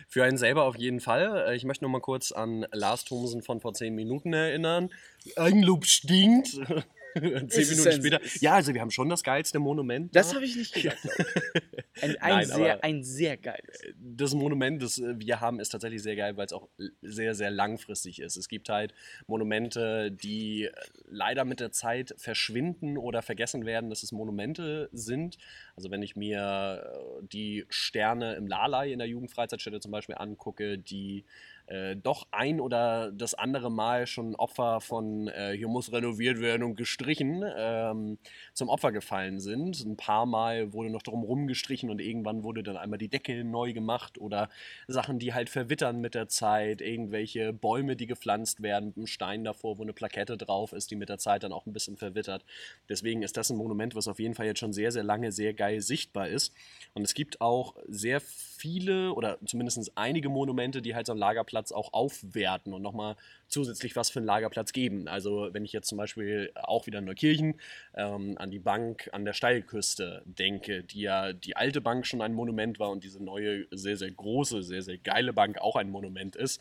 Für 0.09 0.25
einen 0.25 0.39
selber 0.39 0.65
auf 0.65 0.77
jeden 0.77 1.01
Fall. 1.01 1.49
Äh, 1.49 1.57
ich 1.57 1.65
möchte 1.65 1.85
noch 1.85 1.91
mal 1.91 2.01
kurz 2.01 2.33
an 2.33 2.67
Lars 2.73 3.05
Thomsen 3.05 3.43
von 3.43 3.61
vor 3.61 3.75
zehn 3.75 3.95
Minuten 3.95 4.33
erinnern. 4.33 4.91
Eigenlob 5.37 5.87
stinkt. 5.87 6.59
Zehn 7.49 7.69
Minuten 7.69 7.93
später. 7.93 8.21
Ja, 8.41 8.55
also 8.55 8.75
wir 8.75 8.81
haben 8.81 8.91
schon 8.91 9.09
das 9.09 9.23
geilste 9.23 9.59
Monument. 9.59 10.15
Das 10.15 10.35
habe 10.35 10.45
ich 10.45 10.57
nicht 10.57 10.75
gesagt. 10.75 10.99
ein, 12.01 12.17
ein, 12.17 12.17
Nein, 12.21 12.47
sehr, 12.47 12.85
ein 12.85 13.05
sehr 13.05 13.37
geiles. 13.37 13.81
Äh, 13.81 13.93
das 13.97 14.35
Monument, 14.35 14.83
das 14.83 14.99
äh, 14.99 15.15
wir 15.19 15.41
haben, 15.41 15.61
ist 15.61 15.71
tatsächlich 15.71 16.03
sehr 16.03 16.17
geil, 16.17 16.37
weil 16.37 16.47
es 16.47 16.53
auch 16.53 16.69
sehr, 17.03 17.35
sehr 17.35 17.51
langfristig 17.51 18.21
ist. 18.21 18.37
Es 18.37 18.49
gibt 18.49 18.69
halt 18.69 18.95
Monumente, 19.27 20.11
die 20.11 20.69
leider 21.07 21.45
mit 21.45 21.61
der 21.61 21.73
Zeit 21.73 22.15
verschwinden 22.19 22.99
oder 22.99 23.23
vergessen 23.23 23.65
werden, 23.65 23.91
dass 23.91 24.03
es 24.03 24.13
Monumente 24.13 24.89
sind. 24.93 25.39
Also 25.77 25.91
wenn 25.91 26.03
ich 26.03 26.17
mir 26.17 26.85
äh, 27.23 27.27
die 27.27 27.65
Sterne 27.69 28.35
im 28.35 28.47
Lalai 28.47 28.93
in 28.93 28.99
der 28.99 29.09
Jugendfreizeitstätte 29.09 29.81
zum 29.81 29.93
Beispiel 29.93 30.17
angucke, 30.17 30.79
die 30.79 31.25
äh, 31.67 31.97
doch 31.97 32.27
ein 32.31 32.61
oder 32.61 33.13
das 33.13 33.35
andere 33.35 33.71
Mal 33.71 34.07
schon 34.07 34.35
Opfer 34.35 34.81
von 34.81 35.29
äh, 35.29 35.57
hier 35.57 35.69
muss 35.69 35.93
renoviert 35.93 36.41
werden 36.41 36.63
und 36.63 36.77
gestrichen 36.77 37.45
ähm, 37.57 38.19
zum 38.53 38.69
Opfer 38.69 38.93
gefallen 38.93 39.41
sind. 39.41 39.85
Ein 39.85 39.97
paar 39.97 40.27
Mal 40.27 40.73
wurde 40.73 40.91
noch 40.91 41.03
drum 41.03 41.47
gestrichen 41.47 41.91
und 41.91 42.01
irgendwann 42.01 42.43
wurde 42.43 42.63
dann 42.63 42.77
einmal 42.77 42.99
die 42.99 43.09
Decke 43.09 43.45
neu 43.45 43.73
gemacht 43.73 44.19
oder 44.19 44.49
Sachen, 44.89 45.19
die 45.19 45.35
halt 45.35 45.51
verwittern 45.51 46.01
mit 46.01 46.15
der 46.15 46.29
Zeit, 46.29 46.81
irgendwelche 46.81 47.53
Bäume, 47.53 47.97
die 47.97 48.07
gepflanzt 48.07 48.63
werden 48.63 48.93
einem 48.97 49.07
Stein 49.07 49.45
davor, 49.45 49.79
wo 49.79 49.83
eine 49.83 49.93
Plakette 49.93 50.37
drauf 50.37 50.73
ist, 50.73 50.91
die 50.91 50.97
mit 50.97 51.09
der 51.09 51.19
Zeit 51.19 51.43
dann 51.43 51.53
auch 51.53 51.67
ein 51.67 51.73
bisschen 51.73 51.97
verwittert. 51.97 52.45
Deswegen 52.89 53.23
ist 53.23 53.37
das 53.37 53.51
ein 53.51 53.57
Monument, 53.57 53.95
was 53.95 54.09
auf 54.09 54.19
jeden 54.19 54.35
Fall 54.35 54.47
jetzt 54.47 54.61
schon 54.61 54.73
sehr, 54.73 54.93
sehr 54.93 55.03
lange 55.03 55.33
sehr 55.33 55.55
geil 55.55 55.81
sichtbar 55.81 56.29
ist. 56.29 56.55
Und 56.95 57.03
es 57.03 57.15
gibt 57.15 57.41
auch 57.41 57.75
sehr 57.89 58.21
viele 58.21 59.13
oder 59.13 59.39
zumindest 59.45 59.93
einige 59.97 60.29
Monumente, 60.29 60.83
die 60.83 60.95
halt 60.95 61.07
so 61.07 61.13
ein 61.13 61.19
Lagerplatz 61.19 61.54
Lagerplatz 61.55 61.73
auch 61.73 61.93
aufwerten 61.93 62.73
und 62.73 62.83
nochmal 62.83 63.17
zusätzlich 63.49 63.97
was 63.97 64.11
für 64.11 64.19
einen 64.19 64.27
Lagerplatz 64.27 64.73
geben. 64.73 65.09
Also 65.09 65.49
wenn 65.53 65.65
ich 65.65 65.73
jetzt 65.73 65.89
zum 65.89 65.99
Beispiel 65.99 66.51
auch 66.55 66.87
wieder 66.87 66.99
in 66.99 67.05
Neukirchen 67.05 67.55
ähm, 67.95 68.37
an 68.39 68.51
die 68.51 68.59
Bank 68.59 69.09
an 69.13 69.25
der 69.25 69.33
Steilküste 69.33 70.23
denke, 70.25 70.83
die 70.83 71.03
ja 71.03 71.33
die 71.33 71.57
alte 71.57 71.81
Bank 71.81 72.07
schon 72.07 72.23
ein 72.23 72.35
Monument 72.35 72.79
war 72.79 72.91
und 72.91 73.05
diese 73.05 73.23
neue, 73.23 73.67
sehr, 73.71 73.97
sehr 73.97 74.11
große, 74.11 74.63
sehr, 74.63 74.83
sehr 74.83 74.99
geile 74.99 75.33
Bank 75.33 75.59
auch 75.59 75.77
ein 75.77 75.91
Monument 75.91 76.37
ist, 76.37 76.61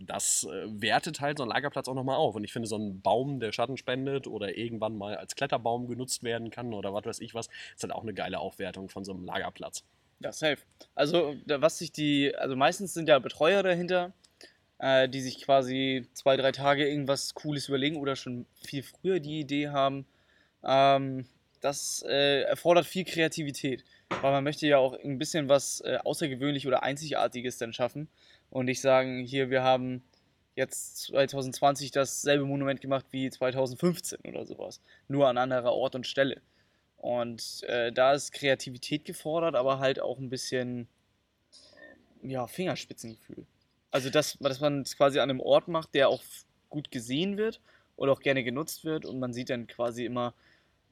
das 0.00 0.44
äh, 0.44 0.66
wertet 0.80 1.20
halt 1.20 1.38
so 1.38 1.44
ein 1.44 1.48
Lagerplatz 1.48 1.88
auch 1.88 1.94
nochmal 1.94 2.16
auf. 2.16 2.36
Und 2.36 2.44
ich 2.44 2.52
finde, 2.52 2.68
so 2.68 2.76
ein 2.76 3.00
Baum, 3.00 3.40
der 3.40 3.52
Schatten 3.52 3.76
spendet 3.76 4.26
oder 4.28 4.56
irgendwann 4.56 4.96
mal 4.96 5.16
als 5.16 5.34
Kletterbaum 5.34 5.88
genutzt 5.88 6.22
werden 6.22 6.50
kann 6.50 6.72
oder 6.72 6.94
was 6.94 7.04
weiß 7.04 7.20
ich 7.20 7.34
was, 7.34 7.48
ist 7.74 7.82
halt 7.82 7.92
auch 7.92 8.02
eine 8.02 8.14
geile 8.14 8.38
Aufwertung 8.38 8.88
von 8.88 9.04
so 9.04 9.12
einem 9.12 9.24
Lagerplatz. 9.24 9.84
Ja, 10.20 10.32
safe. 10.32 10.58
Also, 10.94 11.36
was 11.46 11.78
sich 11.78 11.92
die, 11.92 12.34
also 12.34 12.56
meistens 12.56 12.94
sind 12.94 13.08
ja 13.08 13.18
Betreuer 13.18 13.62
dahinter, 13.62 14.12
äh, 14.78 15.08
die 15.08 15.20
sich 15.20 15.42
quasi 15.42 16.08
zwei, 16.14 16.36
drei 16.36 16.52
Tage 16.52 16.88
irgendwas 16.88 17.34
Cooles 17.34 17.68
überlegen 17.68 17.96
oder 17.96 18.16
schon 18.16 18.46
viel 18.54 18.82
früher 18.82 19.20
die 19.20 19.40
Idee 19.40 19.68
haben. 19.68 20.06
Ähm, 20.64 21.26
das 21.60 22.04
äh, 22.08 22.42
erfordert 22.42 22.86
viel 22.86 23.04
Kreativität, 23.04 23.84
weil 24.22 24.32
man 24.32 24.44
möchte 24.44 24.66
ja 24.66 24.78
auch 24.78 24.94
ein 25.04 25.18
bisschen 25.18 25.48
was 25.48 25.80
äh, 25.82 25.98
außergewöhnlich 26.04 26.66
oder 26.66 26.82
einzigartiges 26.82 27.58
dann 27.58 27.72
schaffen 27.72 28.08
und 28.50 28.66
nicht 28.66 28.80
sagen, 28.80 29.24
hier, 29.24 29.50
wir 29.50 29.62
haben 29.62 30.02
jetzt 30.56 31.06
2020 31.06 31.92
dasselbe 31.92 32.44
Monument 32.44 32.80
gemacht 32.80 33.06
wie 33.10 33.30
2015 33.30 34.20
oder 34.28 34.44
sowas. 34.46 34.80
Nur 35.06 35.28
an 35.28 35.38
anderer 35.38 35.72
Ort 35.72 35.94
und 35.94 36.06
Stelle. 36.06 36.40
Und 36.98 37.62
äh, 37.64 37.92
da 37.92 38.12
ist 38.12 38.32
Kreativität 38.32 39.04
gefordert, 39.04 39.54
aber 39.54 39.78
halt 39.78 40.00
auch 40.00 40.18
ein 40.18 40.30
bisschen 40.30 40.88
ja, 42.22 42.46
Fingerspitzengefühl. 42.46 43.46
Also, 43.90 44.10
dass, 44.10 44.36
dass 44.38 44.60
man 44.60 44.82
es 44.82 44.96
quasi 44.96 45.18
an 45.18 45.30
einem 45.30 45.40
Ort 45.40 45.68
macht, 45.68 45.94
der 45.94 46.08
auch 46.08 46.22
gut 46.68 46.90
gesehen 46.90 47.36
wird 47.36 47.60
oder 47.96 48.12
auch 48.12 48.20
gerne 48.20 48.44
genutzt 48.44 48.84
wird 48.84 49.06
und 49.06 49.18
man 49.18 49.32
sieht 49.32 49.50
dann 49.50 49.66
quasi 49.66 50.04
immer 50.04 50.34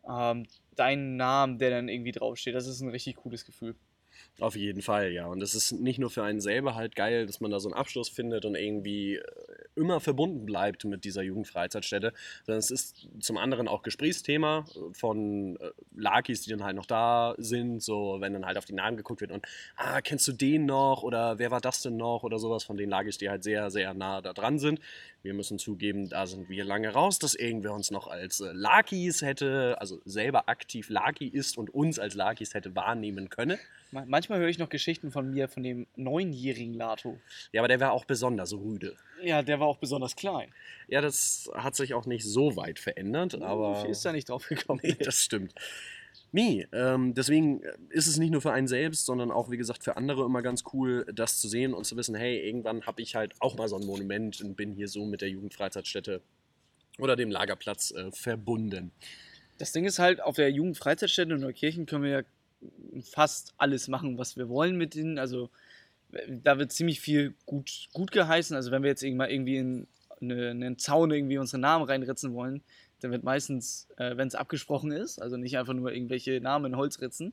ähm, 0.08 0.46
deinen 0.76 1.16
Namen, 1.16 1.58
der 1.58 1.70
dann 1.70 1.88
irgendwie 1.88 2.12
draufsteht. 2.12 2.54
Das 2.54 2.66
ist 2.66 2.80
ein 2.80 2.88
richtig 2.88 3.16
cooles 3.16 3.44
Gefühl. 3.44 3.74
Auf 4.38 4.56
jeden 4.56 4.82
Fall, 4.82 5.12
ja. 5.12 5.26
Und 5.26 5.42
es 5.42 5.54
ist 5.54 5.72
nicht 5.72 5.98
nur 5.98 6.10
für 6.10 6.22
einen 6.22 6.40
selber 6.40 6.74
halt 6.74 6.94
geil, 6.94 7.26
dass 7.26 7.40
man 7.40 7.50
da 7.50 7.58
so 7.58 7.68
einen 7.68 7.78
Abschluss 7.78 8.08
findet 8.08 8.44
und 8.44 8.54
irgendwie 8.54 9.16
äh, 9.16 9.22
immer 9.76 10.00
verbunden 10.00 10.46
bleibt 10.46 10.84
mit 10.84 11.04
dieser 11.04 11.22
Jugendfreizeitstätte, 11.22 12.12
sondern 12.44 12.58
es 12.58 12.70
ist 12.70 13.08
zum 13.20 13.36
anderen 13.36 13.68
auch 13.68 13.82
Gesprächsthema 13.82 14.64
von 14.92 15.56
äh, 15.56 15.70
Lakis, 15.94 16.42
die 16.42 16.50
dann 16.50 16.64
halt 16.64 16.76
noch 16.76 16.86
da 16.86 17.34
sind, 17.38 17.82
so 17.82 18.16
wenn 18.20 18.32
dann 18.32 18.46
halt 18.46 18.58
auf 18.58 18.64
die 18.64 18.74
Namen 18.74 18.96
geguckt 18.96 19.20
wird 19.20 19.32
und, 19.32 19.46
ah, 19.76 20.00
kennst 20.00 20.26
du 20.28 20.32
den 20.32 20.66
noch 20.66 21.02
oder 21.02 21.38
wer 21.38 21.50
war 21.50 21.60
das 21.60 21.82
denn 21.82 21.96
noch 21.96 22.22
oder 22.22 22.38
sowas 22.38 22.64
von 22.64 22.76
den 22.76 22.90
Lakis, 22.90 23.18
die 23.18 23.28
halt 23.28 23.42
sehr, 23.42 23.70
sehr 23.70 23.94
nah 23.94 24.20
da 24.20 24.32
dran 24.32 24.58
sind. 24.58 24.80
Wir 25.22 25.34
müssen 25.34 25.58
zugeben, 25.58 26.08
da 26.08 26.26
sind 26.26 26.48
wir 26.48 26.64
lange 26.64 26.90
raus, 26.90 27.18
dass 27.18 27.34
irgendwer 27.34 27.72
uns 27.72 27.90
noch 27.90 28.06
als 28.06 28.40
äh, 28.40 28.52
Lakis 28.52 29.22
hätte, 29.22 29.76
also 29.80 30.00
selber 30.04 30.48
aktiv 30.48 30.88
Laki 30.88 31.26
ist 31.26 31.58
und 31.58 31.72
uns 31.74 31.98
als 31.98 32.14
Lakis 32.14 32.54
hätte 32.54 32.74
wahrnehmen 32.74 33.28
können. 33.28 33.58
Manchmal 34.06 34.38
höre 34.38 34.48
ich 34.48 34.58
noch 34.58 34.68
Geschichten 34.68 35.10
von 35.10 35.30
mir, 35.30 35.48
von 35.48 35.62
dem 35.62 35.86
neunjährigen 35.96 36.74
Lato. 36.74 37.18
Ja, 37.52 37.60
aber 37.60 37.68
der 37.68 37.80
war 37.80 37.92
auch 37.92 38.04
besonders 38.04 38.52
rüde. 38.52 38.96
Ja, 39.22 39.42
der 39.42 39.60
war 39.60 39.66
auch 39.66 39.78
besonders 39.78 40.16
klein. 40.16 40.52
Ja, 40.88 41.00
das 41.00 41.50
hat 41.54 41.74
sich 41.74 41.94
auch 41.94 42.06
nicht 42.06 42.24
so 42.24 42.56
weit 42.56 42.78
verändert, 42.78 43.40
aber. 43.40 43.76
Viel 43.82 43.90
ist 43.90 44.04
da 44.04 44.12
nicht 44.12 44.28
drauf 44.28 44.46
gekommen. 44.48 44.80
Nee, 44.82 44.96
das 45.00 45.20
stimmt. 45.20 45.54
Nee, 46.32 46.66
ähm, 46.72 47.14
deswegen 47.14 47.62
ist 47.88 48.06
es 48.06 48.18
nicht 48.18 48.30
nur 48.30 48.42
für 48.42 48.52
einen 48.52 48.68
selbst, 48.68 49.06
sondern 49.06 49.30
auch, 49.30 49.50
wie 49.50 49.56
gesagt, 49.56 49.84
für 49.84 49.96
andere 49.96 50.24
immer 50.24 50.42
ganz 50.42 50.64
cool, 50.72 51.06
das 51.14 51.40
zu 51.40 51.48
sehen 51.48 51.72
und 51.72 51.84
zu 51.84 51.96
wissen, 51.96 52.14
hey, 52.14 52.38
irgendwann 52.46 52.86
habe 52.86 53.00
ich 53.00 53.14
halt 53.14 53.32
auch 53.40 53.56
mal 53.56 53.68
so 53.68 53.76
ein 53.76 53.86
Monument 53.86 54.40
und 54.42 54.56
bin 54.56 54.72
hier 54.72 54.88
so 54.88 55.04
mit 55.06 55.22
der 55.22 55.30
Jugendfreizeitstätte 55.30 56.20
oder 56.98 57.16
dem 57.16 57.30
Lagerplatz 57.30 57.92
äh, 57.92 58.10
verbunden. 58.12 58.92
Das 59.58 59.72
Ding 59.72 59.84
ist 59.84 59.98
halt, 59.98 60.20
auf 60.20 60.36
der 60.36 60.50
Jugendfreizeitstätte 60.50 61.34
in 61.34 61.40
Neukirchen 61.40 61.86
können 61.86 62.04
wir 62.04 62.10
ja 62.10 62.22
fast 63.02 63.54
alles 63.58 63.88
machen, 63.88 64.18
was 64.18 64.36
wir 64.36 64.48
wollen 64.48 64.76
mit 64.76 64.94
denen. 64.94 65.18
Also 65.18 65.50
da 66.28 66.58
wird 66.58 66.72
ziemlich 66.72 67.00
viel 67.00 67.34
gut, 67.46 67.88
gut 67.92 68.12
geheißen. 68.12 68.56
Also 68.56 68.70
wenn 68.70 68.82
wir 68.82 68.90
jetzt 68.90 69.02
irgendwie 69.02 69.56
in 69.56 69.86
eine, 70.20 70.50
einen 70.50 70.78
Zaun 70.78 71.10
irgendwie 71.10 71.38
unsere 71.38 71.60
Namen 71.60 71.84
reinritzen 71.84 72.34
wollen, 72.34 72.62
dann 73.00 73.10
wird 73.10 73.24
meistens, 73.24 73.88
äh, 73.96 74.16
wenn 74.16 74.28
es 74.28 74.34
abgesprochen 74.34 74.90
ist, 74.92 75.20
also 75.20 75.36
nicht 75.36 75.58
einfach 75.58 75.74
nur 75.74 75.92
irgendwelche 75.92 76.40
Namen 76.40 76.72
in 76.72 76.76
Holz 76.76 77.00
ritzen, 77.00 77.32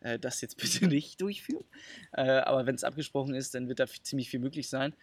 äh, 0.00 0.18
das 0.18 0.40
jetzt 0.40 0.56
bitte 0.60 0.86
nicht 0.86 1.20
durchführen. 1.20 1.64
Äh, 2.12 2.22
aber 2.22 2.66
wenn 2.66 2.74
es 2.74 2.84
abgesprochen 2.84 3.34
ist, 3.34 3.54
dann 3.54 3.68
wird 3.68 3.80
da 3.80 3.86
ziemlich 3.86 4.30
viel 4.30 4.40
möglich 4.40 4.68
sein. 4.68 4.94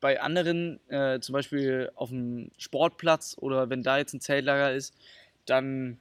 Bei 0.00 0.20
anderen, 0.20 0.80
äh, 0.90 1.20
zum 1.20 1.32
Beispiel 1.32 1.90
auf 1.94 2.10
dem 2.10 2.50
Sportplatz 2.58 3.36
oder 3.38 3.70
wenn 3.70 3.82
da 3.82 3.98
jetzt 3.98 4.12
ein 4.12 4.20
Zeltlager 4.20 4.72
ist, 4.72 4.94
dann 5.46 5.98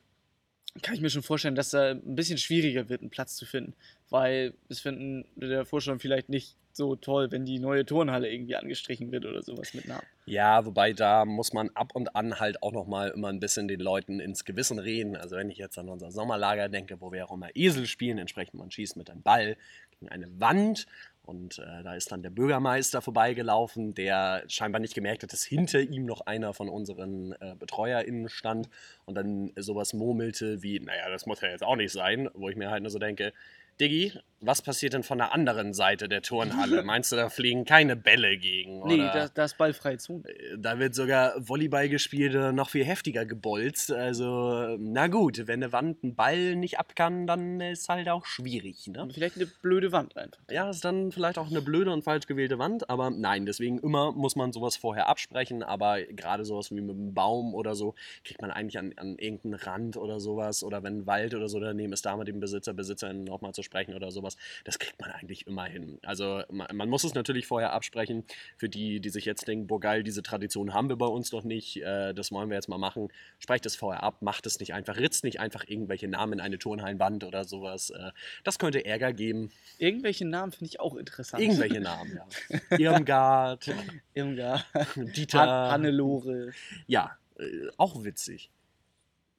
kann 0.81 0.95
ich 0.95 1.01
mir 1.01 1.09
schon 1.09 1.23
vorstellen, 1.23 1.55
dass 1.55 1.69
da 1.69 1.91
ein 1.91 2.15
bisschen 2.15 2.37
schwieriger 2.37 2.89
wird, 2.89 3.01
einen 3.01 3.09
Platz 3.09 3.35
zu 3.35 3.45
finden. 3.45 3.73
Weil 4.09 4.53
es 4.69 4.79
finden 4.79 5.25
der 5.35 5.65
Vorstand 5.65 6.01
vielleicht 6.01 6.29
nicht 6.29 6.55
so 6.73 6.95
toll, 6.95 7.31
wenn 7.31 7.45
die 7.45 7.59
neue 7.59 7.85
Turnhalle 7.85 8.29
irgendwie 8.29 8.57
angestrichen 8.57 9.11
wird 9.11 9.25
oder 9.25 9.41
sowas 9.41 9.73
mit 9.73 9.87
Namen. 9.87 10.03
Ja, 10.25 10.65
wobei 10.65 10.91
da 10.91 11.23
muss 11.23 11.53
man 11.53 11.69
ab 11.69 11.91
und 11.93 12.15
an 12.15 12.39
halt 12.39 12.61
auch 12.61 12.73
nochmal 12.73 13.11
immer 13.11 13.29
ein 13.29 13.39
bisschen 13.39 13.67
den 13.67 13.79
Leuten 13.79 14.19
ins 14.19 14.43
Gewissen 14.43 14.79
reden. 14.79 15.15
Also 15.15 15.37
wenn 15.37 15.49
ich 15.49 15.57
jetzt 15.57 15.77
an 15.77 15.87
unser 15.87 16.11
Sommerlager 16.11 16.67
denke, 16.67 16.99
wo 16.99 17.11
wir 17.11 17.25
auch 17.25 17.33
immer 17.33 17.55
Esel 17.55 17.87
spielen, 17.87 18.17
entsprechend 18.17 18.55
man 18.55 18.71
schießt 18.71 18.97
mit 18.97 19.09
einem 19.09 19.21
Ball 19.21 19.55
gegen 19.91 20.09
eine 20.09 20.27
Wand 20.39 20.87
und 21.25 21.59
äh, 21.59 21.83
da 21.83 21.95
ist 21.95 22.11
dann 22.11 22.21
der 22.21 22.29
Bürgermeister 22.29 23.01
vorbeigelaufen, 23.01 23.93
der 23.93 24.43
scheinbar 24.47 24.79
nicht 24.79 24.93
gemerkt 24.93 25.23
hat, 25.23 25.33
dass 25.33 25.43
hinter 25.43 25.81
ihm 25.81 26.05
noch 26.05 26.21
einer 26.21 26.53
von 26.53 26.69
unseren 26.69 27.33
äh, 27.33 27.55
BetreuerInnen 27.59 28.29
stand 28.29 28.69
und 29.05 29.15
dann 29.15 29.51
sowas 29.57 29.93
murmelte 29.93 30.61
wie, 30.63 30.79
naja, 30.79 31.09
das 31.09 31.25
muss 31.25 31.41
ja 31.41 31.49
jetzt 31.49 31.63
auch 31.63 31.75
nicht 31.75 31.91
sein, 31.91 32.29
wo 32.33 32.49
ich 32.49 32.55
mir 32.55 32.69
halt 32.69 32.83
nur 32.83 32.91
so 32.91 32.99
denke, 32.99 33.33
Diggi, 33.79 34.13
was 34.41 34.61
passiert 34.61 34.93
denn 34.93 35.03
von 35.03 35.17
der 35.17 35.33
anderen 35.33 35.73
Seite 35.73 36.07
der 36.07 36.21
Turnhalle? 36.21 36.83
Meinst 36.83 37.11
du, 37.11 37.15
da 37.15 37.29
fliegen 37.29 37.65
keine 37.65 37.95
Bälle 37.95 38.37
gegen? 38.37 38.81
Oder? 38.81 38.95
Nee, 38.95 39.09
da, 39.13 39.27
da 39.33 39.45
ist 39.45 39.57
ballfreie 39.57 39.97
Zone. 39.97 40.23
Äh, 40.27 40.57
da 40.57 40.79
wird 40.79 40.93
sogar 40.93 41.33
Volleyball 41.37 41.89
gespielt 41.89 42.35
oder 42.35 42.51
noch 42.51 42.69
viel 42.69 42.85
heftiger 42.85 43.25
gebolzt. 43.25 43.91
Also, 43.91 44.77
na 44.79 45.07
gut, 45.07 45.47
wenn 45.47 45.63
eine 45.63 45.71
Wand 45.71 46.03
einen 46.03 46.15
Ball 46.15 46.55
nicht 46.55 46.79
ab 46.79 46.95
kann, 46.95 47.27
dann 47.27 47.59
ist 47.61 47.89
halt 47.89 48.09
auch 48.09 48.25
schwierig. 48.25 48.87
Ne? 48.87 49.07
Vielleicht 49.13 49.37
eine 49.37 49.45
blöde 49.45 49.91
Wand 49.91 50.17
einfach. 50.17 50.41
Ja, 50.49 50.69
ist 50.69 50.85
dann 50.85 51.11
vielleicht 51.11 51.37
auch 51.37 51.49
eine 51.49 51.61
blöde 51.61 51.91
und 51.91 52.03
falsch 52.03 52.27
gewählte 52.27 52.59
Wand, 52.59 52.89
aber 52.89 53.09
nein, 53.09 53.45
deswegen 53.45 53.79
immer 53.79 54.11
muss 54.11 54.35
man 54.35 54.51
sowas 54.51 54.75
vorher 54.75 55.07
absprechen. 55.07 55.63
Aber 55.63 56.01
gerade 56.01 56.45
sowas 56.45 56.71
wie 56.71 56.81
mit 56.81 56.95
einem 56.95 57.13
Baum 57.13 57.55
oder 57.55 57.75
so, 57.75 57.95
kriegt 58.23 58.41
man 58.41 58.51
eigentlich 58.51 58.77
an, 58.77 58.93
an 58.97 59.17
irgendeinen 59.17 59.55
Rand 59.55 59.97
oder 59.97 60.19
sowas. 60.19 60.63
Oder 60.63 60.83
wenn 60.83 60.99
ein 60.99 61.07
Wald 61.07 61.33
oder 61.33 61.47
so 61.47 61.59
daneben 61.59 61.93
ist, 61.93 62.05
da 62.05 62.15
mit 62.17 62.27
dem 62.27 62.39
Besitzer, 62.39 62.73
Besitzerin 62.73 63.23
nochmal 63.23 63.53
zu 63.53 63.63
sprechen 63.63 63.93
oder 63.93 64.11
sowas. 64.11 64.24
Das 64.63 64.79
kriegt 64.79 64.99
man 64.99 65.11
eigentlich 65.11 65.47
immer 65.47 65.65
hin. 65.65 65.99
Also 66.03 66.43
man, 66.49 66.67
man, 66.75 66.89
muss 66.89 67.03
es 67.03 67.13
natürlich 67.13 67.47
vorher 67.47 67.73
absprechen. 67.73 68.25
Für 68.57 68.69
die, 68.69 68.99
die 68.99 69.09
sich 69.09 69.25
jetzt 69.25 69.47
denken, 69.47 69.67
boah 69.67 69.79
geil, 69.79 70.03
diese 70.03 70.23
Tradition 70.23 70.73
haben 70.73 70.89
wir 70.89 70.95
bei 70.95 71.05
uns 71.05 71.29
doch 71.29 71.43
nicht, 71.43 71.77
äh, 71.77 72.13
das 72.13 72.31
wollen 72.31 72.49
wir 72.49 72.55
jetzt 72.55 72.67
mal 72.67 72.77
machen. 72.77 73.09
Sprecht 73.39 73.65
es 73.65 73.75
vorher 73.75 74.03
ab, 74.03 74.21
macht 74.21 74.45
es 74.45 74.59
nicht 74.59 74.73
einfach, 74.73 74.97
ritzt 74.97 75.23
nicht 75.23 75.39
einfach 75.39 75.65
irgendwelche 75.67 76.07
Namen 76.07 76.33
in 76.33 76.39
eine 76.41 76.59
Turnhallenwand 76.59 77.23
oder 77.23 77.45
sowas. 77.45 77.91
Äh, 77.91 78.11
das 78.43 78.59
könnte 78.59 78.85
Ärger 78.85 79.13
geben. 79.13 79.51
Irgendwelche 79.77 80.25
Namen 80.25 80.51
finde 80.51 80.65
ich 80.65 80.79
auch 80.79 80.95
interessant. 80.95 81.41
Irgendwelche 81.41 81.79
Namen, 81.79 82.19
ja. 82.49 82.59
Irmgard. 82.77 83.69
Irmgard. 84.13 84.65
Dieter. 84.95 85.39
Han 85.39 85.85
Hannelore. 85.85 86.51
Ja, 86.87 87.17
äh, 87.37 87.67
auch 87.77 88.03
witzig. 88.03 88.51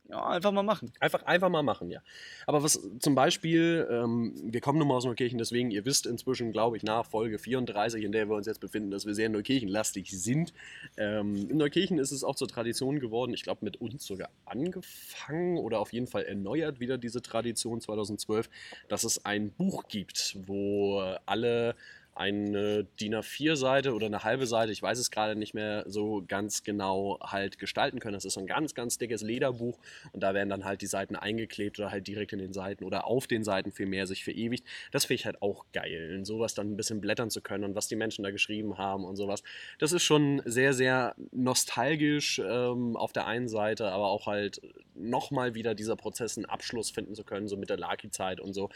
Ja, 0.09 0.25
einfach 0.29 0.53
mal 0.53 0.63
machen. 0.63 0.93
Einfach, 1.01 1.25
einfach 1.25 1.49
mal 1.49 1.65
machen, 1.65 1.91
ja. 1.91 2.01
Aber 2.47 2.63
was 2.63 2.81
zum 3.01 3.17
Beispiel, 3.17 3.89
ähm, 3.91 4.35
wir 4.45 4.61
kommen 4.61 4.79
nun 4.79 4.87
mal 4.87 4.95
aus 4.95 5.05
Neukirchen, 5.05 5.39
deswegen, 5.39 5.73
ihr 5.73 5.85
wisst 5.85 6.07
inzwischen, 6.07 6.53
glaube 6.53 6.77
ich, 6.77 6.85
nach 6.85 7.05
Folge 7.05 7.39
34, 7.39 8.05
in 8.05 8.13
der 8.13 8.29
wir 8.29 8.37
uns 8.37 8.47
jetzt 8.47 8.61
befinden, 8.61 8.93
dass 8.93 9.05
wir 9.05 9.15
sehr 9.15 9.29
Neukirchenlastig 9.29 10.11
sind. 10.11 10.53
Ähm, 10.97 11.51
in 11.51 11.57
Neukirchen 11.57 11.99
ist 11.99 12.13
es 12.13 12.23
auch 12.23 12.37
zur 12.37 12.47
Tradition 12.47 13.01
geworden, 13.01 13.35
ich 13.35 13.43
glaube, 13.43 13.65
mit 13.65 13.81
uns 13.81 14.07
sogar 14.07 14.31
angefangen 14.45 15.59
oder 15.59 15.81
auf 15.81 15.93
jeden 15.93 16.07
Fall 16.07 16.23
erneuert 16.23 16.79
wieder 16.79 16.99
diese 16.99 17.21
Tradition 17.21 17.81
2012, 17.81 18.49
dass 18.89 19.03
es 19.03 19.25
ein 19.25 19.51
Buch 19.51 19.89
gibt, 19.89 20.37
wo 20.47 21.01
alle 21.27 21.75
eine 22.17 22.85
DIN 22.99 23.15
A4-Seite 23.15 23.95
oder 23.95 24.07
eine 24.07 24.25
halbe 24.25 24.47
Seite, 24.47 24.73
ich 24.73 24.83
weiß 24.83 24.99
es 24.99 25.11
gerade 25.11 25.37
nicht 25.37 25.53
mehr 25.53 25.85
so 25.87 26.25
ganz 26.27 26.63
genau, 26.63 27.19
halt 27.21 27.59
gestalten 27.59 28.01
können. 28.01 28.15
Das 28.15 28.25
ist 28.25 28.35
so 28.35 28.41
ein 28.41 28.47
ganz, 28.47 28.75
ganz 28.75 28.97
dickes 28.97 29.23
Lederbuch 29.23 29.79
und 30.13 30.23
da 30.23 30.33
werden 30.33 30.49
dann 30.49 30.65
halt 30.65 30.81
die 30.81 30.87
Seiten 30.87 31.15
eingeklebt 31.15 31.79
oder 31.79 31.91
halt 31.91 32.07
direkt 32.07 32.33
in 32.33 32.39
den 32.39 32.53
Seiten 32.53 32.85
oder 32.85 33.07
auf 33.07 33.27
den 33.27 33.45
Seiten 33.45 33.71
vielmehr 33.71 34.07
sich 34.07 34.25
verewigt. 34.25 34.67
Das 34.93 35.05
finde 35.05 35.21
ich 35.21 35.27
halt 35.27 35.43
auch 35.43 35.67
geil, 35.73 36.15
in 36.17 36.25
sowas 36.25 36.55
dann 36.55 36.73
ein 36.73 36.77
bisschen 36.77 37.01
blättern 37.01 37.31
zu 37.31 37.43
können 37.43 37.65
und 37.65 37.75
was 37.75 37.89
die 37.89 37.97
Menschen 37.97 38.23
da 38.23 38.31
geschrieben 38.31 38.79
haben 38.79 39.05
und 39.05 39.17
sowas. 39.17 39.43
Das 39.79 39.93
ist 39.93 40.03
schon 40.03 40.41
sehr, 40.47 40.73
sehr 40.73 41.15
nostalgisch 41.33 42.39
ähm, 42.39 42.97
auf 42.97 43.13
der 43.13 43.27
einen 43.27 43.49
Seite, 43.49 43.89
aber 43.89 44.07
auch 44.07 44.27
halt 44.27 44.63
nochmal 44.95 45.55
wieder 45.55 45.75
dieser 45.75 45.97
Prozess 45.97 46.39
einen 46.39 46.47
Abschluss 46.47 46.91
finden 46.91 47.15
zu 47.15 47.25
können, 47.25 47.49
so 47.49 47.57
mit 47.57 47.69
der 47.69 47.77
Laki-Zeit 47.77 48.41
und 48.41 48.55
so 48.55 48.71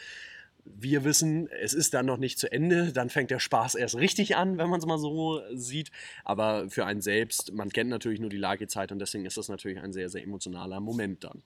wir 0.65 1.03
wissen, 1.03 1.47
es 1.61 1.73
ist 1.73 1.93
dann 1.93 2.05
noch 2.05 2.17
nicht 2.17 2.39
zu 2.39 2.51
Ende, 2.51 2.91
dann 2.91 3.09
fängt 3.09 3.31
der 3.31 3.39
Spaß 3.39 3.75
erst 3.75 3.95
richtig 3.95 4.35
an, 4.35 4.57
wenn 4.57 4.69
man 4.69 4.79
es 4.79 4.85
mal 4.85 4.97
so 4.97 5.41
sieht. 5.53 5.91
Aber 6.23 6.69
für 6.69 6.85
einen 6.85 7.01
selbst, 7.01 7.53
man 7.53 7.69
kennt 7.69 7.89
natürlich 7.89 8.19
nur 8.19 8.29
die 8.29 8.37
Lagezeit 8.37 8.91
und 8.91 8.99
deswegen 8.99 9.25
ist 9.25 9.37
das 9.37 9.49
natürlich 9.49 9.79
ein 9.79 9.93
sehr, 9.93 10.09
sehr 10.09 10.23
emotionaler 10.23 10.79
Moment 10.79 11.23
dann. 11.23 11.43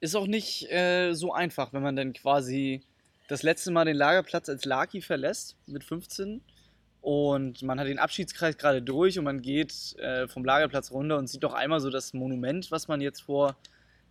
Ist 0.00 0.14
auch 0.14 0.26
nicht 0.26 0.70
äh, 0.70 1.12
so 1.14 1.32
einfach, 1.32 1.72
wenn 1.72 1.82
man 1.82 1.96
dann 1.96 2.12
quasi 2.12 2.82
das 3.28 3.42
letzte 3.42 3.70
Mal 3.70 3.84
den 3.84 3.96
Lagerplatz 3.96 4.48
als 4.48 4.64
Laki 4.64 5.00
verlässt 5.00 5.56
mit 5.66 5.84
15 5.84 6.42
und 7.00 7.62
man 7.62 7.78
hat 7.78 7.86
den 7.86 7.98
Abschiedskreis 7.98 8.56
gerade 8.56 8.80
durch 8.80 9.18
und 9.18 9.24
man 9.24 9.42
geht 9.42 9.94
äh, 9.98 10.26
vom 10.26 10.44
Lagerplatz 10.44 10.90
runter 10.90 11.18
und 11.18 11.26
sieht 11.26 11.42
doch 11.42 11.52
einmal 11.52 11.80
so 11.80 11.90
das 11.90 12.14
Monument, 12.14 12.70
was 12.70 12.88
man 12.88 13.00
jetzt 13.00 13.20
vor 13.20 13.56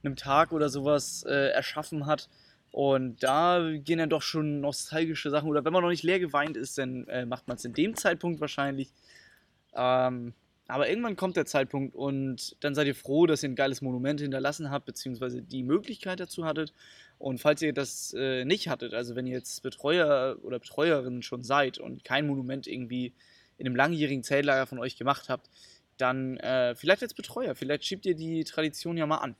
einem 0.03 0.15
Tag 0.15 0.51
oder 0.51 0.69
sowas 0.69 1.23
äh, 1.27 1.49
erschaffen 1.49 2.05
hat. 2.05 2.29
Und 2.73 3.21
da 3.21 3.71
gehen 3.71 3.99
dann 3.99 4.09
doch 4.09 4.23
schon 4.23 4.59
nostalgische 4.59 5.29
Sachen. 5.29 5.47
Oder 5.47 5.63
wenn 5.63 5.71
man 5.71 5.83
noch 5.83 5.91
nicht 5.91 6.01
leer 6.01 6.19
geweint 6.19 6.57
ist, 6.57 6.75
dann 6.79 7.07
äh, 7.07 7.23
macht 7.23 7.47
man 7.47 7.55
es 7.57 7.65
in 7.65 7.73
dem 7.73 7.95
Zeitpunkt 7.95 8.41
wahrscheinlich. 8.41 8.91
Ähm, 9.75 10.33
aber 10.67 10.89
irgendwann 10.89 11.15
kommt 11.15 11.37
der 11.37 11.45
Zeitpunkt 11.45 11.93
und 11.93 12.55
dann 12.63 12.73
seid 12.73 12.87
ihr 12.87 12.95
froh, 12.95 13.27
dass 13.27 13.43
ihr 13.43 13.49
ein 13.49 13.55
geiles 13.55 13.83
Monument 13.83 14.19
hinterlassen 14.21 14.71
habt, 14.71 14.87
beziehungsweise 14.87 15.43
die 15.43 15.61
Möglichkeit 15.61 16.19
dazu 16.19 16.45
hattet. 16.45 16.73
Und 17.19 17.39
falls 17.39 17.61
ihr 17.61 17.73
das 17.73 18.15
äh, 18.17 18.43
nicht 18.43 18.69
hattet, 18.69 18.95
also 18.95 19.15
wenn 19.15 19.27
ihr 19.27 19.33
jetzt 19.33 19.61
Betreuer 19.61 20.37
oder 20.41 20.57
Betreuerin 20.57 21.21
schon 21.21 21.43
seid 21.43 21.77
und 21.77 22.03
kein 22.03 22.25
Monument 22.25 22.65
irgendwie 22.65 23.13
in 23.59 23.67
einem 23.67 23.75
langjährigen 23.75 24.23
Zeltlager 24.23 24.65
von 24.65 24.79
euch 24.79 24.97
gemacht 24.97 25.29
habt, 25.29 25.47
dann 25.97 26.37
äh, 26.37 26.73
vielleicht 26.73 27.03
als 27.03 27.13
Betreuer, 27.13 27.53
vielleicht 27.53 27.85
schiebt 27.85 28.07
ihr 28.07 28.15
die 28.15 28.43
Tradition 28.45 28.97
ja 28.97 29.05
mal 29.05 29.17
an. 29.17 29.35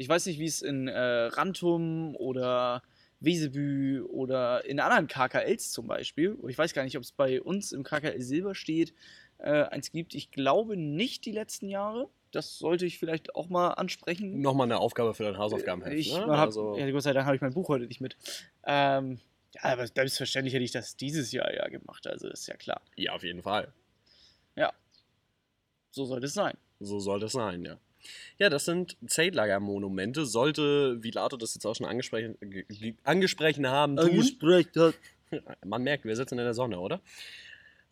Ich 0.00 0.08
weiß 0.08 0.24
nicht, 0.24 0.38
wie 0.38 0.46
es 0.46 0.62
in 0.62 0.88
äh, 0.88 0.98
Rantum 0.98 2.16
oder 2.16 2.82
Wesebü 3.20 4.00
oder 4.00 4.64
in 4.64 4.80
anderen 4.80 5.08
KKLs 5.08 5.72
zum 5.72 5.88
Beispiel, 5.88 6.38
ich 6.48 6.56
weiß 6.56 6.72
gar 6.72 6.84
nicht, 6.84 6.96
ob 6.96 7.02
es 7.02 7.12
bei 7.12 7.42
uns 7.42 7.72
im 7.72 7.82
KKL 7.82 8.18
Silber 8.22 8.54
steht, 8.54 8.94
äh, 9.36 9.64
eins 9.64 9.92
gibt. 9.92 10.14
Ich 10.14 10.30
glaube 10.30 10.78
nicht 10.78 11.26
die 11.26 11.32
letzten 11.32 11.68
Jahre. 11.68 12.08
Das 12.30 12.56
sollte 12.56 12.86
ich 12.86 12.98
vielleicht 12.98 13.34
auch 13.34 13.50
mal 13.50 13.72
ansprechen. 13.72 14.40
Nochmal 14.40 14.68
eine 14.68 14.78
Aufgabe 14.78 15.12
für 15.12 15.24
dein 15.24 15.36
Hausaufgabenheft. 15.36 15.94
Ich 15.94 16.14
ne? 16.14 16.28
hab, 16.28 16.46
also, 16.46 16.78
ja, 16.78 16.90
Gott 16.90 17.02
sei 17.02 17.12
Dank 17.12 17.26
habe 17.26 17.36
ich 17.36 17.42
mein 17.42 17.52
Buch 17.52 17.68
heute 17.68 17.86
nicht 17.86 18.00
mit. 18.00 18.16
Ähm, 18.64 19.20
ja, 19.54 19.64
aber 19.64 19.86
selbstverständlich 19.86 20.54
hätte 20.54 20.64
ich 20.64 20.72
das 20.72 20.96
dieses 20.96 21.30
Jahr 21.30 21.52
ja 21.52 21.68
gemacht, 21.68 22.06
also 22.06 22.26
ist 22.26 22.46
ja 22.48 22.56
klar. 22.56 22.80
ja, 22.96 23.12
auf 23.12 23.22
jeden 23.22 23.42
Fall. 23.42 23.70
Ja. 24.56 24.72
So 25.90 26.06
sollte 26.06 26.24
es 26.24 26.32
sein. 26.32 26.56
So 26.78 27.00
soll 27.00 27.20
das 27.20 27.32
sein, 27.32 27.66
ja. 27.66 27.78
Ja, 28.38 28.48
das 28.48 28.64
sind 28.64 28.96
Zeltlagermonumente. 29.06 30.24
Sollte, 30.26 31.02
wie 31.02 31.10
Lato 31.10 31.36
das 31.36 31.54
jetzt 31.54 31.66
auch 31.66 31.74
schon 31.74 31.86
angesprochen, 31.86 32.36
ge- 32.40 32.64
ge- 32.68 32.94
angesprochen 33.04 33.66
haben, 33.68 33.96
tun. 33.96 34.10
hat. 34.76 34.94
Man 35.64 35.82
merkt, 35.82 36.04
wir 36.04 36.16
sitzen 36.16 36.38
in 36.38 36.44
der 36.44 36.54
Sonne, 36.54 36.78
oder? 36.80 37.00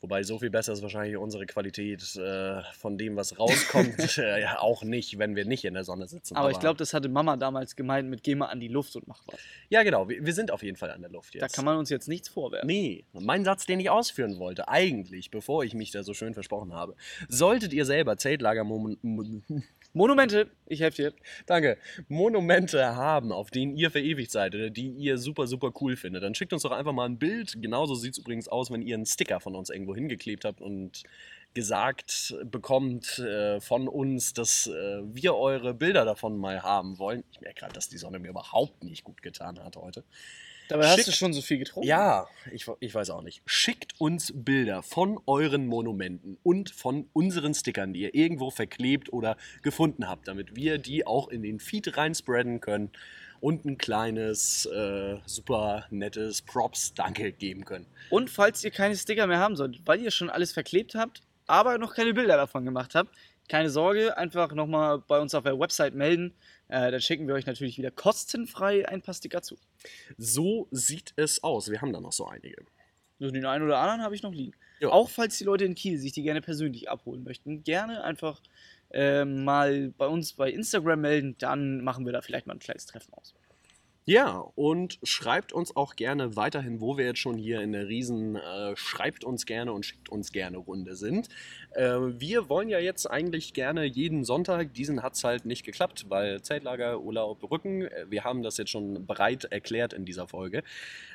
Wobei 0.01 0.23
so 0.23 0.39
viel 0.39 0.51
besser 0.51 0.73
ist 0.75 0.83
wahrscheinlich 0.83 1.17
unsere 1.17 1.45
Qualität 1.45 2.15
äh, 2.15 2.63
von 2.79 2.99
dem, 2.99 3.17
was 3.17 3.37
rauskommt, 3.37 3.99
äh, 4.19 4.43
ja, 4.43 4.61
auch 4.61 4.85
nicht, 4.85 5.19
wenn 5.19 5.35
wir 5.35 5.45
nicht 5.45 5.65
in 5.65 5.75
der 5.75 5.83
Sonne 5.83 6.07
sitzen. 6.07 6.37
Aber 6.37 6.53
ich 6.53 6.61
glaube, 6.61 6.77
das 6.79 6.95
hatte 6.95 7.09
Mama 7.09 7.37
damals 7.37 7.75
gemeint 7.75 8.09
mit 8.09 8.23
geh 8.23 8.37
mal 8.37 8.47
an 8.47 8.61
die 8.61 8.69
Luft 8.69 8.95
und 8.95 9.09
mach 9.09 9.21
was. 9.27 9.41
Ja, 9.71 9.83
genau. 9.83 10.09
Wir, 10.09 10.25
wir 10.25 10.33
sind 10.35 10.53
auf 10.53 10.63
jeden 10.63 10.77
Fall 10.77 10.93
an 10.93 11.01
der 11.01 11.11
Luft 11.11 11.35
jetzt. 11.35 11.43
Da 11.43 11.49
kann 11.49 11.65
man 11.65 11.79
uns 11.79 11.91
jetzt 11.91 12.07
nichts 12.07 12.29
vorwerfen. 12.29 12.69
Nee, 12.69 13.07
mein 13.13 13.45
Satz, 13.45 13.67
den 13.67 13.81
ich 13.81 13.91
ausführen 13.91 14.39
wollte, 14.39 14.69
eigentlich, 14.69 15.33
bevor 15.33 15.65
ich 15.65 15.75
mich 15.75 15.91
da 15.91 16.05
so 16.05 16.15
schön 16.15 16.33
versprochen 16.33 16.73
habe. 16.75 16.95
Solltet 17.29 17.73
ihr 17.73 17.85
selber 17.85 18.17
Zeltlager 18.19 18.63
Monumente, 19.93 20.51
ich 20.67 20.81
helfe 20.81 21.03
dir. 21.03 21.13
Danke, 21.47 21.79
Monumente 22.09 22.95
haben, 22.95 23.33
auf 23.33 23.51
denen 23.51 23.77
ihr 23.77 23.91
verewigt 23.91 24.31
seid 24.31 24.55
oder 24.55 24.71
die 24.71 24.91
ihr 24.91 25.19
super, 25.19 25.47
super 25.47 25.73
cool 25.81 25.97
findet, 25.97 26.23
dann 26.23 26.35
schickt 26.35 26.53
uns 26.53 26.63
doch 26.63 26.73
einfach 26.73 26.93
mal 26.93 27.07
ein 27.07 27.19
Bild. 27.19 27.61
Genauso 27.61 27.95
sieht 27.95 28.13
es 28.13 28.19
übrigens 28.19 28.49
aus, 28.49 28.71
wenn 28.71 28.83
ihr 28.83 28.95
einen 28.95 29.07
Sticker 29.07 29.41
von 29.41 29.55
uns 29.57 29.71
irgendwo 29.71 29.95
hingeklebt 29.95 30.45
habt 30.45 30.61
und 30.61 31.03
gesagt 31.55 32.37
bekommt 32.45 33.19
äh, 33.19 33.61
von 33.61 33.89
uns, 33.89 34.35
dass 34.35 34.67
äh, 34.67 35.01
wir 35.03 35.35
eure 35.35 35.75
Bilder 35.75 36.05
davon 36.05 36.37
mal 36.37 36.63
haben 36.63 36.99
wollen. 36.99 37.25
Ich 37.33 37.41
merke 37.41 37.61
gerade, 37.61 37.73
dass 37.73 37.89
die 37.89 37.99
Sonne 37.99 38.19
mir 38.19 38.29
überhaupt 38.29 38.85
nicht 38.85 39.05
gut 39.05 39.23
getan 39.23 39.59
hat 39.59 39.77
heute. 39.77 40.05
Dabei 40.69 40.87
hast 40.89 40.97
Schick- 40.99 41.07
du 41.07 41.13
schon 41.13 41.33
so 41.33 41.41
viel 41.43 41.59
getrunken. 41.59 41.89
Ja, 41.89 42.27
ich, 42.53 42.67
ich 42.81 42.95
weiß 42.95 43.11
auch 43.11 43.23
nicht. 43.23 43.43
Schickt 43.47 43.99
uns 43.99 44.33
Bilder 44.35 44.83
von 44.83 45.19
euren 45.27 45.67
Monumenten 45.67 46.39
und 46.43 46.71
von 46.71 47.09
unseren 47.13 47.55
Stickern, 47.55 47.93
die 47.93 48.03
ihr 48.03 48.15
irgendwo 48.15 48.51
verklebt 48.51 49.13
oder 49.13 49.37
gefunden 49.63 50.09
habt, 50.09 50.29
damit 50.29 50.55
wir 50.57 50.79
die 50.79 51.07
auch 51.07 51.29
in 51.29 51.43
den 51.43 51.59
Feed 51.59 51.97
reinspreaden 51.97 52.61
können 52.61 52.91
und 53.41 53.65
ein 53.65 53.79
kleines, 53.79 54.67
äh, 54.67 55.17
super 55.25 55.87
nettes 55.91 56.43
Props-Danke 56.43 57.33
geben 57.33 57.65
können. 57.65 57.87
Und 58.11 58.31
falls 58.31 58.63
ihr 58.65 58.71
keine 58.71 58.97
Sticker 58.97 59.27
mehr 59.27 59.39
haben 59.39 59.57
solltet, 59.57 59.83
weil 59.87 60.01
ihr 60.01 60.11
schon 60.11 60.29
alles 60.29 60.53
verklebt 60.53 60.95
habt, 60.95 61.23
aber 61.47 61.79
noch 61.79 61.95
keine 61.95 62.13
Bilder 62.15 62.37
davon 62.37 62.65
gemacht 62.65 62.95
habt, 62.95 63.15
keine 63.49 63.71
Sorge, 63.71 64.19
einfach 64.19 64.53
nochmal 64.53 64.99
bei 64.99 65.19
uns 65.19 65.35
auf 65.35 65.45
der 65.45 65.59
Website 65.59 65.95
melden. 65.95 66.35
Äh, 66.69 66.91
dann 66.91 67.01
schicken 67.01 67.27
wir 67.27 67.35
euch 67.35 67.47
natürlich 67.47 67.79
wieder 67.79 67.91
kostenfrei 67.91 68.89
ein 68.89 69.03
paar 69.03 69.15
Sticker 69.15 69.43
zu. 69.43 69.57
So 70.17 70.69
sieht 70.71 71.15
es 71.17 71.43
aus. 71.43 71.71
Wir 71.71 71.81
haben 71.81 71.93
da 71.93 72.01
noch 72.01 72.13
so 72.13 72.27
einige. 72.27 72.65
Nur 73.19 73.33
den 73.33 73.47
einen 73.47 73.65
oder 73.65 73.79
anderen 73.79 74.03
habe 74.03 74.15
ich 74.15 74.23
noch 74.23 74.33
liegen. 74.33 74.53
Ja. 74.81 74.91
Auch 74.91 75.09
falls 75.09 75.39
die 75.39 75.45
Leute 75.45 75.65
in 75.65 75.75
Kiel 75.75 75.99
sich 75.99 76.13
die 76.13 76.23
gerne 76.23 76.41
persönlich 76.41 76.89
abholen 76.89 77.25
möchten, 77.25 77.65
gerne 77.65 78.05
einfach 78.05 78.41
ähm, 78.91 79.45
mal 79.45 79.93
bei 79.97 80.07
uns 80.07 80.35
bei 80.35 80.51
Instagram 80.51 81.01
melden, 81.01 81.37
dann 81.39 81.83
machen 81.83 82.07
wir 82.07 82.13
da 82.13 82.23
vielleicht 82.23 82.47
mal 82.47 82.55
ein 82.55 82.61
kleines 82.61 82.87
Treffen 82.87 83.13
aus. 83.15 83.35
Ja, 84.09 84.43
und 84.55 84.99
schreibt 85.03 85.53
uns 85.53 85.77
auch 85.77 85.95
gerne 85.95 86.35
weiterhin, 86.35 86.81
wo 86.81 86.97
wir 86.97 87.05
jetzt 87.05 87.19
schon 87.19 87.37
hier 87.37 87.61
in 87.61 87.73
der 87.73 87.89
Riesen, 87.89 88.37
äh, 88.37 88.75
schreibt 88.75 89.23
uns 89.23 89.45
gerne 89.45 89.71
und 89.75 89.85
schickt 89.85 90.09
uns 90.09 90.33
gerne 90.33 90.57
Runde 90.57 90.97
sind. 90.97 91.29
Äh, 91.73 91.99
wir 92.19 92.49
wollen 92.49 92.71
ja 92.71 92.79
jetzt 92.79 93.05
eigentlich 93.05 93.53
gerne 93.53 93.85
jeden 93.85 94.25
Sonntag, 94.25 94.73
diesen 94.73 95.03
hat 95.03 95.13
es 95.13 95.25
halt 95.25 95.45
nicht 95.45 95.63
geklappt, 95.63 96.07
weil 96.09 96.41
Zeltlager, 96.41 97.03
Urlaub, 97.03 97.51
Rücken, 97.51 97.83
äh, 97.83 98.07
wir 98.09 98.25
haben 98.25 98.43
das 98.43 98.57
jetzt 98.57 98.71
schon 98.71 99.07
breit 99.07 99.45
erklärt 99.45 99.93
in 99.93 100.07
dieser 100.07 100.27
Folge. 100.27 100.63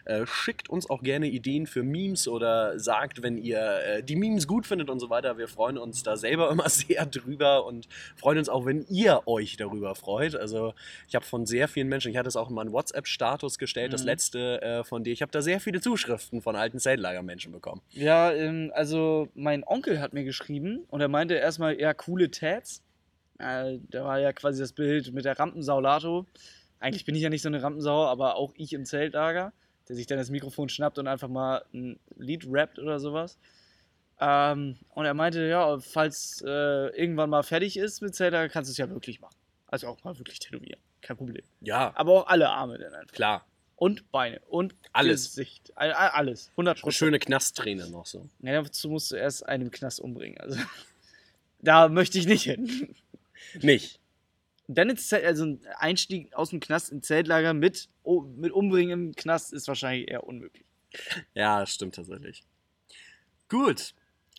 Äh, 0.05 0.27
schickt 0.27 0.69
uns 0.69 0.87
auch 0.87 1.01
gerne 1.01 1.25
Ideen 1.25 1.65
für 1.65 1.81
Memes 1.81 2.27
oder 2.27 2.77
sagt, 2.77 3.23
wenn 3.23 3.39
ihr 3.39 3.79
äh, 3.87 4.03
die 4.03 4.15
Memes 4.15 4.47
gut 4.47 4.67
findet 4.67 4.91
und 4.91 4.99
so 4.99 5.09
weiter. 5.09 5.39
Wir 5.39 5.47
freuen 5.47 5.79
uns 5.79 6.03
da 6.03 6.15
selber 6.15 6.51
immer 6.51 6.69
sehr 6.69 7.07
drüber 7.07 7.65
und 7.65 7.87
freuen 8.17 8.37
uns 8.37 8.49
auch, 8.49 8.67
wenn 8.67 8.85
ihr 8.87 9.23
euch 9.25 9.57
darüber 9.57 9.95
freut. 9.95 10.35
Also 10.35 10.75
ich 11.07 11.15
habe 11.15 11.25
von 11.25 11.47
sehr 11.47 11.67
vielen 11.67 11.87
Menschen, 11.87 12.11
ich 12.11 12.17
hatte 12.17 12.29
es 12.29 12.35
auch 12.35 12.49
in 12.49 12.55
meinen 12.55 12.71
WhatsApp-Status 12.83 13.57
gestellt, 13.57 13.93
das 13.93 14.01
Mhm. 14.01 14.07
letzte 14.07 14.61
äh, 14.61 14.83
von 14.83 15.03
dir. 15.03 15.11
Ich 15.13 15.21
habe 15.21 15.31
da 15.31 15.41
sehr 15.41 15.59
viele 15.59 15.79
Zuschriften 15.81 16.41
von 16.41 16.55
alten 16.55 16.79
Zeltlagermenschen 16.79 17.51
bekommen. 17.51 17.81
Ja, 17.91 18.31
ähm, 18.33 18.71
also 18.75 19.29
mein 19.35 19.63
Onkel 19.63 19.99
hat 20.01 20.13
mir 20.13 20.23
geschrieben 20.23 20.85
und 20.89 21.01
er 21.01 21.07
meinte 21.07 21.35
erstmal, 21.35 21.79
ja, 21.79 21.93
coole 21.93 22.29
Tats. 22.31 22.81
Äh, 23.39 23.79
da 23.89 24.03
war 24.05 24.19
ja 24.19 24.33
quasi 24.33 24.59
das 24.61 24.73
Bild 24.73 25.13
mit 25.13 25.25
der 25.25 25.39
Rampensau 25.39 25.79
Lato. 25.79 26.25
Eigentlich 26.79 27.05
bin 27.05 27.15
ich 27.15 27.21
ja 27.21 27.29
nicht 27.29 27.41
so 27.41 27.49
eine 27.49 27.63
Rampensau, 27.63 28.05
aber 28.05 28.35
auch 28.35 28.53
ich 28.57 28.73
im 28.73 28.85
Zeltlager, 28.85 29.53
der 29.87 29.95
sich 29.95 30.05
dann 30.07 30.17
das 30.17 30.29
Mikrofon 30.29 30.69
schnappt 30.69 30.99
und 30.99 31.07
einfach 31.07 31.29
mal 31.29 31.63
ein 31.73 31.99
Lied 32.17 32.45
rappt 32.49 32.77
oder 32.79 32.99
sowas. 32.99 33.37
Ähm, 34.19 34.77
und 34.89 35.05
er 35.05 35.13
meinte, 35.13 35.45
ja, 35.47 35.79
falls 35.79 36.43
äh, 36.45 36.87
irgendwann 36.97 37.29
mal 37.29 37.43
fertig 37.43 37.77
ist 37.77 38.01
mit 38.01 38.13
Zeltlager, 38.15 38.49
kannst 38.49 38.69
du 38.69 38.71
es 38.73 38.77
ja 38.77 38.89
wirklich 38.89 39.19
machen. 39.21 39.35
Also 39.67 39.87
auch 39.87 40.03
mal 40.03 40.17
wirklich 40.19 40.39
tätowieren. 40.39 40.79
Kein 41.03 41.17
Problem. 41.17 41.43
Ja, 41.61 41.91
Aber 41.95 42.11
auch 42.13 42.27
alle 42.27 42.49
Arme 42.49 42.77
dann 42.79 42.93
einfach. 42.93 43.13
klar. 43.15 43.45
Und 43.75 44.09
Beine. 44.11 44.39
Und 44.47 44.75
Alles. 44.93 45.25
Gesicht. 45.35 45.71
All- 45.75 45.91
all- 45.93 46.09
Alles. 46.09 46.49
100 46.51 46.79
Schöne 46.93 47.19
Knastträne 47.19 47.89
noch 47.89 48.05
so. 48.05 48.29
ja, 48.39 48.61
dazu 48.61 48.89
musst 48.89 49.11
du 49.11 49.15
erst 49.15 49.45
einen 49.45 49.71
Knast 49.71 49.99
umbringen. 49.99 50.37
Also, 50.39 50.59
da 51.61 51.89
möchte 51.89 52.17
ich 52.17 52.25
nicht 52.25 52.43
hin. 52.43 52.95
Nicht. 53.61 53.99
Dann 54.67 54.89
ins 54.89 55.09
Zelt, 55.09 55.25
also 55.25 55.43
ein 55.45 55.59
Einstieg 55.77 56.33
aus 56.33 56.51
dem 56.51 56.61
Knast 56.61 56.91
ins 56.91 57.07
Zeltlager 57.07 57.53
mit, 57.53 57.89
mit 58.35 58.51
Umbringen 58.53 59.07
im 59.07 59.15
Knast 59.15 59.51
ist 59.51 59.67
wahrscheinlich 59.67 60.09
eher 60.09 60.23
unmöglich. 60.25 60.63
Ja, 61.33 61.65
stimmt 61.65 61.95
tatsächlich. 61.95 62.43
Gut. 63.49 63.93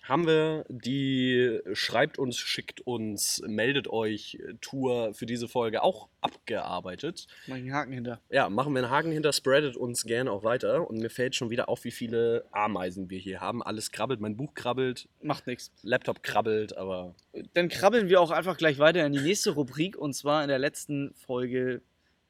Haben 0.04 0.26
wir 0.26 0.66
die 0.68 1.60
Schreibt 1.72 2.18
uns, 2.18 2.38
schickt 2.38 2.82
uns, 2.82 3.42
meldet 3.46 3.88
euch 3.88 4.34
äh, 4.34 4.52
Tour 4.60 5.14
für 5.14 5.24
diese 5.24 5.48
Folge 5.48 5.82
auch 5.82 6.08
abgearbeitet. 6.20 7.26
Mach 7.46 7.56
ich 7.56 7.62
einen 7.62 7.72
Haken 7.72 7.92
hinter. 7.92 8.20
Ja, 8.30 8.50
machen 8.50 8.74
wir 8.74 8.82
einen 8.82 8.90
Haken 8.90 9.12
hinter, 9.12 9.32
spreadet 9.32 9.76
uns 9.76 10.04
gerne 10.04 10.30
auch 10.30 10.44
weiter. 10.44 10.88
Und 10.88 10.98
mir 10.98 11.08
fällt 11.08 11.34
schon 11.34 11.48
wieder 11.48 11.70
auf, 11.70 11.84
wie 11.84 11.90
viele 11.90 12.44
Ameisen 12.52 13.08
wir 13.08 13.18
hier 13.18 13.40
haben. 13.40 13.62
Alles 13.62 13.92
krabbelt, 13.92 14.20
mein 14.20 14.36
Buch 14.36 14.52
krabbelt, 14.52 15.08
Macht 15.22 15.46
nichts. 15.46 15.72
Laptop 15.82 16.22
krabbelt, 16.22 16.76
aber 16.76 17.14
Dann 17.54 17.70
krabbeln 17.70 18.10
wir 18.10 18.20
auch 18.20 18.30
einfach 18.30 18.58
gleich 18.58 18.78
weiter 18.78 19.06
in 19.06 19.12
die 19.14 19.20
nächste 19.20 19.52
Rubrik. 19.52 19.96
Und 19.96 20.12
zwar 20.12 20.42
in 20.42 20.48
der 20.48 20.58
letzten 20.58 21.14
Folge 21.14 21.80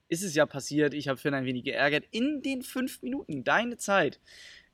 ist 0.09 0.22
es 0.22 0.37
ja 0.37 0.47
passiert. 0.47 0.95
Ich 0.95 1.09
habe 1.09 1.18
Finn 1.18 1.35
ein 1.35 1.45
wenig 1.45 1.64
geärgert. 1.64 2.05
In 2.12 2.41
den 2.41 2.62
fünf 2.62 3.03
Minuten, 3.03 3.43
deine 3.43 3.79
Zeit, 3.79 4.20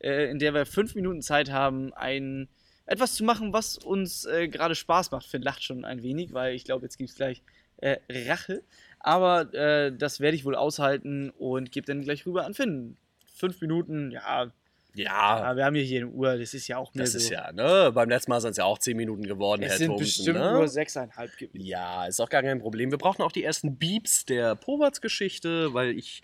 äh, 0.00 0.30
in 0.30 0.38
der 0.38 0.52
wir 0.52 0.66
fünf 0.66 0.94
Minuten 0.94 1.22
Zeit 1.22 1.50
haben, 1.50 1.94
ein, 1.94 2.48
etwas 2.90 3.14
zu 3.14 3.24
machen, 3.24 3.52
was 3.52 3.78
uns 3.78 4.24
äh, 4.24 4.48
gerade 4.48 4.74
Spaß 4.74 5.10
macht. 5.12 5.26
Finn 5.26 5.42
lacht 5.42 5.62
schon 5.62 5.84
ein 5.84 6.02
wenig, 6.02 6.32
weil 6.34 6.54
ich 6.54 6.64
glaube, 6.64 6.84
jetzt 6.86 6.98
gibt 6.98 7.10
es 7.10 7.16
gleich 7.16 7.42
äh, 7.78 7.98
Rache. 8.10 8.62
Aber 8.98 9.52
äh, 9.54 9.96
das 9.96 10.20
werde 10.20 10.36
ich 10.36 10.44
wohl 10.44 10.54
aushalten 10.54 11.30
und 11.30 11.72
gebe 11.72 11.86
dann 11.86 12.02
gleich 12.02 12.26
rüber 12.26 12.44
an 12.44 12.52
Finn. 12.54 12.96
fünf 13.34 13.60
Minuten, 13.60 14.10
ja, 14.10 14.50
Ja, 14.94 15.12
aber 15.12 15.56
wir 15.56 15.64
haben 15.64 15.76
ja 15.76 15.82
hier 15.82 16.00
eine 16.02 16.10
Uhr, 16.10 16.36
das 16.36 16.52
ist 16.52 16.66
ja 16.68 16.76
auch 16.76 16.92
mehr 16.94 17.04
das 17.04 17.12
so. 17.12 17.18
ist 17.18 17.30
ja, 17.30 17.52
ne? 17.52 17.92
Beim 17.94 18.10
letzten 18.10 18.30
Mal 18.32 18.40
sind 18.40 18.50
es 18.50 18.56
ja 18.58 18.64
auch 18.64 18.78
10 18.78 18.96
Minuten 18.96 19.22
geworden, 19.22 19.62
es 19.62 19.70
Herr 19.70 19.78
sind 19.78 19.86
Thomsen, 19.88 20.04
bestimmt 20.04 20.38
ne? 20.40 20.52
nur 20.52 20.68
sechseinhalb 20.68 21.36
gewesen. 21.38 21.64
Ja, 21.64 22.06
ist 22.06 22.20
auch 22.20 22.28
gar 22.28 22.42
kein 22.42 22.58
Problem. 22.58 22.90
Wir 22.90 22.98
brauchen 22.98 23.22
auch 23.22 23.32
die 23.32 23.44
ersten 23.44 23.78
Beeps 23.78 24.24
der 24.26 24.56
Powerts-Geschichte, 24.56 25.72
weil 25.72 25.96
Ich 25.96 26.22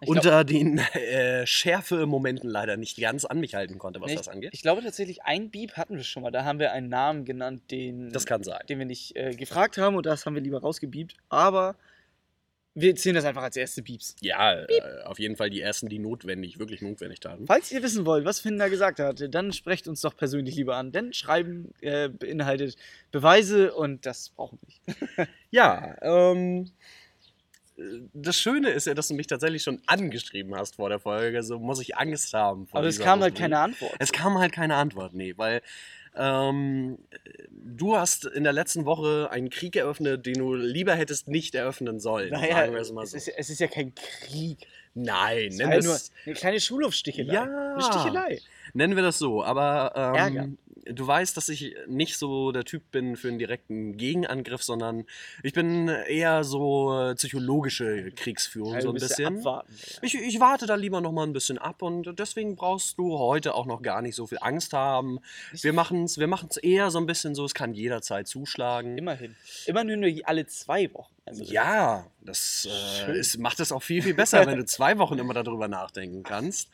glaub- 0.00 0.16
unter 0.16 0.44
den 0.44 0.78
äh, 0.78 1.46
Schärfe-Momenten 1.46 2.48
leider 2.48 2.76
nicht 2.76 2.98
ganz 3.00 3.24
an 3.24 3.40
mich 3.40 3.54
halten 3.54 3.78
konnte, 3.78 4.00
was 4.00 4.10
ich, 4.10 4.16
das 4.16 4.28
angeht. 4.28 4.50
ich 4.52 4.62
glaube 4.62 4.82
tatsächlich, 4.82 5.22
ein 5.22 5.50
Beep 5.50 5.72
hatten 5.72 5.96
wir 5.96 6.04
schon 6.04 6.22
mal. 6.22 6.30
Da 6.30 6.44
haben 6.44 6.58
wir 6.58 6.72
einen 6.72 6.88
Namen 6.88 7.24
genannt, 7.24 7.62
den, 7.70 8.10
Das 8.12 8.26
kann 8.26 8.42
sein. 8.42 8.60
den 8.68 8.78
wir 8.78 8.86
nicht 8.86 9.16
äh, 9.16 9.30
gefragt 9.34 9.78
haben 9.78 9.96
und 9.96 10.06
das 10.06 10.26
haben 10.26 10.34
wir 10.34 10.42
lieber 10.42 10.60
rausgebiebt. 10.60 11.14
Aber 11.28 11.76
wir 12.78 12.94
zählen 12.94 13.14
das 13.14 13.24
einfach 13.24 13.42
als 13.42 13.56
erste 13.56 13.82
Beeps. 13.82 14.16
Ja, 14.20 14.60
äh, 14.60 14.66
auf 15.04 15.18
jeden 15.18 15.36
Fall 15.36 15.48
die 15.48 15.62
ersten, 15.62 15.88
die 15.88 15.98
notwendig, 15.98 16.58
wirklich 16.58 16.82
notwendig 16.82 17.20
taten. 17.20 17.46
Falls 17.46 17.72
ihr 17.72 17.82
wissen 17.82 18.04
wollt, 18.04 18.26
was 18.26 18.40
Finn 18.40 18.58
da 18.58 18.68
gesagt 18.68 18.98
hat, 19.00 19.34
dann 19.34 19.54
sprecht 19.54 19.88
uns 19.88 20.02
doch 20.02 20.14
persönlich 20.14 20.56
lieber 20.56 20.76
an. 20.76 20.92
Denn 20.92 21.14
Schreiben 21.14 21.72
äh, 21.80 22.10
beinhaltet 22.10 22.76
Beweise 23.10 23.72
und 23.72 24.04
das 24.04 24.28
brauchen 24.28 24.58
wir 24.60 24.68
nicht. 24.68 25.30
Ja, 25.50 25.96
ähm. 26.02 26.70
Das 28.14 28.38
Schöne 28.38 28.70
ist 28.70 28.86
ja, 28.86 28.94
dass 28.94 29.08
du 29.08 29.14
mich 29.14 29.26
tatsächlich 29.26 29.62
schon 29.62 29.82
angeschrieben 29.86 30.54
hast 30.54 30.76
vor 30.76 30.88
der 30.88 30.98
Folge. 30.98 31.42
So 31.42 31.58
muss 31.58 31.80
ich 31.80 31.96
Angst 31.96 32.32
haben. 32.32 32.66
Vor 32.66 32.78
Aber 32.78 32.88
es 32.88 32.98
kam 32.98 33.20
halt 33.20 33.34
keine 33.34 33.58
Antwort. 33.58 33.92
Es 33.98 34.12
kam 34.12 34.38
halt 34.38 34.52
keine 34.52 34.76
Antwort, 34.76 35.12
nee, 35.12 35.34
weil 35.36 35.60
ähm, 36.16 36.98
du 37.50 37.96
hast 37.96 38.24
in 38.24 38.44
der 38.44 38.54
letzten 38.54 38.86
Woche 38.86 39.28
einen 39.30 39.50
Krieg 39.50 39.76
eröffnet, 39.76 40.24
den 40.24 40.38
du 40.38 40.54
lieber 40.54 40.94
hättest 40.94 41.28
nicht 41.28 41.54
eröffnen 41.54 42.00
sollen. 42.00 42.30
Naja, 42.30 42.56
sagen 42.56 42.72
wir 42.72 42.80
es 42.80 42.92
mal 42.92 43.04
es, 43.04 43.10
so. 43.10 43.16
ist, 43.18 43.28
es 43.28 43.50
ist 43.50 43.60
ja 43.60 43.66
kein 43.66 43.94
Krieg. 43.94 44.66
Nein, 44.94 45.48
Es 45.48 45.58
wir 45.58 45.68
ja 45.68 45.82
nur 45.82 45.94
es 45.94 46.10
eine 46.24 46.34
kleine 46.34 46.58
Schulhofstichelei. 46.58 47.34
Ja. 47.34 47.42
Eine 47.42 47.82
Stichelei. 47.82 48.40
nennen 48.72 48.96
wir 48.96 49.02
das 49.02 49.18
so. 49.18 49.44
Aber 49.44 49.92
Ärger. 49.94 50.44
ähm, 50.44 50.58
du 50.90 51.06
weißt, 51.06 51.36
dass 51.36 51.48
ich 51.48 51.74
nicht 51.86 52.16
so 52.16 52.52
der 52.52 52.64
Typ 52.64 52.90
bin 52.90 53.16
für 53.16 53.28
einen 53.28 53.38
direkten 53.38 53.96
Gegenangriff, 53.96 54.62
sondern 54.62 55.04
ich 55.42 55.52
bin 55.52 55.88
eher 55.88 56.44
so 56.44 56.98
äh, 56.98 57.14
psychologische 57.14 58.10
Kriegsführung 58.12 58.74
Ja, 58.74 58.80
so 58.80 58.88
ein 58.88 58.94
bisschen. 58.94 59.38
abwarten. 59.38 59.72
Ich, 60.02 60.14
ich 60.14 60.40
warte 60.40 60.66
da 60.66 60.74
lieber 60.74 61.00
noch 61.00 61.12
mal 61.12 61.26
ein 61.26 61.32
bisschen 61.32 61.58
ab 61.58 61.82
und 61.82 62.18
deswegen 62.18 62.56
brauchst 62.56 62.98
du 62.98 63.18
heute 63.18 63.54
auch 63.54 63.66
noch 63.66 63.82
gar 63.82 64.02
nicht 64.02 64.14
so 64.14 64.26
viel 64.26 64.38
Angst 64.40 64.72
haben. 64.72 65.20
Wir 65.52 65.72
machen 65.72 66.04
es 66.04 66.18
wir 66.18 66.26
machen's 66.26 66.56
eher 66.56 66.90
so 66.90 66.98
ein 66.98 67.06
bisschen 67.06 67.34
so, 67.34 67.44
es 67.44 67.54
kann 67.54 67.74
jederzeit 67.74 68.26
zuschlagen. 68.28 68.96
Immerhin. 68.98 69.36
Immerhin 69.66 70.00
nur 70.00 70.10
alle 70.24 70.46
zwei 70.46 70.92
Wochen. 70.94 71.14
Also 71.24 71.42
Ja, 71.44 72.06
das 72.20 72.68
äh, 72.70 73.18
ist, 73.18 73.38
macht 73.38 73.60
es 73.60 73.72
auch 73.72 73.82
viel, 73.82 74.02
viel 74.02 74.14
besser, 74.14 74.46
wenn 74.46 74.58
du 74.58 74.64
zwei 74.64 74.98
Wochen 74.98 75.18
immer 75.18 75.34
darüber 75.34 75.68
nachdenken 75.68 76.22
kannst. 76.22 76.70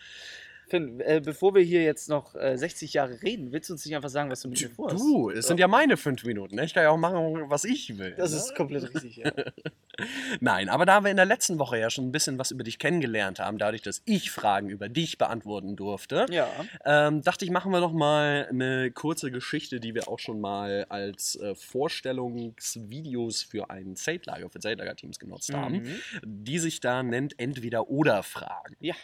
Finn, 0.69 1.01
äh, 1.01 1.21
bevor 1.25 1.55
wir 1.55 1.63
hier 1.63 1.83
jetzt 1.83 2.09
noch 2.09 2.35
äh, 2.35 2.57
60 2.57 2.95
Jahre 2.95 3.21
reden, 3.23 3.53
willst 3.53 3.69
du 3.69 3.75
uns 3.75 3.85
nicht 3.85 3.95
einfach 3.95 4.09
sagen, 4.09 4.31
was 4.31 4.41
du 4.41 4.49
mit 4.49 4.61
mir 4.61 4.71
vorhast? 4.71 4.99
Du, 5.03 5.31
es 5.31 5.47
sind 5.47 5.61
ja 5.61 5.69
meine 5.69 5.97
fünf 5.97 6.25
Minuten. 6.25 6.57
ne? 6.57 6.65
Ich 6.65 6.73
kann 6.75 6.83
ja 6.83 6.91
auch 6.91 6.97
machen, 6.97 7.51
was 7.51 7.65
ich 7.65 7.99
will. 7.99 8.15
Das 8.17 8.31
ne? 8.33 8.39
ist 8.39 8.55
komplett 8.55 8.95
richtig, 8.95 9.17
ja. 9.17 9.31
Nein, 10.41 10.69
aber 10.71 10.87
da 10.87 11.03
wir 11.05 11.11
in 11.11 11.17
der 11.19 11.27
letzten 11.27 11.59
Woche 11.59 11.79
ja 11.79 11.91
schon 11.91 12.07
ein 12.09 12.13
bisschen 12.13 12.39
was 12.39 12.51
über 12.51 12.65
dich 12.65 12.79
kennengelernt 12.79 13.39
haben, 13.39 13.59
dadurch, 13.59 13.83
dass 13.83 14.01
ich 14.07 14.31
Fragen 14.31 14.71
über 14.71 14.89
dich 14.89 15.19
beantworten 15.19 15.77
durfte, 15.77 16.27
ja. 16.31 16.49
ähm, 16.87 17.21
dachte 17.23 17.45
ich, 17.45 17.51
machen 17.51 17.73
wir 17.73 17.81
noch 17.81 17.93
mal 17.93 18.47
eine 18.49 18.91
kurze 18.91 19.31
Geschichte, 19.31 19.81
die 19.81 19.95
wir 19.95 20.09
auch 20.09 20.19
schon 20.19 20.41
mal 20.41 20.87
als 20.89 21.37
äh, 21.37 21.55
Vorstellungsvideos 21.55 23.43
für 23.43 23.71
ein 23.71 23.97
Zeltlager, 23.97 24.49
für 24.49 24.61
Zeltlager-Teams 24.61 25.19
genutzt 25.19 25.53
haben, 25.53 25.83
Mhm. 25.83 26.01
die 26.25 26.59
sich 26.59 26.81
da 26.81 27.03
nennt 27.03 27.39
Entweder-Oder-Fragen. 27.39 28.77
Ja. 28.81 28.95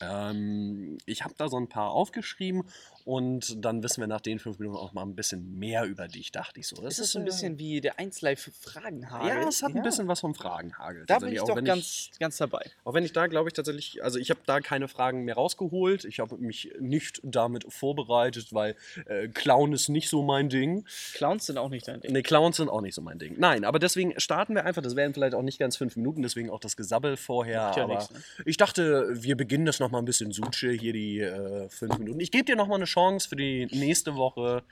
Ähm, 0.00 0.98
ich 1.06 1.24
habe 1.24 1.34
da 1.36 1.48
so 1.48 1.56
ein 1.56 1.68
paar 1.68 1.90
aufgeschrieben 1.90 2.64
und 3.06 3.64
dann 3.64 3.84
wissen 3.84 4.00
wir 4.00 4.08
nach 4.08 4.20
den 4.20 4.40
fünf 4.40 4.58
Minuten 4.58 4.76
auch 4.76 4.92
mal 4.92 5.02
ein 5.02 5.14
bisschen 5.14 5.58
mehr 5.60 5.84
über 5.84 6.08
dich, 6.08 6.32
dachte 6.32 6.58
ich 6.58 6.66
so. 6.66 6.74
Das 6.82 6.98
ist 6.98 7.12
so 7.12 7.20
äh, 7.20 7.22
ein 7.22 7.24
bisschen 7.24 7.56
wie 7.56 7.80
der 7.80 8.00
1 8.00 8.20
Live 8.20 8.50
Fragenhagel. 8.60 9.28
Ja, 9.28 9.48
es 9.48 9.62
hat 9.62 9.76
ein 9.76 9.82
bisschen 9.82 10.08
was 10.08 10.18
vom 10.18 10.34
Fragenhagel. 10.34 11.04
Da 11.06 11.20
bin 11.20 11.32
ich 11.32 11.40
auch 11.40 11.46
doch 11.46 11.62
ganz, 11.62 12.10
ganz 12.18 12.36
dabei. 12.36 12.68
Auch 12.82 12.94
wenn 12.94 13.04
ich 13.04 13.12
da, 13.12 13.28
glaube 13.28 13.48
ich, 13.48 13.52
tatsächlich, 13.52 14.02
also 14.02 14.18
ich 14.18 14.30
habe 14.30 14.40
da 14.44 14.60
keine 14.60 14.88
Fragen 14.88 15.24
mehr 15.24 15.36
rausgeholt. 15.36 16.04
Ich 16.04 16.18
habe 16.18 16.36
mich 16.38 16.72
nicht 16.80 17.20
damit 17.22 17.72
vorbereitet, 17.72 18.52
weil 18.52 18.74
äh, 19.06 19.28
Clown 19.28 19.72
ist 19.72 19.88
nicht 19.88 20.08
so 20.08 20.22
mein 20.22 20.48
Ding. 20.48 20.84
Clowns 21.14 21.46
sind 21.46 21.58
auch 21.58 21.68
nicht 21.68 21.86
dein 21.86 22.00
Ding. 22.00 22.12
Ne, 22.12 22.24
Clowns 22.24 22.56
sind 22.56 22.68
auch 22.68 22.80
nicht 22.80 22.96
so 22.96 23.02
mein 23.02 23.20
Ding. 23.20 23.36
Nein, 23.38 23.64
aber 23.64 23.78
deswegen 23.78 24.18
starten 24.18 24.56
wir 24.56 24.64
einfach. 24.64 24.82
Das 24.82 24.96
wären 24.96 25.14
vielleicht 25.14 25.36
auch 25.36 25.42
nicht 25.42 25.60
ganz 25.60 25.76
fünf 25.76 25.94
Minuten, 25.94 26.22
deswegen 26.22 26.50
auch 26.50 26.58
das 26.58 26.76
Gesabbel 26.76 27.16
vorher. 27.16 27.72
Ja 27.76 27.84
aber 27.84 27.94
nix, 27.94 28.10
ne? 28.10 28.20
ich 28.44 28.56
dachte, 28.56 29.06
wir 29.12 29.36
beginnen 29.36 29.64
das 29.64 29.78
nochmal 29.78 30.02
ein 30.02 30.06
bisschen 30.06 30.32
Suche, 30.32 30.72
hier 30.72 30.92
die 30.92 31.20
äh, 31.20 31.68
fünf 31.68 31.98
Minuten. 31.98 32.18
Ich 32.18 32.32
gebe 32.32 32.44
dir 32.44 32.56
nochmal 32.56 32.78
eine 32.78 32.86
Chance 32.96 33.28
für 33.28 33.36
die 33.36 33.66
nächste 33.66 34.16
Woche, 34.16 34.62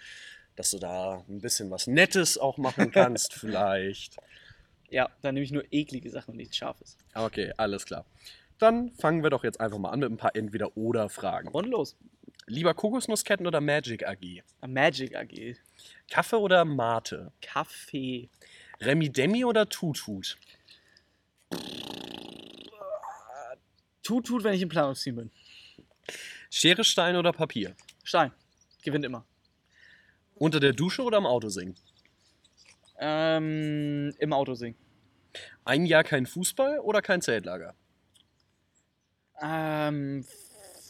dass 0.56 0.70
du 0.70 0.78
da 0.78 1.22
ein 1.28 1.40
bisschen 1.40 1.70
was 1.70 1.86
Nettes 1.86 2.38
auch 2.38 2.56
machen 2.56 2.90
kannst, 2.92 3.34
vielleicht. 3.34 4.16
Ja, 4.88 5.10
dann 5.20 5.34
nehme 5.34 5.44
ich 5.44 5.52
nur 5.52 5.64
eklige 5.70 6.08
Sachen 6.08 6.30
und 6.30 6.36
nichts 6.38 6.56
Scharfes. 6.56 6.96
Okay, 7.14 7.52
alles 7.58 7.84
klar. 7.84 8.06
Dann 8.58 8.92
fangen 8.92 9.22
wir 9.22 9.28
doch 9.28 9.44
jetzt 9.44 9.60
einfach 9.60 9.76
mal 9.76 9.90
an 9.90 10.00
mit 10.00 10.10
ein 10.10 10.16
paar 10.16 10.34
Entweder-Oder-Fragen. 10.34 11.48
Und 11.48 11.66
los. 11.66 11.96
Lieber 12.46 12.72
Kokosnussketten 12.72 13.46
oder 13.46 13.60
Magic 13.60 14.06
AG? 14.06 14.42
Magic 14.66 15.14
AG. 15.14 15.56
Kaffee 16.10 16.36
oder 16.36 16.64
Mate? 16.64 17.30
Kaffee. 17.42 18.30
Remi 18.80 19.10
Demi 19.10 19.44
oder 19.44 19.68
Tutut? 19.68 20.38
Tut, 24.02 24.26
tut, 24.26 24.44
wenn 24.44 24.54
ich 24.54 24.62
im 24.62 24.68
Planungsteam 24.68 25.16
bin. 25.16 25.30
Schere, 26.50 26.84
Stein 26.84 27.16
oder 27.16 27.32
Papier? 27.32 27.74
Stein. 28.04 28.32
Gewinnt 28.82 29.04
immer. 29.04 29.24
Unter 30.36 30.60
der 30.60 30.72
Dusche 30.72 31.02
oder 31.02 31.18
im 31.18 31.26
Auto 31.26 31.48
singen? 31.48 31.74
Ähm, 32.98 34.14
Im 34.18 34.32
Auto 34.32 34.54
singen. 34.54 34.76
Ein 35.64 35.86
Jahr 35.86 36.04
kein 36.04 36.26
Fußball 36.26 36.78
oder 36.78 37.02
kein 37.02 37.20
Zeltlager? 37.22 37.74
Ähm, 39.42 40.24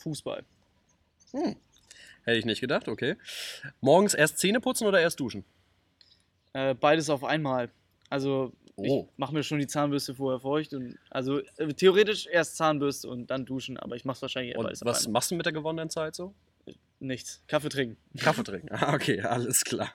Fußball. 0.02 0.44
Hm. 1.32 1.56
Hätte 2.24 2.38
ich 2.38 2.44
nicht 2.44 2.60
gedacht, 2.60 2.88
okay. 2.88 3.16
Morgens 3.80 4.14
erst 4.14 4.38
Zähne 4.38 4.60
putzen 4.60 4.86
oder 4.86 5.00
erst 5.00 5.20
duschen? 5.20 5.44
Äh, 6.52 6.74
beides 6.74 7.08
auf 7.10 7.24
einmal. 7.24 7.70
Also, 8.10 8.52
Oh. 8.76 9.06
ich 9.08 9.18
mache 9.18 9.32
mir 9.32 9.42
schon 9.44 9.60
die 9.60 9.68
Zahnbürste 9.68 10.14
vorher 10.14 10.40
feucht. 10.40 10.74
Und, 10.74 10.98
also, 11.10 11.38
äh, 11.58 11.72
theoretisch 11.74 12.26
erst 12.26 12.56
Zahnbürste 12.56 13.08
und 13.08 13.30
dann 13.30 13.46
duschen, 13.46 13.76
aber 13.76 13.94
ich 13.94 14.04
mache 14.04 14.16
es 14.16 14.22
wahrscheinlich 14.22 14.52
eher 14.54 14.58
Und 14.58 14.64
beides 14.66 14.84
was 14.84 15.06
machst 15.08 15.30
du 15.30 15.36
mit 15.36 15.46
der 15.46 15.52
gewonnenen 15.52 15.90
Zeit 15.90 16.14
so? 16.14 16.34
Nichts. 17.00 17.42
Kaffee 17.48 17.68
trinken. 17.68 17.96
Kaffee 18.18 18.44
trinken. 18.44 18.68
Ah, 18.72 18.94
okay, 18.94 19.20
alles 19.20 19.64
klar. 19.64 19.92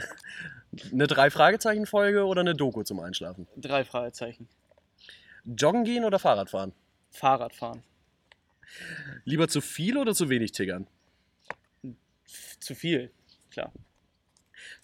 eine 0.92 1.06
Drei-Fragezeichen-Folge 1.06 2.24
oder 2.24 2.40
eine 2.40 2.54
Doku 2.54 2.82
zum 2.84 3.00
Einschlafen? 3.00 3.46
Drei 3.56 3.84
Fragezeichen. 3.84 4.48
Joggen 5.44 5.84
gehen 5.84 6.04
oder 6.04 6.18
Fahrrad 6.18 6.50
fahren? 6.50 6.72
Fahrrad 7.10 7.54
fahren. 7.54 7.82
Lieber 9.24 9.48
zu 9.48 9.60
viel 9.60 9.96
oder 9.98 10.14
zu 10.14 10.28
wenig 10.28 10.52
tiggern? 10.52 10.86
Zu 12.60 12.74
viel. 12.74 13.10
Klar. 13.50 13.72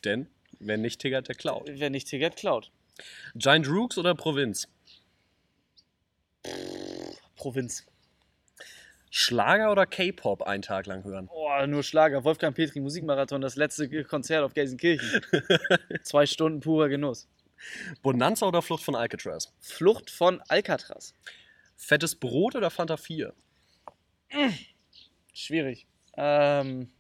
Denn, 0.05 0.29
wenn 0.59 0.83
nicht 0.83 1.01
tiggert, 1.01 1.29
der 1.29 1.35
klaut. 1.35 1.67
Wer 1.67 1.91
nicht 1.91 2.09
tickert, 2.09 2.37
klaut. 2.37 2.71
Giant 3.35 3.69
Rooks 3.69 3.99
oder 3.99 4.15
Provinz? 4.15 4.69
Provinz. 7.37 7.87
Schlager 9.15 9.71
oder 9.71 9.85
K-Pop 9.85 10.41
einen 10.43 10.63
Tag 10.63 10.87
lang 10.87 11.05
hören? 11.05 11.29
Oh, 11.31 11.67
nur 11.67 11.83
Schlager. 11.83 12.25
Wolfgang 12.25 12.57
Petri 12.57 12.81
Musikmarathon, 12.81 13.43
das 13.43 13.57
letzte 13.57 14.05
Konzert 14.05 14.43
auf 14.43 14.55
Gelsenkirchen. 14.55 15.21
Zwei 16.03 16.25
Stunden 16.25 16.61
purer 16.61 16.89
Genuss. 16.89 17.29
Bonanza 18.01 18.47
oder 18.47 18.63
Flucht 18.63 18.83
von 18.83 18.95
Alcatraz? 18.97 19.53
Flucht 19.61 20.09
von 20.09 20.41
Alcatraz. 20.49 21.13
Fettes 21.77 22.17
Brot 22.17 22.57
oder 22.57 22.71
Fanta 22.71 22.97
4? 22.97 23.35
Schwierig. 25.35 25.87
Ähm, 26.17 26.91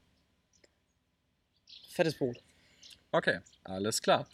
fettes 1.88 2.14
Brot. 2.14 2.42
Okay, 3.10 3.40
alles 3.64 4.02
klar. 4.02 4.28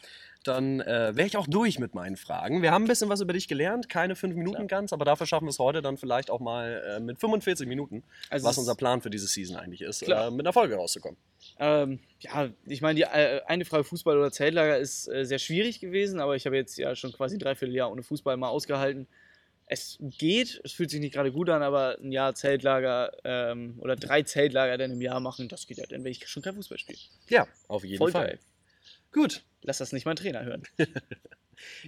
Dann 0.44 0.80
äh, 0.80 1.16
wäre 1.16 1.26
ich 1.26 1.36
auch 1.36 1.46
durch 1.46 1.78
mit 1.78 1.94
meinen 1.94 2.16
Fragen. 2.16 2.62
Wir 2.62 2.70
haben 2.70 2.84
ein 2.84 2.88
bisschen 2.88 3.08
was 3.08 3.20
über 3.20 3.32
dich 3.32 3.48
gelernt, 3.48 3.88
keine 3.88 4.14
fünf 4.14 4.34
Minuten 4.34 4.66
Klar. 4.66 4.80
ganz, 4.80 4.92
aber 4.92 5.04
dafür 5.04 5.26
schaffen 5.26 5.46
wir 5.46 5.50
es 5.50 5.58
heute 5.58 5.82
dann 5.82 5.96
vielleicht 5.96 6.30
auch 6.30 6.40
mal 6.40 6.82
äh, 6.96 7.00
mit 7.00 7.18
45 7.18 7.66
Minuten, 7.66 8.04
Also 8.30 8.46
was 8.46 8.56
unser 8.56 8.74
Plan 8.74 9.00
für 9.00 9.10
diese 9.10 9.26
Season 9.26 9.56
eigentlich 9.56 9.82
ist, 9.82 10.02
äh, 10.02 10.30
mit 10.30 10.46
einer 10.46 10.52
Folge 10.52 10.76
rauszukommen. 10.76 11.18
Ähm, 11.58 11.98
ja, 12.20 12.48
ich 12.66 12.80
meine, 12.80 12.96
die 12.96 13.02
äh, 13.02 13.42
eine 13.46 13.64
Frage 13.64 13.84
Fußball 13.84 14.16
oder 14.16 14.30
Zeltlager 14.30 14.78
ist 14.78 15.08
äh, 15.08 15.24
sehr 15.24 15.38
schwierig 15.38 15.80
gewesen, 15.80 16.20
aber 16.20 16.36
ich 16.36 16.46
habe 16.46 16.56
jetzt 16.56 16.78
ja 16.78 16.94
schon 16.94 17.12
quasi 17.12 17.36
ein 17.36 17.40
Dreivierteljahr 17.40 17.90
ohne 17.90 18.02
Fußball 18.02 18.36
mal 18.36 18.48
ausgehalten. 18.48 19.06
Es 19.66 19.98
geht, 20.00 20.60
es 20.64 20.72
fühlt 20.72 20.90
sich 20.90 21.00
nicht 21.00 21.12
gerade 21.12 21.30
gut 21.30 21.50
an, 21.50 21.62
aber 21.62 21.98
ein 22.00 22.10
Jahr 22.10 22.34
Zeltlager 22.34 23.12
ähm, 23.24 23.76
oder 23.80 23.96
drei 23.96 24.22
Zeltlager 24.22 24.78
dann 24.78 24.92
im 24.92 25.00
Jahr 25.02 25.20
machen, 25.20 25.48
das 25.48 25.66
geht 25.66 25.76
ja 25.76 25.84
dann, 25.86 26.04
wenn 26.04 26.12
ich 26.12 26.26
schon 26.26 26.42
kein 26.42 26.54
Fußball 26.54 26.78
spiele. 26.78 26.98
Ja, 27.28 27.46
auf 27.68 27.84
jeden 27.84 27.98
Voll 27.98 28.12
Fall. 28.12 28.26
geil. 28.28 28.38
Gut, 29.12 29.44
Lass 29.62 29.78
das 29.78 29.92
nicht 29.92 30.06
mein 30.06 30.16
Trainer 30.16 30.44
hören. 30.44 30.62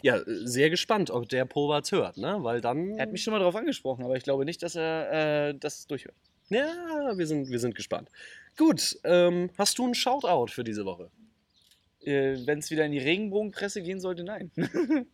Ja, 0.02 0.20
sehr 0.26 0.68
gespannt, 0.68 1.12
ob 1.12 1.28
der 1.28 1.44
Povatz 1.44 1.92
hört, 1.92 2.16
ne? 2.16 2.38
Weil 2.40 2.60
dann. 2.60 2.90
Er 2.96 3.02
hat 3.02 3.12
mich 3.12 3.22
schon 3.22 3.30
mal 3.30 3.38
darauf 3.38 3.54
angesprochen, 3.54 4.04
aber 4.04 4.16
ich 4.16 4.24
glaube 4.24 4.44
nicht, 4.44 4.64
dass 4.64 4.74
er 4.74 5.50
äh, 5.50 5.54
das 5.54 5.86
durchhört. 5.86 6.16
Ja, 6.48 7.12
wir 7.16 7.24
sind, 7.28 7.50
wir 7.50 7.60
sind 7.60 7.76
gespannt. 7.76 8.08
Gut, 8.56 8.98
ähm, 9.04 9.48
hast 9.56 9.78
du 9.78 9.84
einen 9.84 9.94
Shoutout 9.94 10.48
für 10.50 10.64
diese 10.64 10.84
Woche? 10.84 11.12
Äh, 12.00 12.38
Wenn 12.46 12.58
es 12.58 12.72
wieder 12.72 12.84
in 12.84 12.90
die 12.90 12.98
Regenbogenpresse 12.98 13.80
gehen 13.80 14.00
sollte, 14.00 14.24
nein. 14.24 14.50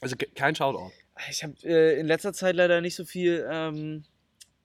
Also 0.00 0.16
ke- 0.16 0.30
kein 0.34 0.54
Shoutout. 0.54 0.90
Ich 1.30 1.42
habe 1.44 1.54
äh, 1.64 2.00
in 2.00 2.06
letzter 2.06 2.32
Zeit 2.32 2.56
leider 2.56 2.80
nicht 2.80 2.94
so 2.96 3.04
viel, 3.04 3.46
ähm, 3.48 4.04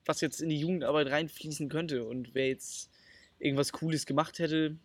was 0.06 0.22
jetzt 0.22 0.42
in 0.42 0.50
die 0.50 0.58
Jugendarbeit 0.60 1.08
reinfließen 1.08 1.70
könnte. 1.70 2.06
Und 2.06 2.34
wer 2.34 2.48
jetzt 2.48 2.90
irgendwas 3.40 3.72
Cooles 3.72 4.06
gemacht 4.06 4.40
hätte, 4.40 4.78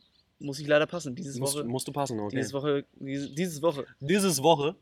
muss 0.42 0.58
ich 0.58 0.66
leider 0.66 0.86
passen. 0.86 1.14
Dieses 1.14 1.38
Musst, 1.38 1.56
Woche. 1.56 1.64
musst 1.64 1.88
du 1.88 1.92
passen, 1.92 2.20
okay. 2.20 2.36
Dieses 2.36 2.52
Woche, 2.52 2.84
diese, 2.94 3.30
dieses 3.30 3.62
Woche. 3.62 3.86
Dieses 4.00 4.42
Woche. 4.42 4.76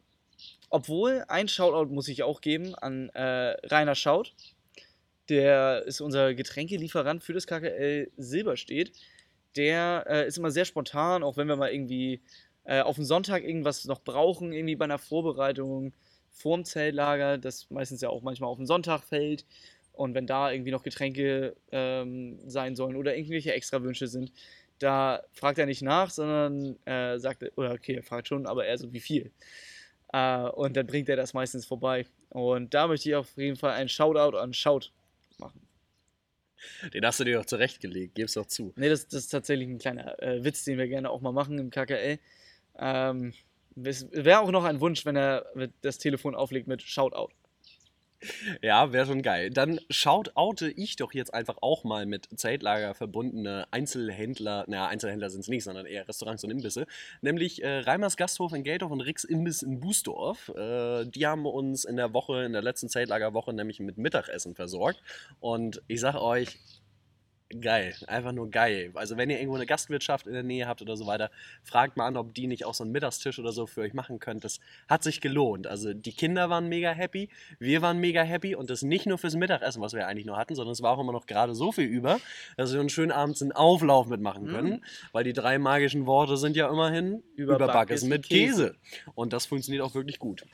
Obwohl, 0.70 1.24
ein 1.28 1.48
Shoutout 1.48 1.92
muss 1.92 2.08
ich 2.08 2.22
auch 2.22 2.40
geben 2.40 2.74
an 2.74 3.08
äh, 3.10 3.56
Rainer 3.66 3.94
Schaut. 3.94 4.34
Der 5.28 5.84
ist 5.86 6.00
unser 6.00 6.34
Getränkelieferant 6.34 7.22
für 7.22 7.32
das 7.32 7.46
KKL 7.46 8.10
Silberstedt. 8.16 8.92
Der 9.56 10.04
äh, 10.08 10.26
ist 10.28 10.38
immer 10.38 10.50
sehr 10.50 10.64
spontan, 10.64 11.22
auch 11.22 11.36
wenn 11.36 11.48
wir 11.48 11.56
mal 11.56 11.72
irgendwie 11.72 12.20
äh, 12.64 12.80
auf 12.80 12.96
dem 12.96 13.04
Sonntag 13.04 13.42
irgendwas 13.42 13.84
noch 13.84 14.00
brauchen, 14.02 14.52
irgendwie 14.52 14.76
bei 14.76 14.84
einer 14.84 14.98
Vorbereitung 14.98 15.92
vorm 16.30 16.64
Zeltlager, 16.64 17.38
das 17.38 17.68
meistens 17.70 18.00
ja 18.00 18.08
auch 18.08 18.22
manchmal 18.22 18.50
auf 18.50 18.58
den 18.58 18.66
Sonntag 18.66 19.02
fällt. 19.02 19.44
Und 19.92 20.14
wenn 20.14 20.26
da 20.26 20.50
irgendwie 20.50 20.70
noch 20.70 20.82
Getränke 20.82 21.56
ähm, 21.72 22.38
sein 22.46 22.76
sollen 22.76 22.96
oder 22.96 23.16
irgendwelche 23.16 23.52
Extrawünsche 23.52 24.06
sind, 24.06 24.32
da 24.80 25.22
fragt 25.32 25.58
er 25.58 25.66
nicht 25.66 25.82
nach, 25.82 26.10
sondern 26.10 26.76
äh, 26.86 27.18
sagt, 27.18 27.44
oder 27.56 27.72
okay, 27.72 27.94
er 27.94 28.02
fragt 28.02 28.28
schon, 28.28 28.46
aber 28.46 28.64
eher 28.64 28.78
so 28.78 28.92
wie 28.92 29.00
viel. 29.00 29.30
Äh, 30.12 30.48
und 30.48 30.76
dann 30.76 30.86
bringt 30.86 31.08
er 31.08 31.16
das 31.16 31.34
meistens 31.34 31.66
vorbei. 31.66 32.06
Und 32.30 32.74
da 32.74 32.88
möchte 32.88 33.08
ich 33.08 33.14
auf 33.14 33.36
jeden 33.36 33.56
Fall 33.56 33.72
einen 33.72 33.88
Shoutout 33.88 34.36
an 34.36 34.52
Shout 34.52 34.90
machen. 35.38 35.60
Den 36.92 37.04
hast 37.06 37.20
du 37.20 37.24
dir 37.24 37.38
doch 37.38 37.46
zurechtgelegt, 37.46 38.14
gib's 38.14 38.34
doch 38.34 38.46
zu. 38.46 38.72
Ne, 38.76 38.88
das, 38.88 39.06
das 39.06 39.24
ist 39.24 39.28
tatsächlich 39.28 39.68
ein 39.68 39.78
kleiner 39.78 40.20
äh, 40.22 40.44
Witz, 40.44 40.64
den 40.64 40.78
wir 40.78 40.88
gerne 40.88 41.10
auch 41.10 41.20
mal 41.20 41.32
machen 41.32 41.58
im 41.58 41.70
KKL. 41.70 42.18
Ähm, 42.78 43.32
es 43.82 44.10
wäre 44.12 44.40
auch 44.40 44.50
noch 44.50 44.64
ein 44.64 44.80
Wunsch, 44.80 45.04
wenn 45.06 45.16
er 45.16 45.46
das 45.80 45.98
Telefon 45.98 46.34
auflegt 46.34 46.66
mit 46.66 46.82
Shoutout. 46.82 47.32
Ja, 48.62 48.92
wäre 48.92 49.06
schon 49.06 49.22
geil. 49.22 49.50
Dann 49.50 49.80
shoutoute 49.88 50.68
ich 50.68 50.96
doch 50.96 51.14
jetzt 51.14 51.32
einfach 51.32 51.56
auch 51.62 51.84
mal 51.84 52.06
mit 52.06 52.28
Zeltlager 52.38 52.94
verbundene 52.94 53.66
Einzelhändler, 53.70 54.64
naja, 54.68 54.86
Einzelhändler 54.86 55.30
sind 55.30 55.40
es 55.40 55.48
nicht, 55.48 55.64
sondern 55.64 55.86
eher 55.86 56.06
Restaurants 56.06 56.44
und 56.44 56.50
Imbisse, 56.50 56.86
nämlich 57.22 57.62
äh, 57.62 57.78
Reimers 57.80 58.16
Gasthof 58.16 58.52
in 58.52 58.62
Geldorf 58.62 58.92
und 58.92 59.00
Rix 59.00 59.24
Imbiss 59.24 59.62
in 59.62 59.80
Bußdorf. 59.80 60.50
Äh, 60.50 61.06
die 61.06 61.26
haben 61.26 61.46
uns 61.46 61.84
in 61.84 61.96
der 61.96 62.12
Woche, 62.12 62.44
in 62.44 62.52
der 62.52 62.62
letzten 62.62 62.88
Zeltlagerwoche 62.88 63.52
nämlich 63.52 63.80
mit 63.80 63.96
Mittagessen 63.96 64.54
versorgt 64.54 65.02
und 65.40 65.82
ich 65.88 66.00
sag 66.00 66.16
euch, 66.16 66.58
geil, 67.60 67.94
einfach 68.06 68.32
nur 68.32 68.50
geil. 68.50 68.92
Also 68.94 69.16
wenn 69.16 69.28
ihr 69.30 69.38
irgendwo 69.38 69.56
eine 69.56 69.66
Gastwirtschaft 69.66 70.26
in 70.26 70.34
der 70.34 70.42
Nähe 70.42 70.68
habt 70.68 70.82
oder 70.82 70.96
so 70.96 71.06
weiter, 71.06 71.30
fragt 71.64 71.96
mal 71.96 72.06
an, 72.06 72.16
ob 72.16 72.34
die 72.34 72.46
nicht 72.46 72.64
auch 72.64 72.74
so 72.74 72.84
einen 72.84 72.92
Mittagstisch 72.92 73.38
oder 73.38 73.52
so 73.52 73.66
für 73.66 73.80
euch 73.80 73.94
machen 73.94 74.20
könnt. 74.20 74.44
Das 74.44 74.60
hat 74.88 75.02
sich 75.02 75.20
gelohnt. 75.20 75.66
Also 75.66 75.92
die 75.92 76.12
Kinder 76.12 76.50
waren 76.50 76.68
mega 76.68 76.92
happy, 76.92 77.28
wir 77.58 77.82
waren 77.82 77.98
mega 77.98 78.22
happy 78.22 78.54
und 78.54 78.70
das 78.70 78.82
nicht 78.82 79.06
nur 79.06 79.18
fürs 79.18 79.34
Mittagessen, 79.34 79.82
was 79.82 79.92
wir 79.92 80.06
eigentlich 80.06 80.26
nur 80.26 80.36
hatten, 80.36 80.54
sondern 80.54 80.72
es 80.72 80.82
war 80.82 80.92
auch 80.92 81.00
immer 81.00 81.12
noch 81.12 81.26
gerade 81.26 81.54
so 81.54 81.72
viel 81.72 81.86
über, 81.86 82.20
dass 82.56 82.72
wir 82.72 82.80
uns 82.80 82.92
schön 82.92 83.10
abends 83.10 83.42
einen 83.42 83.52
Auflauf 83.52 84.06
mitmachen 84.06 84.46
können, 84.46 84.84
weil 85.12 85.24
die 85.24 85.32
drei 85.32 85.58
magischen 85.58 86.06
Worte 86.06 86.36
sind 86.36 86.56
ja 86.56 86.68
immerhin 86.70 87.22
Überbackes 87.34 87.64
Überbackes 87.64 88.02
mit 88.04 88.10
mit 88.10 88.28
Käse. 88.28 88.70
Käse. 88.70 88.76
Und 89.14 89.32
das 89.32 89.46
funktioniert 89.46 89.82
auch 89.82 89.94
wirklich 89.94 90.18
gut. 90.18 90.44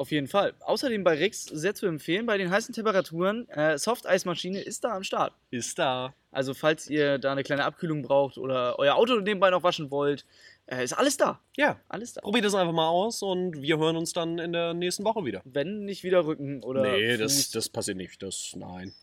Auf 0.00 0.10
jeden 0.12 0.28
Fall. 0.28 0.54
Außerdem 0.60 1.04
bei 1.04 1.18
Rix 1.18 1.44
sehr 1.44 1.74
zu 1.74 1.84
empfehlen, 1.84 2.24
bei 2.24 2.38
den 2.38 2.50
heißen 2.50 2.74
Temperaturen, 2.74 3.46
äh, 3.50 3.76
Soft-Eismaschine 3.76 4.58
ist 4.62 4.82
da 4.82 4.96
am 4.96 5.02
Start. 5.04 5.34
Ist 5.50 5.78
da. 5.78 6.14
Also 6.30 6.54
falls 6.54 6.88
ihr 6.88 7.18
da 7.18 7.32
eine 7.32 7.42
kleine 7.42 7.66
Abkühlung 7.66 8.00
braucht 8.00 8.38
oder 8.38 8.78
euer 8.78 8.94
Auto 8.94 9.20
nebenbei 9.20 9.50
noch 9.50 9.62
waschen 9.62 9.90
wollt, 9.90 10.24
äh, 10.64 10.82
ist 10.82 10.94
alles 10.94 11.18
da. 11.18 11.38
Ja, 11.54 11.78
Alles 11.90 12.14
da. 12.14 12.22
probiert 12.22 12.46
es 12.46 12.54
einfach 12.54 12.72
mal 12.72 12.88
aus 12.88 13.20
und 13.20 13.60
wir 13.60 13.76
hören 13.76 13.98
uns 13.98 14.14
dann 14.14 14.38
in 14.38 14.54
der 14.54 14.72
nächsten 14.72 15.04
Woche 15.04 15.26
wieder. 15.26 15.42
Wenn 15.44 15.84
nicht 15.84 16.02
wieder 16.02 16.24
Rücken 16.24 16.62
oder 16.62 16.80
nee, 16.80 17.18
Fuß. 17.18 17.20
das, 17.20 17.50
das 17.50 17.68
passiert 17.68 17.98
nicht. 17.98 18.22
Das, 18.22 18.54
nein. 18.56 18.94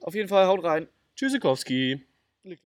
Auf 0.00 0.16
jeden 0.16 0.28
Fall 0.28 0.48
haut 0.48 0.64
rein. 0.64 0.88
Tschüssikowski. 1.14 2.04